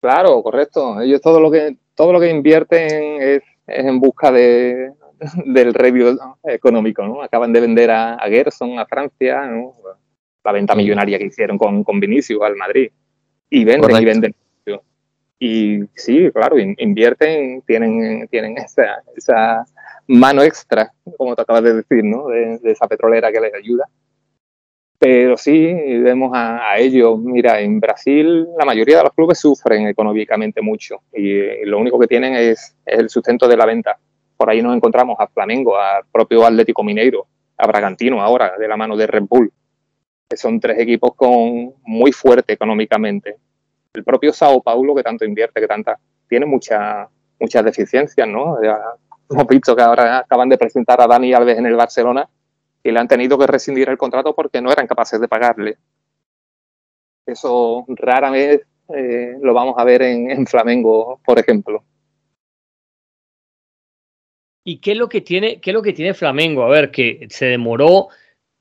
Claro, 0.00 0.40
correcto. 0.44 1.00
Ellos 1.00 1.20
todo 1.20 1.40
lo 1.40 1.50
que 1.50 1.76
todo 1.96 2.12
lo 2.12 2.20
que 2.20 2.30
invierten 2.30 3.20
es, 3.20 3.42
en 3.66 3.98
busca 3.98 4.30
de, 4.30 4.92
del 5.46 5.74
review 5.74 6.16
económico, 6.44 7.02
¿no? 7.04 7.20
Acaban 7.22 7.52
de 7.52 7.60
vender 7.60 7.90
a, 7.90 8.18
Gerson 8.28 8.78
a 8.78 8.86
Francia, 8.86 9.50
la 10.44 10.52
venta 10.52 10.76
millonaria 10.76 11.18
que 11.18 11.26
hicieron 11.26 11.58
con, 11.58 11.82
con 11.82 11.98
Vinicius 11.98 12.40
al 12.40 12.54
Madrid 12.54 12.92
y 13.50 13.64
venden 13.64 13.96
y 13.96 14.04
venden. 14.04 14.34
Y 15.40 15.80
sí, 15.94 16.30
claro, 16.32 16.56
invierten, 16.58 17.62
tienen, 17.62 18.28
tienen 18.28 18.56
esa, 18.58 19.02
esa 19.16 19.66
mano 20.08 20.42
extra, 20.42 20.92
como 21.16 21.34
te 21.34 21.42
acabas 21.42 21.62
de 21.62 21.74
decir, 21.74 22.04
¿no? 22.04 22.28
De, 22.28 22.60
esa 22.64 22.86
petrolera 22.86 23.32
que 23.32 23.40
les 23.40 23.54
ayuda. 23.54 23.84
Pero 24.98 25.36
sí, 25.36 25.72
vemos 25.98 26.32
a, 26.34 26.78
ellos. 26.78 27.18
Mira, 27.18 27.60
en 27.60 27.80
Brasil 27.80 28.46
la 28.58 28.64
mayoría 28.64 28.98
de 28.98 29.04
los 29.04 29.12
clubes 29.12 29.38
sufren 29.38 29.86
económicamente 29.88 30.62
mucho 30.62 31.00
y, 31.12 31.64
lo 31.64 31.78
único 31.78 31.98
que 31.98 32.06
tienen 32.06 32.34
es, 32.34 32.74
el 32.84 33.10
sustento 33.10 33.46
de 33.46 33.56
la 33.56 33.66
venta. 33.66 33.98
Por 34.36 34.50
ahí 34.50 34.62
nos 34.62 34.76
encontramos 34.76 35.16
a 35.18 35.26
Flamengo, 35.28 35.76
al 35.76 36.04
propio 36.10 36.44
Atlético 36.44 36.82
Mineiro, 36.82 37.26
a 37.56 37.66
Bragantino 37.66 38.20
ahora, 38.20 38.56
de 38.58 38.68
la 38.68 38.76
mano 38.76 38.96
de 38.96 39.06
Red 39.06 39.24
que 40.28 40.36
son 40.36 40.58
tres 40.58 40.78
equipos 40.80 41.14
con 41.14 41.74
muy 41.84 42.12
fuerte 42.12 42.52
económicamente. 42.52 43.36
El 43.94 44.02
propio 44.02 44.32
Sao 44.32 44.60
Paulo, 44.60 44.94
que 44.94 45.02
tanto 45.02 45.24
invierte, 45.24 45.60
que 45.60 45.68
tanta, 45.68 45.98
tiene 46.28 46.46
muchas 46.46 47.08
muchas 47.38 47.64
deficiencias, 47.64 48.28
¿no? 48.28 48.58
Hemos 49.30 49.46
visto 49.46 49.74
que 49.74 49.82
ahora 49.82 50.18
acaban 50.18 50.48
de 50.48 50.58
presentar 50.58 51.00
a 51.00 51.06
Dani 51.06 51.32
Alves 51.32 51.58
en 51.58 51.66
el 51.66 51.76
Barcelona 51.76 52.28
y 52.82 52.90
le 52.90 52.98
han 52.98 53.08
tenido 53.08 53.38
que 53.38 53.46
rescindir 53.46 53.88
el 53.88 53.98
contrato 53.98 54.34
porque 54.34 54.60
no 54.60 54.70
eran 54.70 54.86
capaces 54.86 55.20
de 55.20 55.28
pagarle. 55.28 55.78
Eso 57.26 57.84
rara 57.88 58.30
vez 58.30 58.62
eh, 58.88 59.36
lo 59.42 59.52
vamos 59.52 59.74
a 59.78 59.84
ver 59.84 60.02
en, 60.02 60.30
en 60.30 60.46
Flamengo, 60.46 61.20
por 61.24 61.38
ejemplo. 61.38 61.84
¿Y 64.62 64.78
qué 64.80 64.92
es 64.92 64.98
lo 64.98 65.08
que 65.08 65.20
tiene, 65.20 65.60
qué 65.60 65.70
es 65.70 65.74
lo 65.74 65.82
que 65.82 65.92
tiene 65.92 66.14
Flamengo? 66.14 66.64
A 66.64 66.68
ver, 66.68 66.90
que 66.90 67.26
se 67.30 67.46
demoró 67.46 68.08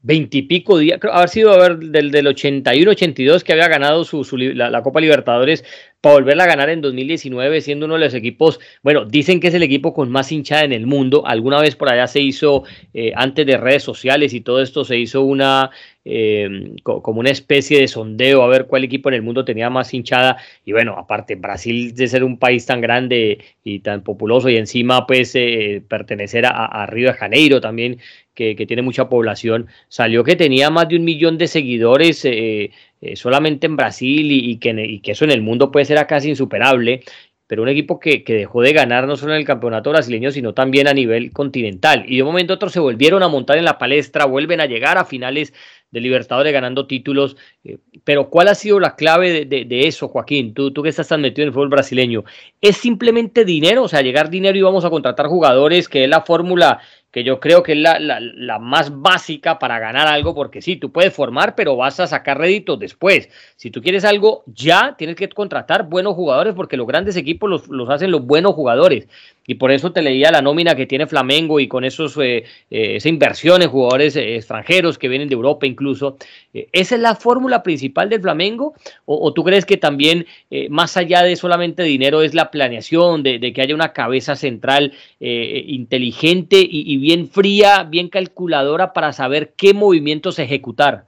veintipico 0.06 0.78
días, 0.78 1.00
creo 1.02 1.14
haber 1.14 1.30
sido 1.30 1.52
a 1.52 1.58
ver, 1.58 1.80
del, 1.80 2.12
del 2.12 2.28
81-82 2.28 3.42
que 3.42 3.54
había 3.54 3.68
ganado 3.68 4.04
su, 4.04 4.24
la, 4.38 4.84
Copa 4.84 5.02
Libertadores 5.02 5.66
para 6.00 6.18
volverla 6.18 6.44
a 6.44 6.48
ganar 6.48 6.70
en 6.70 6.82
2019, 6.82 7.62
siendo 7.62 7.88
uno 7.88 7.96
de 7.96 8.02
los 8.02 8.14
equipos, 8.14 8.60
bueno, 8.84 9.06
dicen 9.06 9.40
que 9.40 9.48
es 9.48 9.56
el 9.56 9.64
equipo 9.64 9.96
con 9.96 10.12
más 10.12 10.32
hinchada 10.32 10.64
en 10.64 10.74
el 10.74 10.86
mundo. 10.86 11.26
Alguna 11.26 11.60
vez 11.60 11.76
por 11.76 11.92
allá 11.92 12.06
se 12.06 12.20
hizo, 12.20 12.64
eh, 12.94 13.14
antes 13.16 13.48
de 13.48 13.58
redes 13.58 13.82
sociales 13.82 14.36
y 14.36 14.42
todo 14.42 14.62
esto, 14.62 14.86
se 14.86 15.00
hizo 15.00 15.24
una, 15.24 15.72
eh, 16.04 16.76
como 16.84 17.20
una 17.20 17.32
especie 17.32 17.80
de 17.80 17.88
sondeo 17.88 18.44
a 18.44 18.48
ver 18.48 18.68
cuál 18.68 18.84
equipo 18.84 19.10
en 19.10 19.16
el 19.16 19.24
mundo 19.24 19.44
tenía 19.44 19.72
más 19.72 19.92
hinchada. 19.96 20.38
Y 20.64 20.74
bueno, 20.74 20.94
aparte, 20.96 21.34
Brasil 21.34 21.96
de 21.96 22.08
ser 22.08 22.24
un 22.24 22.38
país 22.38 22.68
tan 22.68 22.82
grande 22.82 23.40
y 23.64 23.80
tan 23.80 24.04
populoso 24.04 24.48
y 24.50 24.58
encima 24.58 25.08
pues 25.08 25.34
eh, 25.34 25.82
pertenecer 25.88 26.46
a, 26.46 26.66
a, 26.66 26.86
Río 26.86 27.08
de 27.08 27.14
Janeiro 27.18 27.60
también, 27.60 27.98
que, 28.36 28.56
tiene 28.68 28.82
mucha 28.84 29.10
población, 29.10 29.68
salió 29.88 30.24
que 30.24 30.36
tenía 30.36 30.70
más 30.70 30.88
de 30.90 30.98
un 30.98 31.06
millón 31.06 31.38
de 31.38 31.48
seguidores 31.48 32.24
eh, 32.26 32.72
solamente 33.16 33.66
en 33.66 33.76
Brasil 33.76 34.32
y, 34.32 34.58
que, 34.58 35.00
eso 35.06 35.26
en 35.26 35.32
el 35.32 35.42
mundo 35.42 35.72
puede 35.72 35.86
ser 35.86 36.06
casi 36.06 36.30
insuperable 36.30 37.02
pero 37.48 37.62
un 37.62 37.70
equipo 37.70 38.00
que, 38.00 38.24
dejó 38.26 38.62
de 38.62 38.74
ganar 38.74 39.08
no 39.08 39.16
solo 39.16 39.34
en 39.34 39.40
el 39.40 39.46
campeonato 39.46 39.92
brasileño, 39.92 40.32
sino 40.32 40.54
también 40.54 40.88
a 40.88 40.94
nivel 40.94 41.32
continental. 41.32 42.04
Y 42.08 42.18
de 42.18 42.24
un 42.24 42.30
momento 42.30 42.54
a 42.54 42.56
otro 42.56 42.70
se 42.70 42.80
volvieron 42.80 43.22
a 43.22 43.28
montar 43.28 43.58
en 43.58 43.66
la 43.66 43.78
palestra, 43.78 44.26
vuelven 44.26 44.62
a 44.62 44.66
llegar 44.66 44.98
a 44.98 45.06
finales 45.06 45.54
de 45.92 46.02
Libertadores 46.02 46.52
ganando 46.52 46.88
títulos. 46.88 47.38
Eh, 47.64 47.78
pero 48.04 48.30
¿cuál 48.30 48.48
ha 48.48 48.56
sido 48.56 48.80
la 48.80 48.96
clave 48.96 49.46
de, 49.46 49.66
de, 49.66 49.88
eso, 49.88 50.08
Joaquín? 50.08 50.56
Tú, 50.56 50.72
tú 50.72 50.82
que 50.82 50.90
estás 50.90 51.08
tan 51.08 51.22
metido 51.22 51.44
en 51.44 51.50
el 51.50 51.54
fútbol 51.54 51.70
brasileño. 51.70 52.24
¿Es 52.62 52.78
simplemente 52.78 53.46
dinero? 53.46 53.84
O 53.84 53.88
sea, 53.88 54.02
llegar 54.02 54.32
dinero 54.32 54.58
y 54.58 54.64
vamos 54.64 54.84
a 54.84 54.90
contratar 54.90 55.28
jugadores, 55.28 55.88
que 55.88 56.04
es 56.04 56.10
la 56.10 56.22
fórmula 56.22 56.82
que 57.16 57.24
yo 57.24 57.40
creo 57.40 57.64
que 57.64 57.72
es 57.72 57.78
la, 57.78 57.98
la, 57.98 58.60
más 58.60 59.02
básica 59.02 59.58
para 59.58 59.80
ganar 59.80 60.06
algo, 60.06 60.36
porque 60.36 60.62
sí, 60.62 60.76
tú 60.76 60.92
puedes 60.92 61.14
formar, 61.14 61.56
pero 61.56 61.78
vas 61.78 61.98
a 62.02 62.08
sacar 62.08 62.38
réditos 62.38 62.78
después. 62.78 63.30
Si 63.56 63.72
tú 63.72 63.82
quieres 63.82 64.04
algo 64.04 64.44
ya, 64.48 64.96
tienes 64.98 65.16
que 65.16 65.30
contratar 65.30 65.88
buenos 65.88 66.16
jugadores, 66.16 66.54
porque 66.56 66.76
los 66.76 66.86
grandes 66.86 67.16
equipos 67.16 67.50
los, 67.50 67.70
los 67.70 67.90
hacen 67.90 68.12
los 68.12 68.26
buenos 68.26 68.54
jugadores. 68.54 69.08
Y 69.48 69.56
por 69.56 69.72
eso 69.72 69.92
te 69.92 70.02
leía 70.02 70.32
la 70.32 70.42
nómina 70.42 70.76
que 70.76 70.88
tiene 70.88 71.08
Flamengo 71.08 71.60
y 71.60 71.68
con 71.68 71.86
esos, 71.86 72.18
eh, 72.18 72.44
eh, 72.72 72.96
esa 72.96 73.10
inversión 73.10 73.62
en 73.62 73.70
jugadores 73.70 74.16
eh, 74.16 74.36
extranjeros 74.36 74.98
que 74.98 75.08
vienen 75.08 75.30
de 75.30 75.36
Europa 75.36 75.68
incluso. 75.68 76.18
¿Esa 76.54 76.96
es 76.96 77.02
la 77.02 77.16
fórmula 77.16 77.62
principal 77.62 78.10
del 78.10 78.22
Flamengo? 78.22 78.74
¿O, 79.06 79.34
tú 79.34 79.44
crees 79.44 79.66
que 79.66 79.76
también, 79.76 80.26
más 80.70 80.96
allá 80.96 81.22
de 81.22 81.36
solamente 81.36 81.84
dinero, 81.84 82.22
es 82.22 82.34
la 82.34 82.50
planeación 82.50 83.24
de, 83.24 83.52
que 83.54 83.62
haya 83.62 83.76
una 83.76 83.92
cabeza 83.92 84.38
central 84.38 84.94
inteligente 85.20 86.66
y, 86.68 86.96
bien 87.06 87.28
fría, 87.30 87.84
bien 87.84 88.10
calculadora 88.10 88.92
para 88.92 89.14
saber 89.14 89.54
qué 89.56 89.76
movimientos 89.76 90.40
ejecutar? 90.40 91.06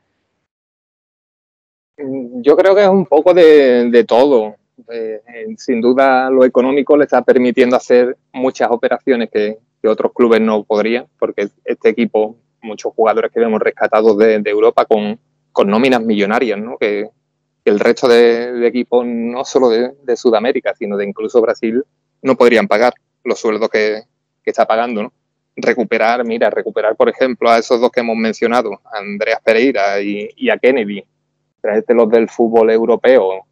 Mm, 1.97 2.41
yo 2.43 2.55
creo 2.55 2.75
que 2.75 2.83
es 2.83 2.87
un 2.87 3.07
poco 3.07 3.33
de, 3.33 4.05
todo. 4.07 4.57
Eh, 4.91 5.19
sin 5.57 5.81
duda, 5.81 6.29
lo 6.29 6.45
económico 6.45 6.95
le 6.95 7.05
está 7.05 7.23
permitiendo 7.23 7.75
hacer 7.75 8.15
muchas 8.31 8.69
operaciones 8.69 9.29
que, 9.31 9.57
otros 9.87 10.11
clubes 10.13 10.41
no 10.41 10.65
podrían, 10.65 11.05
porque 11.17 11.47
este 11.63 11.89
equipo, 11.89 12.35
muchos 12.61 12.91
jugadores 12.93 13.31
que 13.31 13.39
vemos 13.39 13.61
rescatados 13.61 14.17
de, 14.17 14.41
Europa 14.45 14.85
con, 14.85 15.17
nóminas 15.65 16.01
millonarias, 16.01 16.59
¿no? 16.59 16.77
que, 16.77 17.09
el 17.63 17.79
resto 17.79 18.09
de, 18.09 18.67
equipos, 18.67 19.05
no 19.05 19.45
solo 19.45 19.69
de, 19.69 20.17
Sudamérica, 20.17 20.75
sino 20.75 20.97
de 20.97 21.05
incluso 21.05 21.41
Brasil, 21.41 21.83
no 22.21 22.35
podrían 22.35 22.67
pagar 22.67 22.93
los 23.23 23.39
sueldos 23.39 23.69
que, 23.69 24.03
está 24.45 24.65
pagando. 24.65 25.03
¿no? 25.03 25.13
Recuperar, 25.59 26.23
mira, 26.23 26.49
recuperar, 26.49 26.95
por 26.95 27.09
ejemplo, 27.09 27.49
a 27.49 27.57
esos 27.57 27.81
dos 27.81 27.91
que 27.91 28.01
hemos 28.01 28.15
mencionado, 28.15 28.79
a 28.85 28.99
Andreas 28.99 29.41
Pereira 29.43 29.99
y, 29.99 30.49
a 30.49 30.57
Kennedy, 30.57 31.03
los 31.89 32.09
del 32.09 32.29
fútbol 32.29 32.69
europeo 32.69 33.45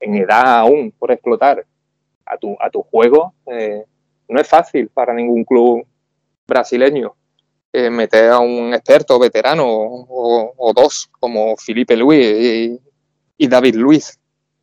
en 0.00 0.16
edad 0.16 0.58
aún 0.58 0.92
por 0.98 1.10
explotar 1.10 1.64
a 2.26 2.36
tu, 2.36 2.56
a 2.60 2.68
tu 2.70 2.82
juego, 2.82 3.34
eh, 3.46 3.84
no 4.28 4.40
es 4.40 4.48
fácil 4.48 4.88
para 4.88 5.14
ningún 5.14 5.44
club 5.44 5.86
brasileño 6.46 7.14
eh, 7.74 7.88
meter 7.88 8.30
a 8.30 8.38
un 8.38 8.74
experto 8.74 9.18
veterano 9.18 9.64
o, 9.66 10.72
dos 10.74 11.08
como 11.18 11.56
Felipe 11.56 11.96
Luis 11.96 12.78
y, 13.38 13.48
David 13.48 13.76
Luis 13.76 14.20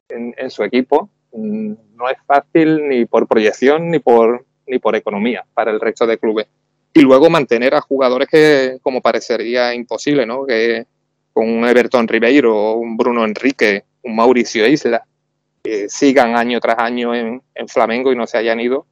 en, 0.09 0.49
su 0.51 0.63
equipo. 0.63 1.09
Mm, 1.31 1.73
no 1.95 2.09
es 2.09 2.17
fácil 2.27 2.87
ni 2.87 3.05
por 3.05 3.27
proyección 3.27 3.89
ni 3.89 3.97
por, 3.97 4.45
ni 4.69 4.79
por 4.79 4.95
economía 4.95 5.43
para 5.53 5.71
el 5.71 5.79
resto 5.79 6.07
de 6.07 6.17
clubes. 6.17 6.47
Y 6.93 7.01
luego 7.01 7.29
mantener 7.29 7.75
a 7.75 7.81
jugadores 7.81 8.27
que, 8.29 8.79
como 8.81 9.01
parecería 9.01 9.73
imposible, 9.73 10.25
¿no? 10.25 10.45
Que 10.45 10.85
con 11.33 11.49
un 11.49 11.65
Everton 11.65 12.07
Ribeiro, 12.07 12.73
un 12.73 12.97
Bruno 12.97 13.25
Enrique, 13.25 13.83
un 14.03 14.15
Mauricio 14.15 14.67
Isla, 14.67 15.05
sigan 15.87 16.35
año 16.35 16.59
tras 16.59 16.79
año 16.79 17.13
en, 17.13 17.41
en 17.53 17.67
Flamengo 17.67 18.11
y 18.11 18.15
no 18.15 18.25
se 18.25 18.37
hayan 18.37 18.59
ido, 18.59 18.85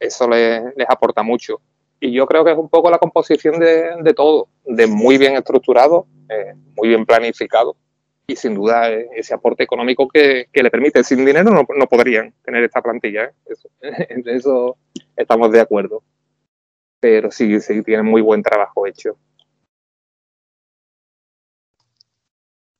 eso 0.00 0.28
les, 0.28 0.62
aporta 0.88 1.22
mucho. 1.22 1.60
Y 2.00 2.12
yo 2.12 2.26
creo 2.26 2.44
que 2.44 2.52
es 2.52 2.58
un 2.58 2.68
poco 2.68 2.90
la 2.90 2.98
composición 2.98 3.60
de, 3.60 4.14
todo, 4.14 4.48
de 4.64 4.86
muy 4.86 5.18
bien 5.18 5.36
estructurado, 5.36 6.06
eh, 6.28 6.54
muy 6.74 6.88
bien 6.88 7.04
planificado 7.04 7.76
y 8.30 8.36
sin 8.36 8.54
duda 8.54 8.88
ese 8.88 9.34
aporte 9.34 9.64
económico 9.64 10.08
que, 10.08 10.48
le 10.52 10.70
permite. 10.70 11.02
Sin 11.02 11.24
dinero 11.24 11.50
no, 11.50 11.86
podrían 11.86 12.32
tener 12.44 12.64
esta 12.64 12.80
plantilla, 12.80 13.24
¿eh? 13.24 13.32
eso, 13.46 13.68
en 13.80 14.28
eso 14.28 14.76
estamos 15.16 15.50
de 15.52 15.60
acuerdo. 15.60 16.02
Pero 17.00 17.30
sí, 17.30 17.60
sí, 17.60 17.82
tienen 17.82 18.06
muy 18.06 18.22
buen 18.22 18.42
trabajo 18.42 18.86
hecho. 18.86 19.16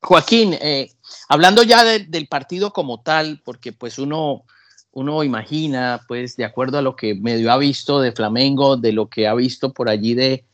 Joaquín, 0.02 0.54
eh, 0.54 0.90
hablando 1.28 1.62
ya 1.62 1.84
del 1.84 2.28
partido 2.28 2.72
como 2.72 3.02
tal, 3.02 3.42
porque 3.44 3.72
pues 3.72 3.98
uno 3.98 4.44
uno 4.92 5.22
imagina, 5.22 6.00
pues, 6.08 6.36
de 6.36 6.44
acuerdo 6.44 6.78
a 6.78 6.82
lo 6.82 6.96
que 6.96 7.14
medio 7.14 7.52
ha 7.52 7.58
visto 7.58 8.00
de 8.00 8.12
Flamengo, 8.12 8.76
de 8.76 8.92
lo 8.92 9.08
que 9.08 9.28
ha 9.28 9.34
visto 9.34 9.72
por 9.72 9.88
allí 9.88 10.14
de, 10.14 10.44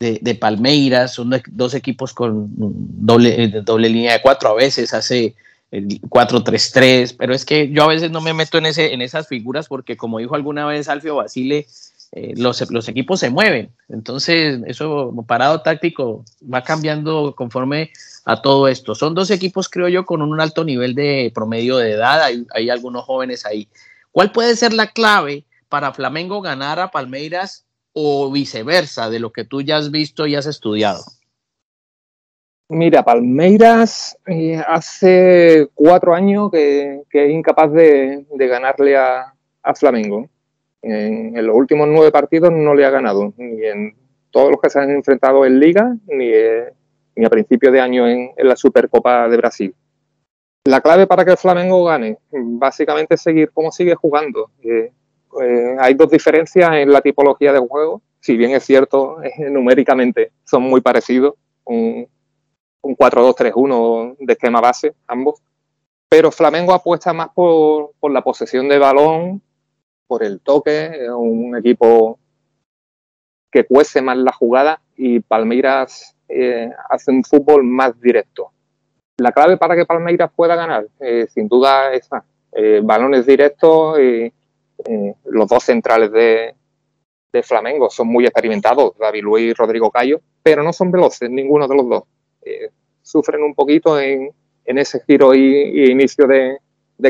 de, 0.00 0.34
Palmeiras, 0.36 1.14
son 1.14 1.30
dos 1.50 1.74
equipos 1.74 2.14
con 2.14 2.48
doble, 2.54 3.42
eh, 3.42 3.48
doble 3.62 3.88
línea 3.88 4.12
de 4.12 4.22
cuatro, 4.22 4.50
a 4.50 4.54
veces 4.54 4.94
hace 4.94 5.34
el 5.70 6.00
4-3-3, 6.02 7.16
pero 7.18 7.34
es 7.34 7.44
que 7.44 7.68
yo 7.70 7.82
a 7.82 7.88
veces 7.88 8.10
no 8.10 8.20
me 8.20 8.32
meto 8.32 8.58
en, 8.58 8.66
ese, 8.66 8.94
en 8.94 9.02
esas 9.02 9.26
figuras 9.26 9.66
porque 9.66 9.96
como 9.96 10.18
dijo 10.18 10.34
alguna 10.34 10.66
vez 10.66 10.88
Alfio 10.88 11.16
Basile, 11.16 11.66
eh, 12.12 12.32
los, 12.36 12.70
los, 12.70 12.88
equipos 12.88 13.20
se 13.20 13.28
mueven, 13.28 13.70
entonces 13.88 14.60
eso 14.66 15.12
parado 15.26 15.60
táctico 15.60 16.24
va 16.42 16.62
cambiando 16.62 17.34
conforme 17.36 17.90
a 18.24 18.40
todo 18.40 18.68
esto. 18.68 18.94
Son 18.94 19.14
dos 19.14 19.30
equipos, 19.30 19.68
creo 19.68 19.88
yo, 19.88 20.04
con 20.06 20.22
un 20.22 20.40
alto 20.40 20.62
nivel 20.62 20.94
de 20.94 21.32
promedio 21.34 21.78
de 21.78 21.92
edad. 21.92 22.22
Hay, 22.22 22.70
algunos 22.70 23.04
jóvenes 23.04 23.46
ahí. 23.46 23.68
¿Cuál 24.12 24.32
puede 24.32 24.54
ser 24.54 24.74
la 24.74 24.88
clave 24.88 25.44
para 25.70 25.94
Flamengo 25.94 26.42
ganar 26.42 26.78
a 26.78 26.90
Palmeiras 26.90 27.64
o 28.00 28.30
viceversa, 28.30 29.10
de 29.10 29.18
lo 29.18 29.32
que 29.32 29.44
tú 29.44 29.60
ya 29.60 29.76
has 29.76 29.90
visto 29.90 30.26
y 30.26 30.36
has 30.36 30.46
estudiado? 30.46 31.02
Mira, 32.68 33.02
Palmeiras 33.02 34.16
eh, 34.26 34.62
hace 34.68 35.68
cuatro 35.74 36.14
años 36.14 36.50
que, 36.50 37.02
es 37.10 37.30
incapaz 37.30 37.72
de, 37.72 38.24
ganarle 38.30 38.96
a, 38.96 39.34
Flamengo. 39.74 40.28
En, 40.80 41.44
los 41.44 41.56
últimos 41.56 41.88
nueve 41.88 42.12
partidos 42.12 42.52
no 42.52 42.74
le 42.74 42.84
ha 42.84 42.90
ganado, 42.90 43.34
ni 43.36 43.64
en 43.64 43.96
todos 44.30 44.50
los 44.50 44.60
que 44.60 44.70
se 44.70 44.78
han 44.78 44.90
enfrentado 44.90 45.44
en 45.44 45.58
Liga, 45.58 45.96
ni, 46.06 46.30
ni 47.16 47.24
a 47.24 47.30
principio 47.30 47.72
de 47.72 47.80
año 47.80 48.06
en, 48.06 48.30
la 48.36 48.54
Supercopa 48.54 49.28
de 49.28 49.36
Brasil. 49.36 49.74
La 50.64 50.80
clave 50.80 51.06
para 51.06 51.24
que 51.24 51.32
el 51.32 51.36
Flamengo 51.36 51.84
gane, 51.84 52.18
básicamente 52.30 53.16
es 53.16 53.22
seguir 53.22 53.50
como 53.50 53.72
sigue 53.72 53.94
jugando. 53.94 54.50
Eh, 54.62 54.92
eh, 55.42 55.76
hay 55.78 55.94
dos 55.94 56.10
diferencias 56.10 56.70
en 56.74 56.90
la 56.90 57.00
tipología 57.00 57.52
de 57.52 57.58
juego, 57.58 58.02
si 58.20 58.36
bien 58.36 58.52
es 58.52 58.64
cierto, 58.64 59.22
eh, 59.22 59.50
numéricamente 59.50 60.32
son 60.44 60.62
muy 60.62 60.80
parecidos, 60.80 61.34
un, 61.64 62.08
4-2-3-1 62.82 64.16
de 64.18 64.32
esquema 64.32 64.60
base, 64.60 64.94
ambos, 65.06 65.42
pero 66.08 66.30
Flamengo 66.30 66.72
apuesta 66.72 67.12
más 67.12 67.28
por, 67.34 67.90
la 68.10 68.22
posesión 68.22 68.68
de 68.68 68.78
balón, 68.78 69.42
por 70.06 70.22
el 70.22 70.40
toque, 70.40 71.06
un 71.10 71.56
equipo 71.56 72.18
que 73.50 73.64
cuece 73.64 74.00
más 74.00 74.16
la 74.16 74.32
jugada 74.32 74.80
y 74.96 75.20
Palmeiras 75.20 76.16
eh, 76.28 76.70
hace 76.90 77.10
un 77.10 77.24
fútbol 77.24 77.64
más 77.64 77.98
directo. 78.00 78.50
La 79.18 79.32
clave 79.32 79.56
para 79.56 79.74
que 79.74 79.86
Palmeiras 79.86 80.30
pueda 80.34 80.54
ganar, 80.54 80.86
eh, 81.00 81.26
sin 81.28 81.48
duda, 81.48 81.92
es 81.92 82.08
eh, 82.52 82.80
balones 82.82 83.26
directos. 83.26 83.98
y 83.98 84.32
los 85.24 85.48
dos 85.48 85.64
centrales 85.64 86.12
de, 86.12 86.54
Flamengo 87.40 87.88
son 87.88 88.08
muy 88.08 88.24
experimentados, 88.24 88.98
David 88.98 89.22
Luis 89.22 89.50
y 89.50 89.52
Rodrigo 89.52 89.92
Cayo, 89.92 90.20
pero 90.42 90.64
no 90.64 90.72
son 90.72 90.90
veloces 90.90 91.30
ninguno 91.30 91.68
de 91.68 91.76
los 91.76 91.88
dos. 91.88 92.02
sufren 93.00 93.44
un 93.44 93.54
poquito 93.54 94.00
en, 94.00 94.32
ese 94.64 95.00
giro 95.06 95.34
y, 95.34 95.88
inicio 95.88 96.26
de, 96.26 96.58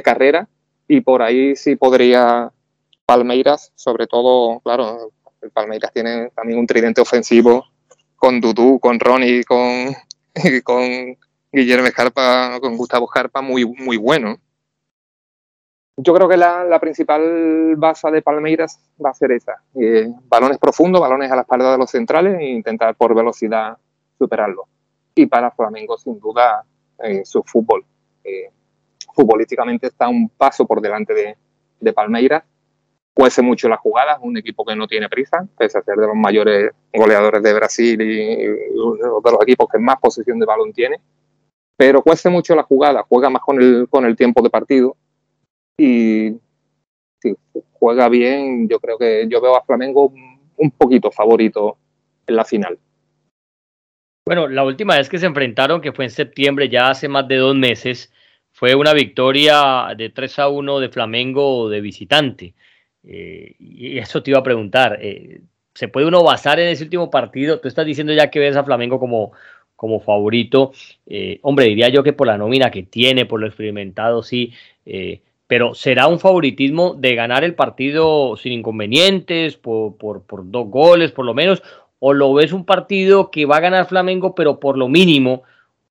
carrera 0.03 0.47
y 0.87 1.01
por 1.01 1.23
ahí 1.23 1.57
sí 1.57 1.77
podría 1.77 2.53
Palmeiras, 3.07 3.73
sobre 3.75 4.07
todo, 4.07 4.61
claro, 4.61 5.13
Palmeiras 5.55 5.93
tiene 5.95 6.29
también 6.35 6.59
un 6.59 6.67
tridente 6.67 7.01
ofensivo 7.01 7.65
con 8.17 8.39
Dudú, 8.41 8.79
con 8.79 9.01
Ronnie, 9.01 9.45
con, 9.45 9.95
con 10.65 11.17
Guillermo 11.51 11.87
Escarpa, 11.87 12.59
con 12.61 12.77
Gustavo 12.77 13.07
Jarpa, 13.07 13.41
muy, 13.41 13.65
muy 13.65 13.97
bueno. 13.97 14.39
Yo 16.01 16.15
creo 16.15 16.29
que 16.29 16.37
la, 16.37 16.79
principal 16.81 17.75
base 17.77 18.09
de 18.13 18.23
Palmeiras 18.23 18.79
va 19.05 19.11
a 19.11 19.15
ser 19.15 19.33
esa. 19.33 19.61
Eh, 19.75 20.09
balones 20.29 20.59
profundos, 20.59 21.01
balones 21.01 21.31
a 21.33 21.35
la 21.35 21.43
espalda 21.43 21.73
de 21.73 21.79
los 21.79 21.91
centrales 21.91 22.39
e 22.39 22.45
intentar 22.51 22.95
por 22.95 23.17
velocidad 23.17 23.77
superarlo. 24.17 24.69
Y 25.17 25.27
para 25.27 25.51
Flamengo, 25.51 25.99
sin 25.99 26.21
duda, 26.21 26.65
eh, 27.03 27.25
su 27.25 27.43
fútbol. 27.43 27.85
Eh, 28.23 28.51
futbolísticamente 29.13 29.89
está 29.89 30.09
un 30.09 30.29
paso 30.29 30.65
por 30.67 30.81
delante 30.81 31.13
de, 31.13 31.37
de 31.81 31.93
Palmeiras 31.93 32.45
cuece 33.19 33.43
mucho 33.43 33.69
las 33.69 33.81
jugadas, 33.81 34.19
un 34.23 34.37
equipo 34.37 34.65
que 34.65 34.77
no 34.77 34.87
tiene 34.87 35.09
prisa, 35.09 35.45
pese 35.59 35.77
a 35.77 35.83
ser 35.83 35.97
de 35.97 36.07
los 36.07 36.15
mayores 36.15 36.71
goleadores 36.95 37.43
de 37.43 37.53
Brasil 37.53 38.01
y, 38.01 38.47
uno 38.79 39.21
de 39.21 39.33
los 39.33 39.43
equipos 39.43 39.67
que 39.69 39.81
más 39.81 39.97
posesión 40.01 40.39
de 40.39 40.47
balón 40.47 40.73
tiene, 40.73 41.01
pero 41.77 42.01
cuece 42.01 42.29
mucho 42.29 42.55
la 42.55 42.63
jugada, 42.63 43.05
juega 43.09 43.29
más 43.29 43.43
con 43.43 43.61
el, 43.61 43.89
con 43.91 44.05
el 44.05 44.15
tiempo 44.15 44.41
de 44.41 44.51
partido 44.51 44.97
y 45.79 46.35
si 47.21 47.35
juega 47.73 48.09
bien, 48.09 48.69
yo 48.69 48.81
creo 48.81 48.99
que 48.99 49.27
yo 49.29 49.41
veo 49.41 49.57
a 49.57 49.65
Flamengo 49.65 50.13
un 50.57 50.71
poquito 50.73 51.11
favorito 51.11 51.79
en 52.27 52.37
la 52.37 52.45
final. 52.45 52.79
Bueno, 54.27 54.47
la 54.47 54.65
última 54.65 54.97
vez 54.97 55.09
que 55.09 55.19
se 55.19 55.27
enfrentaron, 55.27 55.81
que 55.81 55.93
fue 55.93 56.05
en 56.05 56.11
septiembre, 56.11 56.69
ya 56.69 56.91
hace 56.91 57.09
más 57.09 57.27
de 57.29 57.37
dos 57.37 57.57
meses, 57.57 58.13
fue 58.53 58.75
una 58.75 58.93
victoria 58.93 59.95
de 59.97 60.11
3 60.11 60.39
a 60.41 60.49
1 60.49 60.81
de 60.81 60.89
Flamengo 60.91 61.71
de 61.71 61.81
visitante. 61.81 62.55
Eh, 63.05 63.55
y 63.59 63.97
eso 63.97 64.23
te 64.23 64.33
iba 64.33 64.41
a 64.41 64.43
preguntar, 64.43 64.99
eh, 65.01 65.41
¿se 65.73 65.89
puede 65.89 66.07
uno 66.07 66.23
basar 66.23 66.61
en 66.61 66.69
ese 66.69 66.85
último 66.85 67.09
partido? 67.09 67.61
Tú 67.61 67.69
estás 67.69 67.87
diciendo 67.87 68.13
ya 68.13 68.31
que 68.31 68.41
ves 68.41 68.57
a 68.57 68.65
Flamengo 68.65 68.99
como, 68.99 69.33
como 69.77 70.01
favorito. 70.01 70.73
Eh, 71.07 71.39
hombre, 71.43 71.67
diría 71.67 71.89
yo 71.89 72.03
que 72.03 72.13
por 72.13 72.27
la 72.27 72.37
nómina 72.37 72.71
que 72.71 72.83
tiene, 72.83 73.25
por 73.25 73.41
lo 73.41 73.47
experimentado, 73.47 74.23
sí. 74.23 74.53
Pero 75.49 75.75
¿será 75.75 76.07
un 76.07 76.21
favoritismo 76.21 76.95
de 76.95 77.15
ganar 77.15 77.43
el 77.43 77.55
partido 77.55 78.37
sin 78.37 78.53
inconvenientes, 78.53 79.57
por, 79.57 79.97
por, 79.97 80.23
por 80.23 80.49
dos 80.49 80.69
goles 80.69 81.11
por 81.11 81.25
lo 81.25 81.35
menos? 81.35 81.63
¿O 81.99 82.13
lo 82.13 82.33
ves 82.35 82.53
un 82.53 82.65
partido 82.65 83.31
que 83.31 83.47
va 83.47 83.57
a 83.57 83.61
ganar 83.61 83.89
Flamengo, 83.89 84.35
pero 84.35 84.61
por 84.61 84.79
lo 84.79 84.89
mínimo? 84.89 85.43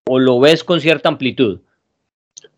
¿O 0.06 0.20
lo 0.20 0.40
ves 0.40 0.64
con 0.64 0.80
cierta 0.80 1.10
amplitud? 1.10 1.60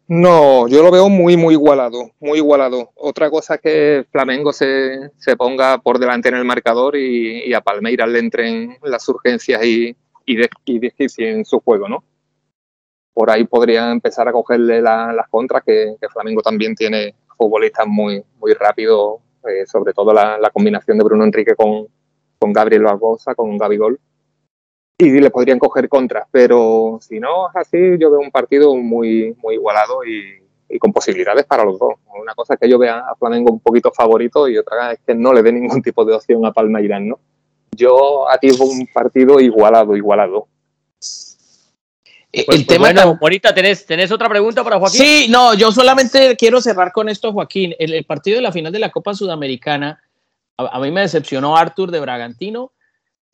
No, 0.09 0.67
yo 0.67 0.83
lo 0.83 0.91
veo 0.91 1.07
muy, 1.07 1.37
muy 1.37 1.53
igualado, 1.53 2.11
muy 2.19 2.39
igualado. 2.39 2.91
Otra 2.95 3.29
cosa 3.29 3.55
es 3.55 3.61
que 3.61 4.05
Flamengo 4.11 4.51
se, 4.51 5.11
se 5.17 5.37
ponga 5.37 5.77
por 5.77 5.99
delante 5.99 6.29
en 6.29 6.35
el 6.35 6.45
marcador 6.45 6.97
y, 6.97 7.53
a 7.53 7.61
Palmeiras 7.61 8.09
le 8.09 8.19
entren 8.19 8.77
las 8.83 9.07
urgencias 9.07 9.63
y, 9.63 9.95
y, 10.25 10.35
su 11.45 11.59
juego, 11.59 11.87
¿no? 11.87 12.03
Por 13.20 13.30
ahí 13.30 13.43
podrían 13.43 13.91
empezar 13.91 14.30
a 14.30 14.32
cogerle 14.32 14.82
las 14.82 15.28
contras, 15.30 15.61
que, 15.65 15.97
Flamengo 16.09 16.41
también 16.41 16.74
tiene 16.74 17.15
futbolistas 17.38 17.86
muy, 17.86 18.24
muy 18.39 18.53
rápidos, 18.53 19.20
eh, 19.45 19.65
sobre 19.65 19.91
todo 19.91 20.13
la, 20.13 20.49
combinación 20.53 20.97
de 20.97 21.03
Bruno 21.03 21.26
Enrique 21.26 21.53
con, 21.53 21.86
con 22.39 22.53
Gabriel 22.53 22.84
Barbosa, 22.84 23.36
con 23.36 23.57
Gabigol, 23.57 23.99
y 24.97 25.20
le 25.20 25.30
podrían 25.32 25.59
coger 25.59 25.89
contras, 25.89 26.30
pero 26.32 26.97
si 27.01 27.20
no 27.20 27.49
es 27.49 27.57
así, 27.57 27.97
yo 27.99 28.09
veo 28.09 28.22
un 28.22 28.32
partido 28.32 28.74
muy, 28.74 29.36
muy 29.43 29.55
igualado 29.55 30.05
y, 30.05 30.80
con 30.80 30.93
posibilidades 30.93 31.45
para 31.45 31.65
los 31.65 31.78
dos. 31.78 31.95
Una 32.22 32.34
cosa 32.36 32.53
es 32.53 32.59
que 32.61 32.70
yo 32.70 32.80
vea 32.80 32.99
a 32.99 33.15
Flamengo 33.15 33.51
un 33.51 33.59
poquito 33.59 33.91
favorito 33.91 34.47
y 34.47 34.57
otra 34.57 34.93
es 34.93 34.99
que 35.05 35.13
no 35.13 35.34
le 35.34 35.43
dé 35.43 35.51
ningún 35.51 35.82
tipo 35.82 36.05
de 36.05 36.15
opción 36.15 36.45
a 36.45 36.53
Palma 36.53 36.80
Irán, 36.80 37.09
¿no? 37.09 37.20
Yo 37.76 38.30
atisbo 38.30 38.63
un 38.63 38.88
partido 38.93 39.41
igualado, 39.41 39.97
igualado. 39.97 40.47
Eh, 42.32 42.43
pues, 42.45 42.59
el 42.59 42.65
pues 42.65 42.77
tema 42.77 42.91
bueno, 42.93 43.17
ahorita 43.19 43.55
¿tenés, 43.55 43.86
¿tenés 43.86 44.11
otra 44.11 44.30
pregunta 44.30 44.63
para 44.63 44.77
Joaquín? 44.77 45.01
Sí, 45.01 45.27
no, 45.30 45.55
yo 45.55 45.71
solamente 45.71 46.36
quiero 46.36 46.61
cerrar 46.61 46.91
con 46.91 47.09
esto, 47.09 47.34
Joaquín. 47.34 47.73
El, 47.80 48.03
partido 48.05 48.38
de 48.38 48.43
la 48.43 48.51
final 48.51 48.71
de 48.71 48.80
la 48.80 48.91
Copa 48.91 49.15
Sudamericana, 49.15 49.99
a, 50.57 50.80
mí 50.80 50.91
me 50.91 51.01
decepcionó 51.01 51.57
Artur 51.57 51.89
de 51.89 51.99
Bragantino, 51.99 52.71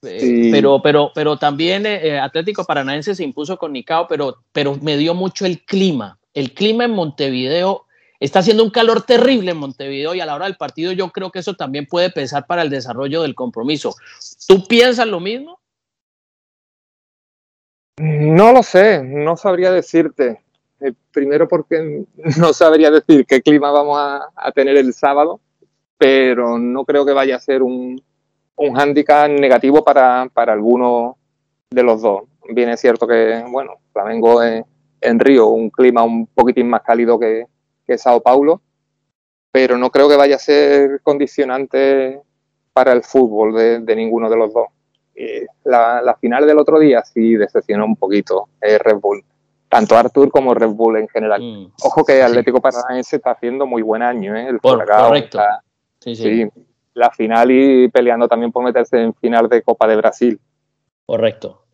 eh, 0.03 0.49
pero, 0.51 0.81
pero, 0.81 1.11
pero 1.13 1.37
también 1.37 1.85
eh, 1.85 2.19
Atlético 2.19 2.63
Paranaense 2.63 3.15
se 3.15 3.23
impuso 3.23 3.57
con 3.57 3.73
Nicao, 3.73 4.07
pero, 4.07 4.37
pero 4.53 4.77
me 4.81 4.95
dio 4.95 5.13
mucho 5.13 5.45
el 5.45 5.61
clima. 5.65 6.17
El 6.33 6.53
clima 6.53 6.85
en 6.85 6.91
Montevideo 6.91 7.85
está 8.19 8.39
haciendo 8.39 8.63
un 8.63 8.69
calor 8.69 9.01
terrible 9.01 9.51
en 9.51 9.57
Montevideo 9.57 10.15
y 10.15 10.21
a 10.21 10.25
la 10.25 10.35
hora 10.35 10.45
del 10.45 10.55
partido 10.55 10.93
yo 10.93 11.09
creo 11.09 11.31
que 11.31 11.39
eso 11.39 11.55
también 11.55 11.85
puede 11.85 12.11
pesar 12.11 12.45
para 12.47 12.61
el 12.61 12.69
desarrollo 12.69 13.21
del 13.23 13.35
compromiso. 13.35 13.95
¿Tú 14.47 14.65
piensas 14.67 15.07
lo 15.07 15.19
mismo? 15.19 15.59
No 17.97 18.51
lo 18.51 18.61
sé, 18.61 19.01
no 19.03 19.37
sabría 19.37 19.71
decirte. 19.71 20.41
Eh, 20.81 20.93
primero 21.11 21.47
porque 21.47 22.05
no 22.39 22.53
sabría 22.53 22.91
decir 22.91 23.25
qué 23.25 23.41
clima 23.41 23.71
vamos 23.71 23.97
a, 23.97 24.51
tener 24.51 24.75
el 24.77 24.93
sábado, 24.93 25.39
pero 25.97 26.57
no 26.57 26.83
creo 26.83 27.05
que 27.05 27.13
vaya 27.13 27.37
a 27.37 27.39
ser 27.39 27.63
un, 27.63 28.01
un 28.57 28.73
hándicap 28.73 29.29
negativo 29.29 29.83
para, 29.83 30.29
para 30.33 30.53
alguno 30.53 31.17
de 31.69 31.83
los 31.83 32.01
dos. 32.01 32.23
Bien 32.49 32.69
es 32.69 32.81
cierto 32.81 33.07
que, 33.07 33.43
bueno, 33.49 33.75
Flamengo 33.93 34.43
es, 34.43 34.63
en 34.99 35.19
Río, 35.19 35.47
un 35.47 35.69
clima 35.69 36.03
un 36.03 36.27
poquitín 36.27 36.69
más 36.69 36.81
cálido 36.81 37.17
que, 37.17 37.47
que 37.87 37.97
Sao 37.97 38.21
Paulo, 38.21 38.61
pero 39.51 39.77
no 39.77 39.89
creo 39.89 40.09
que 40.09 40.17
vaya 40.17 40.35
a 40.35 40.39
ser 40.39 40.99
condicionante 41.01 42.21
para 42.73 42.91
el 42.91 43.03
fútbol 43.03 43.85
de 43.85 43.95
ninguno 43.95 44.29
de 44.29 44.35
los 44.35 44.53
dos 44.53 44.67
la, 45.63 46.17
final 46.19 46.45
del 46.45 46.59
otro 46.59 46.79
día 46.79 47.03
sí 47.03 47.35
decepcionó 47.35 47.85
un 47.85 47.95
poquito 47.95 48.49
eh, 48.61 48.77
Red 48.77 48.97
Bull, 48.97 49.23
tanto 49.69 49.97
Arthur 49.97 50.29
como 50.29 50.53
Red 50.53 50.69
Bull 50.69 50.97
en 50.97 51.07
general. 51.07 51.41
Mm, 51.41 51.71
Ojo 51.83 52.05
que 52.05 52.21
Atlético 52.21 52.61
Paranaense 52.61 53.17
está 53.17 53.31
haciendo 53.31 53.65
muy 53.65 53.81
buen 53.81 54.01
año, 54.01 54.35
¿eh? 54.35 54.47
el 54.47 54.59
correcto. 54.59 55.39
sí, 55.99 56.47
la 56.93 57.11
final 57.11 57.51
y 57.51 57.89
peleando 57.89 58.27
también 58.27 58.51
por 58.51 58.63
meterse 58.63 59.01
en 59.01 59.13
final 59.15 59.49
de 59.49 59.61
Copa 59.61 59.87
de 59.87 59.95
Brasil. 59.95 60.39
Correcto. 61.05 61.64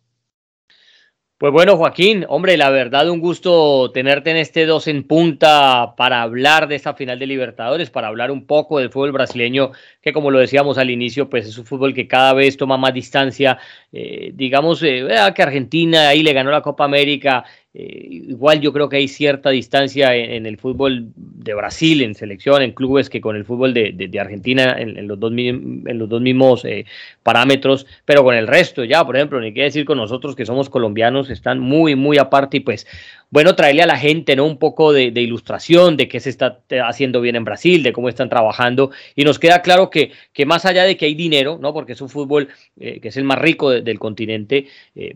Pues 1.42 1.52
bueno, 1.52 1.76
Joaquín, 1.76 2.24
hombre, 2.28 2.56
la 2.56 2.70
verdad 2.70 3.10
un 3.10 3.18
gusto 3.18 3.90
tenerte 3.90 4.30
en 4.30 4.36
este 4.36 4.64
dos 4.64 4.86
en 4.86 5.02
punta 5.02 5.96
para 5.96 6.22
hablar 6.22 6.68
de 6.68 6.76
esta 6.76 6.94
final 6.94 7.18
de 7.18 7.26
Libertadores, 7.26 7.90
para 7.90 8.06
hablar 8.06 8.30
un 8.30 8.46
poco 8.46 8.78
del 8.78 8.90
fútbol 8.90 9.10
brasileño, 9.10 9.72
que 10.00 10.12
como 10.12 10.30
lo 10.30 10.38
decíamos 10.38 10.78
al 10.78 10.88
inicio, 10.88 11.28
pues 11.28 11.48
es 11.48 11.58
un 11.58 11.64
fútbol 11.64 11.94
que 11.94 12.06
cada 12.06 12.32
vez 12.32 12.56
toma 12.56 12.76
más 12.76 12.94
distancia. 12.94 13.58
Eh, 13.90 14.30
digamos 14.34 14.84
eh, 14.84 15.04
que 15.34 15.42
Argentina 15.42 16.10
ahí 16.10 16.22
le 16.22 16.32
ganó 16.32 16.52
la 16.52 16.62
Copa 16.62 16.84
América 16.84 17.44
eh, 17.74 18.06
igual 18.28 18.60
yo 18.60 18.70
creo 18.70 18.90
que 18.90 18.98
hay 18.98 19.08
cierta 19.08 19.48
distancia 19.48 20.14
en, 20.14 20.44
el 20.44 20.58
fútbol 20.58 21.06
de 21.16 21.54
Brasil, 21.54 22.02
en 22.02 22.14
selección, 22.14 22.60
en 22.60 22.72
clubes, 22.72 23.08
que 23.08 23.22
con 23.22 23.34
el 23.34 23.46
fútbol 23.46 23.72
de, 23.72 24.10
Argentina 24.20 24.76
en, 24.78 25.08
los 25.08 25.18
dos, 25.18 25.32
en 25.32 25.98
los 25.98 26.06
dos 26.06 26.20
mismos 26.20 26.66
eh, 26.66 26.84
parámetros, 27.22 27.86
pero 28.04 28.24
con 28.24 28.34
el 28.34 28.46
resto 28.46 28.84
ya, 28.84 29.04
por 29.06 29.16
ejemplo, 29.16 29.40
ni 29.40 29.54
qué 29.54 29.62
decir 29.62 29.86
con 29.86 29.96
nosotros 29.96 30.36
que 30.36 30.44
somos 30.44 30.68
colombianos, 30.68 31.30
están 31.30 31.60
muy, 31.60 31.94
muy 31.94 32.18
aparte 32.18 32.58
y 32.58 32.60
pues 32.60 32.86
bueno, 33.30 33.54
traerle 33.56 33.80
a 33.80 33.86
la 33.86 33.96
gente 33.96 34.36
¿no? 34.36 34.44
un 34.44 34.58
poco 34.58 34.92
de, 34.92 35.06
ilustración 35.06 35.96
de 35.96 36.06
qué 36.06 36.20
se 36.20 36.28
está 36.28 36.58
haciendo 36.84 37.22
bien 37.22 37.34
en 37.34 37.44
Brasil, 37.44 37.82
de 37.82 37.94
cómo 37.94 38.10
están 38.10 38.28
trabajando. 38.28 38.90
Y 39.16 39.24
nos 39.24 39.38
queda 39.38 39.62
claro 39.62 39.88
que, 39.88 40.12
que 40.34 40.44
más 40.44 40.66
allá 40.66 40.84
de 40.84 40.98
que 40.98 41.06
hay 41.06 41.14
dinero, 41.14 41.58
¿no? 41.58 41.72
porque 41.72 41.92
es 41.92 42.02
un 42.02 42.10
fútbol 42.10 42.48
eh, 42.78 43.00
que 43.00 43.08
es 43.08 43.16
el 43.16 43.24
más 43.24 43.38
rico 43.38 43.70
del 43.70 43.98
continente, 43.98 44.66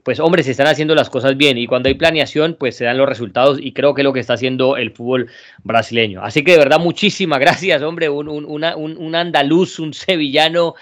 pues 0.03 0.19
hombre, 0.19 0.43
se 0.43 0.53
están 0.53 0.67
haciendo 0.67 0.95
las 0.95 1.11
cosas 1.11 1.37
bien. 1.37 1.59
Y 1.59 1.67
cuando 1.67 1.91
hay 1.91 1.95
planeación, 1.95 2.46
pues 2.55 2.77
se 2.77 2.85
dan 2.85 2.99
los 2.99 3.09
resultados. 3.09 3.59
Y 3.61 3.73
creo 3.73 3.95
que 3.95 4.03
es 4.03 4.05
lo 4.05 4.13
que 4.13 4.21
está 4.21 4.35
haciendo 4.35 4.77
el 4.77 4.93
fútbol 4.93 5.29
brasileño. 5.65 6.23
Así 6.23 6.45
que 6.45 6.53
de 6.53 6.59
verdad, 6.59 6.79
muchísimas 6.79 7.39
gracias, 7.41 7.83
hombre. 7.83 8.09
Un, 8.09 8.29
un, 8.29 8.47
un 8.47 9.15
andaluz, 9.15 9.79
un 9.79 9.93
sevillano 9.93 10.75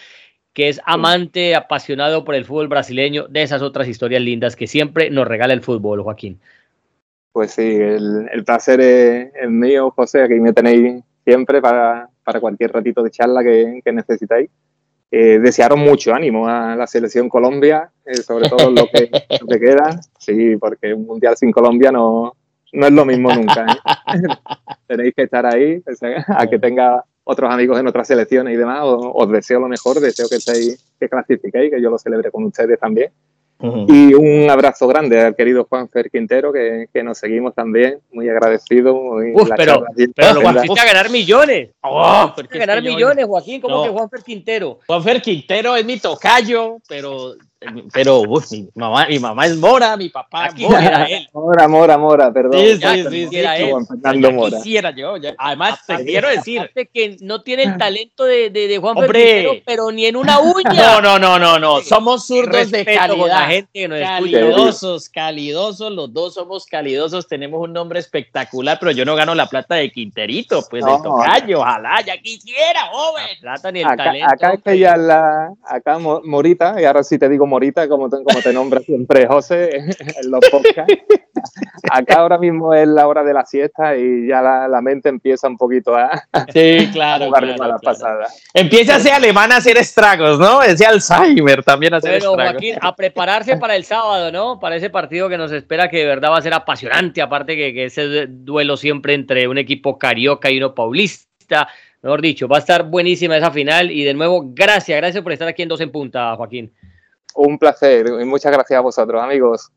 que 0.55 0.69
es 0.69 0.81
amante, 0.87 1.57
apasionado 1.57 2.25
por 2.25 2.37
el 2.37 2.45
fútbol 2.45 2.69
brasileño, 2.69 3.27
de 3.29 3.43
esas 3.43 3.61
otras 3.61 3.89
historias 3.89 4.23
lindas 4.23 4.55
que 4.55 4.69
siempre 4.69 5.11
nos 5.11 5.27
regala 5.27 5.53
el 5.53 5.63
fútbol, 5.63 6.03
Joaquín. 6.03 6.39
Pues 7.33 7.51
sí, 7.51 7.63
el, 7.63 8.45
placer 8.47 8.81
es, 8.81 9.51
mío, 9.51 9.91
José. 9.91 10.23
Aquí 10.23 10.35
me 10.35 10.53
tenéis 10.53 11.03
siempre 11.25 11.61
para, 11.61 12.09
cualquier 12.41 12.73
ratito 12.73 13.03
de 13.03 13.11
charla 13.11 13.43
que, 13.43 13.83
necesitáis. 13.93 14.49
Eh, 15.17 15.39
desearon 15.39 15.79
mucho 15.79 16.13
ánimo 16.13 16.49
a 16.49 16.75
la 16.75 16.89
selección 16.89 17.29
Colombia, 17.29 17.89
eh, 18.05 18.17
sobre 18.17 18.49
todo 18.49 18.69
lo 18.69 18.89
que, 18.89 19.09
lo 19.49 19.61
queda. 19.61 20.01
Sí, 20.19 20.57
porque 20.57 20.93
un 20.93 21.07
mundial 21.07 21.37
sin 21.37 21.53
Colombia 21.53 21.93
no, 21.93 22.35
no 22.73 22.87
es 22.87 22.93
lo 22.93 23.05
mismo 23.05 23.33
nunca. 23.33 23.65
¿eh? 23.65 24.19
Tenéis 24.89 25.15
que 25.15 25.23
estar 25.23 25.47
ahí, 25.47 25.81
a 26.27 26.49
que 26.49 26.59
tenga 26.59 27.05
otros 27.23 27.49
amigos 27.49 27.79
en 27.79 27.87
otras 27.87 28.09
selecciones 28.09 28.55
y 28.55 28.57
demás. 28.57 28.81
Os, 28.83 29.07
os 29.15 29.31
deseo 29.31 29.61
lo 29.61 29.69
mejor, 29.69 30.01
deseo 30.01 30.29
que 30.29 30.35
estéis, 30.35 30.85
que 30.99 31.09
clasifiquéis, 31.09 31.71
que 31.73 31.81
yo 31.81 31.91
lo 31.91 31.99
celebre 31.99 32.33
con 32.33 32.43
ustedes 32.43 32.81
también. 32.81 33.13
Y 33.89 34.13
un 34.15 34.51
abrazo 34.51 34.87
grande 34.87 35.21
al 35.21 35.35
querido 35.35 35.67
Juan 35.69 35.89
Fer 35.89 36.11
Quintero, 36.11 36.53
que, 36.53 36.89
que 36.93 37.03
nos 37.03 37.17
seguimos 37.17 37.55
también, 37.55 37.99
muy 38.13 38.29
agradecido. 38.29 38.95
Muy 38.95 39.33
pero, 39.57 39.85
pero 40.15 40.43
lo 40.43 40.49
a 40.49 40.85
ganar 40.85 41.11
millones. 41.11 41.71
Oh, 41.81 42.05
a 42.05 42.35
ganar 42.51 42.83
millones, 42.83 43.25
Joaquín, 43.27 43.61
como 43.61 43.85
que 43.85 43.91
Juan 43.91 44.11
Fer 44.11 44.23
Quintero. 44.23 44.81
Juan 44.87 45.03
Fer 45.03 45.23
Quintero 45.23 45.77
es 45.77 45.85
mi 45.85 45.99
tocayo, 45.99 46.79
pero 46.89 47.37
pero 47.93 48.23
mi, 48.51 48.69
mamá, 48.75 49.07
mi 49.09 49.19
mamá 49.19 49.47
es 49.47 49.57
Mora, 49.57 49.97
mi 49.97 50.09
papá 50.09 50.51
Mora, 50.57 50.85
era 50.85 51.05
él. 51.05 51.29
Mora, 51.33 51.69
Mora, 51.69 51.99
Mora, 51.99 52.33
perdón. 52.33 52.61
Sí, 52.61 52.77
sí, 52.77 53.05
sí, 53.11 53.29
sí, 53.29 53.37
era 53.37 53.57
él. 53.57 53.75
Mora. 54.33 54.57
quisiera 54.59 54.91
yo. 54.91 55.15
además, 55.39 55.81
te 55.87 56.05
quiero 56.05 56.29
decir. 56.29 56.71
que 56.93 57.17
no 57.21 57.43
tiene 57.43 57.65
el 57.65 57.79
talento 57.79 58.25
de, 58.25 58.51
de, 58.51 58.69
de 58.69 58.79
Juan 58.79 58.97
Hombre. 58.97 59.63
pero 59.67 59.91
ni 59.91 60.07
en 60.07 60.17
una 60.17 60.41
uña. 60.41 60.73
No, 60.73 61.01
no, 61.01 61.19
no, 61.19 61.39
no, 61.39 61.59
no. 61.59 61.81
Somos 61.81 62.27
zurdos 62.27 62.71
de 62.71 62.85
calidad. 62.85 63.27
La 63.27 63.47
gente 63.47 63.71
que 63.73 63.89
nos 63.89 64.01
calidosos, 64.01 65.09
calidosos, 65.09 65.93
los 65.93 66.13
dos 66.13 66.35
somos 66.35 66.67
calidosos, 66.67 67.27
tenemos 67.27 67.61
un 67.61 67.73
nombre 67.73 67.99
espectacular, 67.99 68.79
pero 68.79 68.93
yo 68.93 69.05
no 69.05 69.15
gano 69.15 69.35
la 69.35 69.47
plata 69.47 69.77
de 69.77 69.91
Quinterito, 69.91 70.63
pues 70.69 70.85
de 70.85 70.93
tocayo, 71.03 71.61
ojalá, 71.61 72.01
ya 72.03 72.17
quisiera, 72.19 72.87
joven. 72.91 73.27
La 73.41 73.53
plata 73.55 73.73
ni 73.73 73.81
el 73.81 73.87
acá, 73.87 74.05
talento. 74.05 74.29
Acá 74.33 74.53
es 74.55 74.63
que 74.63 74.79
ya 74.79 74.97
la, 74.97 75.53
acá 75.65 75.99
Morita, 75.99 76.81
y 76.81 76.85
ahora 76.85 77.03
sí 77.03 77.19
te 77.19 77.29
digo 77.29 77.47
Morita, 77.55 77.89
como 77.89 78.09
te, 78.09 78.17
como 78.17 78.41
te 78.41 78.53
nombra 78.53 78.81
siempre 78.81 79.29
José 79.29 79.77
en 79.77 80.31
los 80.31 80.41
podcasts. 80.51 80.93
Acá 81.89 82.17
ahora 82.17 82.37
mismo 82.37 82.75
es 82.75 82.89
la 82.89 83.07
hora 83.07 83.23
de 83.23 83.33
la 83.33 83.45
siesta 83.47 83.97
y 83.97 84.27
ya 84.27 84.43
la, 84.43 84.81
mente 84.83 85.09
empieza 85.09 85.47
un 85.47 85.57
poquito 85.57 85.95
a, 85.95 86.11
sí, 86.53 86.89
claro, 86.93 87.31
claro, 87.57 87.77
Empieza 88.53 88.97
ese 88.97 89.13
alemán 89.13 89.53
a 89.53 89.59
hacer 89.59 89.77
estragos, 89.77 90.41
¿no? 90.41 90.63
Ese 90.65 90.85
Alzheimer 90.85 91.63
también 91.63 91.95
a 91.95 91.99
hacer 91.99 92.19
Pero, 92.19 92.35
Joaquín, 92.35 92.75
a 92.81 92.97
prepararse 92.97 93.57
para 93.57 93.77
el 93.77 93.85
sábado, 93.85 94.33
¿no? 94.33 94.59
Para 94.59 94.75
ese 94.75 94.91
partido 94.91 95.29
que 95.29 95.39
nos 95.39 95.53
espera, 95.53 95.89
que 95.89 95.99
de 95.99 96.07
verdad 96.07 96.33
va 96.33 96.39
a 96.39 96.43
ser 96.43 96.55
apasionante, 96.55 97.23
aparte 97.23 97.57
que, 97.57 97.73
que 97.73 97.85
ese 97.85 98.27
duelo 98.27 98.77
siempre 98.77 99.15
entre 99.15 99.47
un 99.47 99.59
equipo 99.59 99.97
carioca 99.97 100.51
y 100.51 100.59
uno 100.59 100.75
paulista. 100.75 101.69
Mejor 102.03 102.21
dicho, 102.21 102.49
va 102.49 102.57
a 102.57 102.61
estar 102.61 102.91
buenísima 102.91 103.37
esa 103.37 103.53
final 103.53 103.93
y 103.93 104.03
de 104.03 104.13
nuevo, 104.13 104.43
gracias, 104.49 104.99
gracias 104.99 105.23
por 105.23 105.33
estar 105.33 105.47
aquí 105.47 105.63
en 105.63 105.69
Dos 105.69 105.81
en 105.81 105.93
Punta, 105.93 106.35
Joaquín. 106.35 106.73
Un 107.35 107.59
placer 107.59 108.07
y 108.21 108.25
muchas 108.25 108.53
gracias 108.53 108.79
a 108.79 108.81
vosotros, 108.81 109.23
amigos. 109.23 109.71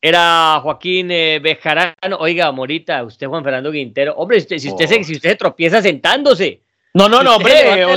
Era 0.00 0.60
Joaquín 0.62 1.10
eh, 1.10 1.40
Bejarano. 1.40 2.16
Oiga, 2.18 2.50
Morita, 2.52 3.02
usted 3.04 3.26
Juan 3.26 3.44
Fernando 3.44 3.70
Quintero. 3.70 4.14
Hombre, 4.14 4.40
si 4.40 4.68
usted, 4.68 4.86
se, 4.86 5.04
si 5.04 5.14
usted 5.14 5.36
tropieza 5.36 5.80
sentándose. 5.82 6.60
No, 6.94 7.08
no, 7.08 7.22
no, 7.22 7.36
hombre. 7.36 7.96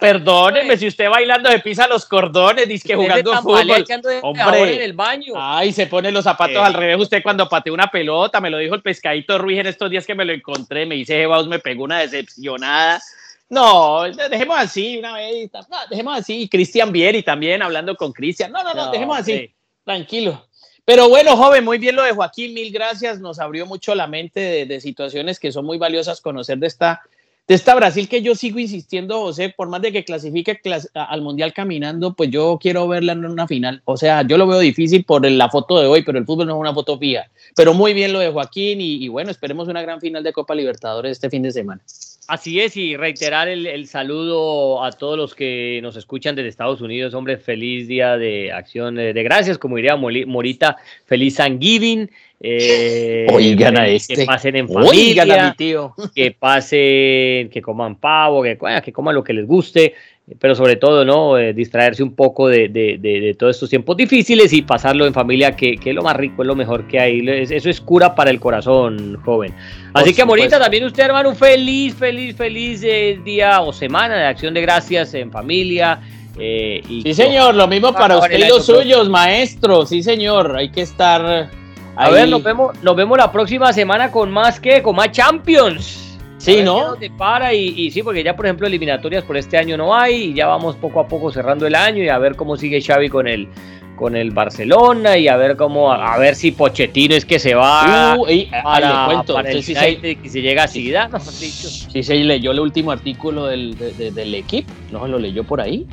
perdóneme, 0.00 0.76
si 0.76 0.88
usted 0.88 1.08
bailando 1.08 1.48
se 1.48 1.60
pisa 1.60 1.86
los 1.86 2.04
cordones, 2.04 2.66
dice 2.66 2.88
que 2.88 2.96
jugando 2.96 3.36
fútbol. 3.40 3.84
hombre, 4.22 4.74
en 4.74 4.82
el 4.82 4.94
baño. 4.94 5.34
Ay, 5.36 5.72
se 5.72 5.86
pone 5.86 6.10
los 6.10 6.24
zapatos 6.24 6.56
al 6.56 6.74
revés. 6.74 6.98
Usted 6.98 7.22
cuando 7.22 7.48
pateó 7.48 7.72
una 7.72 7.86
pelota, 7.86 8.40
me 8.40 8.50
lo 8.50 8.58
dijo 8.58 8.74
el 8.74 8.82
pescadito 8.82 9.38
Ruiz 9.38 9.60
en 9.60 9.66
estos 9.66 9.88
días 9.88 10.04
que 10.04 10.16
me 10.16 10.24
lo 10.24 10.32
encontré. 10.32 10.86
Me 10.86 10.96
dice, 10.96 11.14
Jebaus, 11.14 11.46
me 11.46 11.60
pegó 11.60 11.84
una 11.84 12.00
decepcionada. 12.00 13.00
No, 13.48 14.02
dejemos 14.04 14.56
así 14.58 14.98
una 14.98 15.14
vez. 15.14 15.50
dejemos 15.90 16.18
así. 16.18 16.48
Cristian 16.48 16.90
Vieri 16.92 17.22
también 17.22 17.62
hablando 17.62 17.94
con 17.96 18.12
Cristian. 18.12 18.50
No, 18.50 18.62
no, 18.64 18.74
no, 18.74 18.90
dejemos 18.90 19.18
así. 19.18 19.54
Tranquilo. 19.84 20.46
Pero 20.84 21.08
bueno, 21.08 21.36
joven, 21.36 21.64
muy 21.64 21.78
bien 21.78 21.96
lo 21.96 22.04
de 22.04 22.12
Joaquín, 22.12 22.54
mil 22.54 22.72
gracias. 22.72 23.20
Nos 23.20 23.40
abrió 23.40 23.66
mucho 23.66 23.94
la 23.94 24.06
mente 24.06 24.66
de, 24.66 24.80
situaciones 24.80 25.40
que 25.40 25.50
son 25.50 25.64
muy 25.64 25.78
valiosas 25.78 26.20
conocer 26.20 26.58
de 26.58 26.68
esta, 26.68 27.02
de 27.48 27.56
esta 27.56 27.74
Brasil 27.74 28.08
que 28.08 28.22
yo 28.22 28.36
sigo 28.36 28.60
insistiendo, 28.60 29.20
José, 29.20 29.52
por 29.56 29.68
más 29.68 29.82
de 29.82 29.90
que 29.90 30.04
clasifique 30.04 30.60
al 30.94 31.22
Mundial 31.22 31.52
caminando, 31.52 32.14
pues 32.14 32.30
yo 32.30 32.56
quiero 32.60 32.86
verla 32.86 33.14
en 33.14 33.24
una 33.24 33.48
final. 33.48 33.82
O 33.84 33.96
sea, 33.96 34.22
yo 34.22 34.38
lo 34.38 34.46
veo 34.46 34.60
difícil 34.60 35.04
por 35.04 35.28
la 35.28 35.50
foto 35.50 35.80
de 35.80 35.88
hoy, 35.88 36.04
pero 36.04 36.18
el 36.18 36.24
fútbol 36.24 36.46
no 36.46 36.54
es 36.54 36.60
una 36.60 36.74
foto 36.74 36.98
fija. 36.98 37.30
Pero 37.56 37.74
muy 37.74 37.92
bien 37.92 38.12
lo 38.12 38.20
de 38.20 38.30
Joaquín 38.30 38.80
y, 38.80 39.04
y 39.04 39.08
bueno, 39.08 39.32
esperemos 39.32 39.66
una 39.66 39.82
gran 39.82 40.00
final 40.00 40.22
de 40.22 40.32
Copa 40.32 40.54
Libertadores 40.54 41.12
este 41.12 41.30
fin 41.30 41.42
de 41.42 41.50
semana. 41.50 41.82
Así 42.28 42.60
es, 42.60 42.76
y 42.76 42.96
reiterar 42.96 43.46
el, 43.48 43.86
saludo 43.86 44.82
a 44.82 44.90
todos 44.90 45.16
los 45.16 45.34
que 45.36 45.78
nos 45.80 45.96
escuchan 45.96 46.34
desde 46.34 46.48
Estados 46.48 46.80
Unidos. 46.80 47.14
Hombre, 47.14 47.36
feliz 47.36 47.86
día 47.86 48.16
de 48.16 48.50
acción 48.50 48.96
de, 48.96 49.12
gracias, 49.22 49.58
como 49.58 49.76
diría 49.76 49.94
Morita, 49.94 50.76
feliz 51.04 51.36
Thanksgiving. 51.36 52.10
Eh, 52.40 53.26
Oigan 53.32 53.78
a 53.78 53.88
este. 53.88 54.14
Que 54.14 54.24
pasen 54.24 54.56
en 54.56 54.68
familia, 54.68 55.54
tío. 55.56 55.94
que 56.14 56.32
pasen, 56.32 57.48
que 57.48 57.62
coman 57.62 57.96
pavo, 57.96 58.42
que, 58.42 58.58
que 58.84 58.92
coman 58.92 59.14
lo 59.14 59.24
que 59.24 59.32
les 59.32 59.46
guste 59.46 59.94
pero 60.40 60.56
sobre 60.56 60.76
todo, 60.76 61.04
¿no? 61.04 61.38
Eh, 61.38 61.52
distraerse 61.52 62.02
un 62.02 62.14
poco 62.14 62.48
de, 62.48 62.68
de, 62.68 62.98
de, 62.98 63.34
todos 63.38 63.54
estos 63.54 63.70
tiempos 63.70 63.96
difíciles 63.96 64.52
y 64.52 64.62
pasarlo 64.62 65.06
en 65.06 65.14
familia, 65.14 65.54
que, 65.54 65.76
que, 65.76 65.90
es 65.90 65.96
lo 65.96 66.02
más 66.02 66.16
rico, 66.16 66.42
es 66.42 66.48
lo 66.48 66.56
mejor 66.56 66.88
que 66.88 66.98
hay. 66.98 67.28
Eso 67.28 67.70
es 67.70 67.80
cura 67.80 68.14
para 68.14 68.30
el 68.30 68.40
corazón, 68.40 69.20
joven. 69.24 69.54
Así 69.94 70.12
que, 70.12 70.24
Morita, 70.24 70.58
también 70.58 70.84
usted, 70.84 71.04
hermano, 71.04 71.28
un 71.28 71.36
feliz, 71.36 71.94
feliz, 71.94 72.34
feliz 72.36 72.82
eh, 72.82 73.20
día 73.24 73.60
o 73.60 73.72
semana 73.72 74.16
de 74.16 74.26
acción 74.26 74.52
de 74.52 74.62
gracias 74.62 75.14
en 75.14 75.30
familia. 75.30 76.00
Eh, 76.38 76.82
y 76.88 77.02
sí, 77.02 77.14
señor, 77.14 77.54
lo 77.54 77.68
mismo 77.68 77.92
para 77.92 78.18
usted 78.18 78.38
y 78.38 78.48
los 78.48 78.66
suyos, 78.66 79.08
maestro. 79.08 79.86
Sí, 79.86 80.02
señor, 80.02 80.56
hay 80.56 80.70
que 80.70 80.82
estar. 80.82 81.50
Ahí. 81.96 82.08
A 82.08 82.10
ver, 82.10 82.28
nos 82.28 82.42
vemos, 82.42 82.82
nos 82.82 82.94
vemos 82.94 83.18
la 83.18 83.32
próxima 83.32 83.72
semana 83.72 84.10
con 84.10 84.30
más 84.30 84.60
que, 84.60 84.82
con 84.82 84.96
más 84.96 85.10
Champions. 85.10 86.06
Sí, 86.38 86.62
¿no? 86.62 86.94
para 87.16 87.54
y, 87.54 87.90
sí, 87.90 88.02
porque 88.02 88.22
ya 88.22 88.36
por 88.36 88.46
ejemplo 88.46 88.66
eliminatorias 88.66 89.24
por 89.24 89.36
este 89.36 89.56
año 89.56 89.76
no 89.76 89.94
hay 89.94 90.24
y 90.26 90.34
ya 90.34 90.46
vamos 90.46 90.76
poco 90.76 91.00
a 91.00 91.08
poco 91.08 91.32
cerrando 91.32 91.66
el 91.66 91.74
año 91.74 92.04
y 92.04 92.08
a 92.08 92.18
ver 92.18 92.36
cómo 92.36 92.56
sigue 92.56 92.80
Xavi 92.80 93.08
con 93.08 93.26
el 93.26 93.48
con 93.96 94.14
el 94.14 94.30
Barcelona 94.30 95.16
y 95.16 95.26
a 95.26 95.36
ver 95.36 95.56
cómo 95.56 95.90
a, 95.90 96.18
ver 96.18 96.34
si 96.34 96.52
Pochettino 96.52 97.14
es 97.14 97.24
que 97.24 97.38
se 97.38 97.54
va 97.54 98.14
uh, 98.16 98.26
para, 98.62 99.06
cuento, 99.06 99.40
el 99.40 99.56
United 99.56 100.18
y 100.22 100.28
se 100.28 100.42
llega 100.42 100.64
a 100.64 100.68
Zidane, 100.68 101.10
no, 101.10 101.18
Sí, 101.18 102.02
se 102.02 102.14
leyó 102.14 102.52
el 102.52 102.60
último 102.60 102.92
artículo 102.92 103.46
del, 103.46 103.76
del 103.96 104.34
equipo, 104.34 104.70
no 104.92 105.08
lo 105.08 105.18
leyó 105.18 105.42
por 105.42 105.62
ahí. 105.62 105.86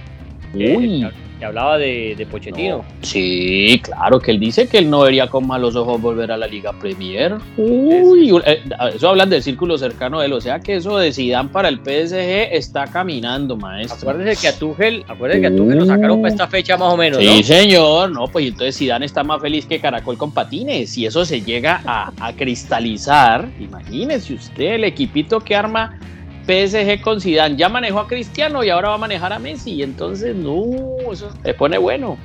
Eh, 0.56 1.10
Hablaba 1.44 1.78
de, 1.78 2.16
de 2.18 2.26
Pochettino. 2.26 2.84
sí, 3.02 3.80
claro, 3.84 4.20
que 4.20 4.32
él 4.32 4.40
dice 4.40 4.68
que 4.68 4.78
él 4.78 4.90
no 4.90 5.02
vería 5.02 5.28
con 5.28 5.46
malos 5.48 5.76
ojos 5.76 6.02
volver 6.02 6.32
a 6.32 6.38
la 6.38 6.48
Liga 6.48 6.74
Premier. 6.74 7.36
Uy, 7.58 8.34
eh, 8.46 8.62
eso 8.96 9.10
hablan 9.10 9.30
del 9.30 9.44
círculo 9.44 9.78
cercano 9.78 10.20
de 10.20 10.28
él, 10.28 10.34
o 10.34 10.42
sea 10.42 10.60
que 10.60 10.76
eso 10.76 10.98
de 10.98 11.12
Zidane 11.12 11.50
para 11.50 11.70
el 11.70 11.78
PSG 11.78 12.54
está 12.56 12.88
caminando, 12.88 13.56
maestro. 13.58 14.10
Acuérdese 14.10 14.42
que 14.42 14.48
a 14.48 14.58
Tuchel, 14.58 15.06
acuérdese 15.08 15.42
que 15.42 15.48
a 15.48 15.56
Tuchel 15.56 15.78
lo 15.80 15.86
sacaron 15.86 16.22
para 16.22 16.32
esta 16.34 16.48
fecha 16.48 16.78
más 16.78 16.94
o 16.94 16.98
menos, 16.98 17.20
Sí, 17.20 17.44
señor, 17.44 18.12
no, 18.12 18.28
pues 18.28 18.48
entonces 18.48 18.78
Zidane 18.78 19.06
está 19.06 19.24
más 19.24 19.42
feliz 19.42 19.66
que 19.66 19.80
Caracol 19.80 20.18
con 20.18 20.32
patines, 20.32 20.98
y 20.98 21.06
eso 21.06 21.26
se 21.26 21.42
llega 21.42 21.82
a, 21.86 22.12
a 22.20 22.34
cristalizar, 22.34 23.48
imagínese 23.60 24.34
usted 24.34 24.74
el 24.76 24.84
equipito 24.84 25.40
que 25.40 25.56
arma 25.56 26.00
PSG 26.46 27.02
con 27.02 27.22
Zidane 27.22 27.56
ya 27.56 27.70
manejó 27.70 28.00
a 28.00 28.08
Cristiano 28.08 28.64
y 28.64 28.70
ahora 28.70 28.90
va 28.90 28.96
a 28.96 29.00
manejar 29.00 29.34
a 29.34 29.40
Messi. 29.40 29.82
Entonces, 29.82 30.36
no, 30.36 30.64
eso 31.12 31.30
se 31.44 31.54
pone 31.54 31.78
bueno. 31.78 32.18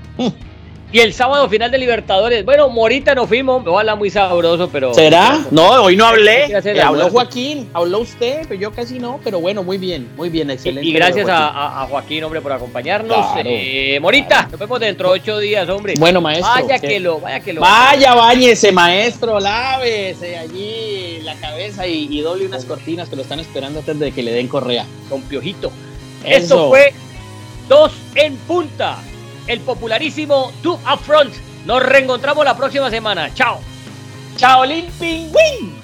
Y 0.91 1.01
el 1.01 1.12
sábado 1.12 1.47
final 1.51 1.70
de 1.70 1.76
Libertadores. 1.76 2.47
Bueno, 2.47 2.70
Morita 2.70 3.14
no 3.14 3.26
fuimos, 3.26 3.62
me 3.62 3.76
habla 3.76 3.95
muy 3.95 4.09
sabroso, 4.09 4.70
pero. 4.70 4.95
¿Será? 4.95 5.45
No, 5.51 5.82
hoy 5.82 5.97
no 5.97 6.07
hablé. 6.07 6.47
Eh, 6.47 6.80
habló 6.80 7.11
Joaquín, 7.11 7.68
habló 7.74 7.99
usted, 7.99 8.47
pero 8.49 8.59
yo 8.59 8.72
casi 8.72 8.99
no. 8.99 9.20
Pero 9.22 9.39
bueno, 9.39 9.62
muy 9.62 9.76
bien, 9.76 10.09
muy 10.16 10.30
bien, 10.30 10.51
excelente. 10.51 10.89
Y, 10.89 10.93
gracias 10.93 11.28
a, 11.30 11.86
Joaquín, 11.91 12.24
hombre, 12.24 12.41
por 12.41 12.53
acompañarnos. 12.53 13.18
Eh, 13.45 13.99
Morita, 14.01 14.49
nos 14.51 14.59
vemos 14.59 14.80
dentro 14.80 15.12
de 15.12 15.20
ocho 15.20 15.39
días, 15.39 15.68
hombre. 15.68 15.93
Bueno, 15.99 16.22
maestro. 16.22 16.49
Vaya 16.49 16.78
que 16.78 16.99
lo, 17.01 17.20
vaya 17.20 17.41
que 17.41 17.53
lo. 17.53 17.61
Vaya, 17.61 18.14
bañese, 18.14 18.72
maestro, 18.72 19.39
lávese 19.39 20.39
allí 20.39 21.20
la 21.22 21.34
cabeza 21.34 21.86
y, 21.86 22.18
doble 22.22 22.47
unas 22.47 22.64
cortinas 22.64 23.11
que 23.11 23.16
lo 23.16 23.22
están 23.22 23.41
esperando 23.41 23.80
antes 23.80 23.99
de 23.99 24.11
que 24.11 24.22
le 24.22 24.32
den 24.32 24.49
correa. 24.49 24.86
Con 25.11 25.20
piojito. 25.20 25.70
Eso 26.24 26.70
fue 26.70 26.95
dos 27.68 27.93
en 28.14 28.36
punta 28.39 28.99
el 29.49 29.61
popularísimo 29.61 30.53
Two 30.62 30.74
Up 30.74 31.01
Front. 31.01 31.34
Nos 31.66 31.82
reencontramos 31.82 32.44
la 32.44 32.57
próxima 32.57 32.90
semana. 32.90 33.34
Chao. 33.34 33.61
Chao, 34.36 34.64
Lin 34.64 34.86
Ping 35.01 35.78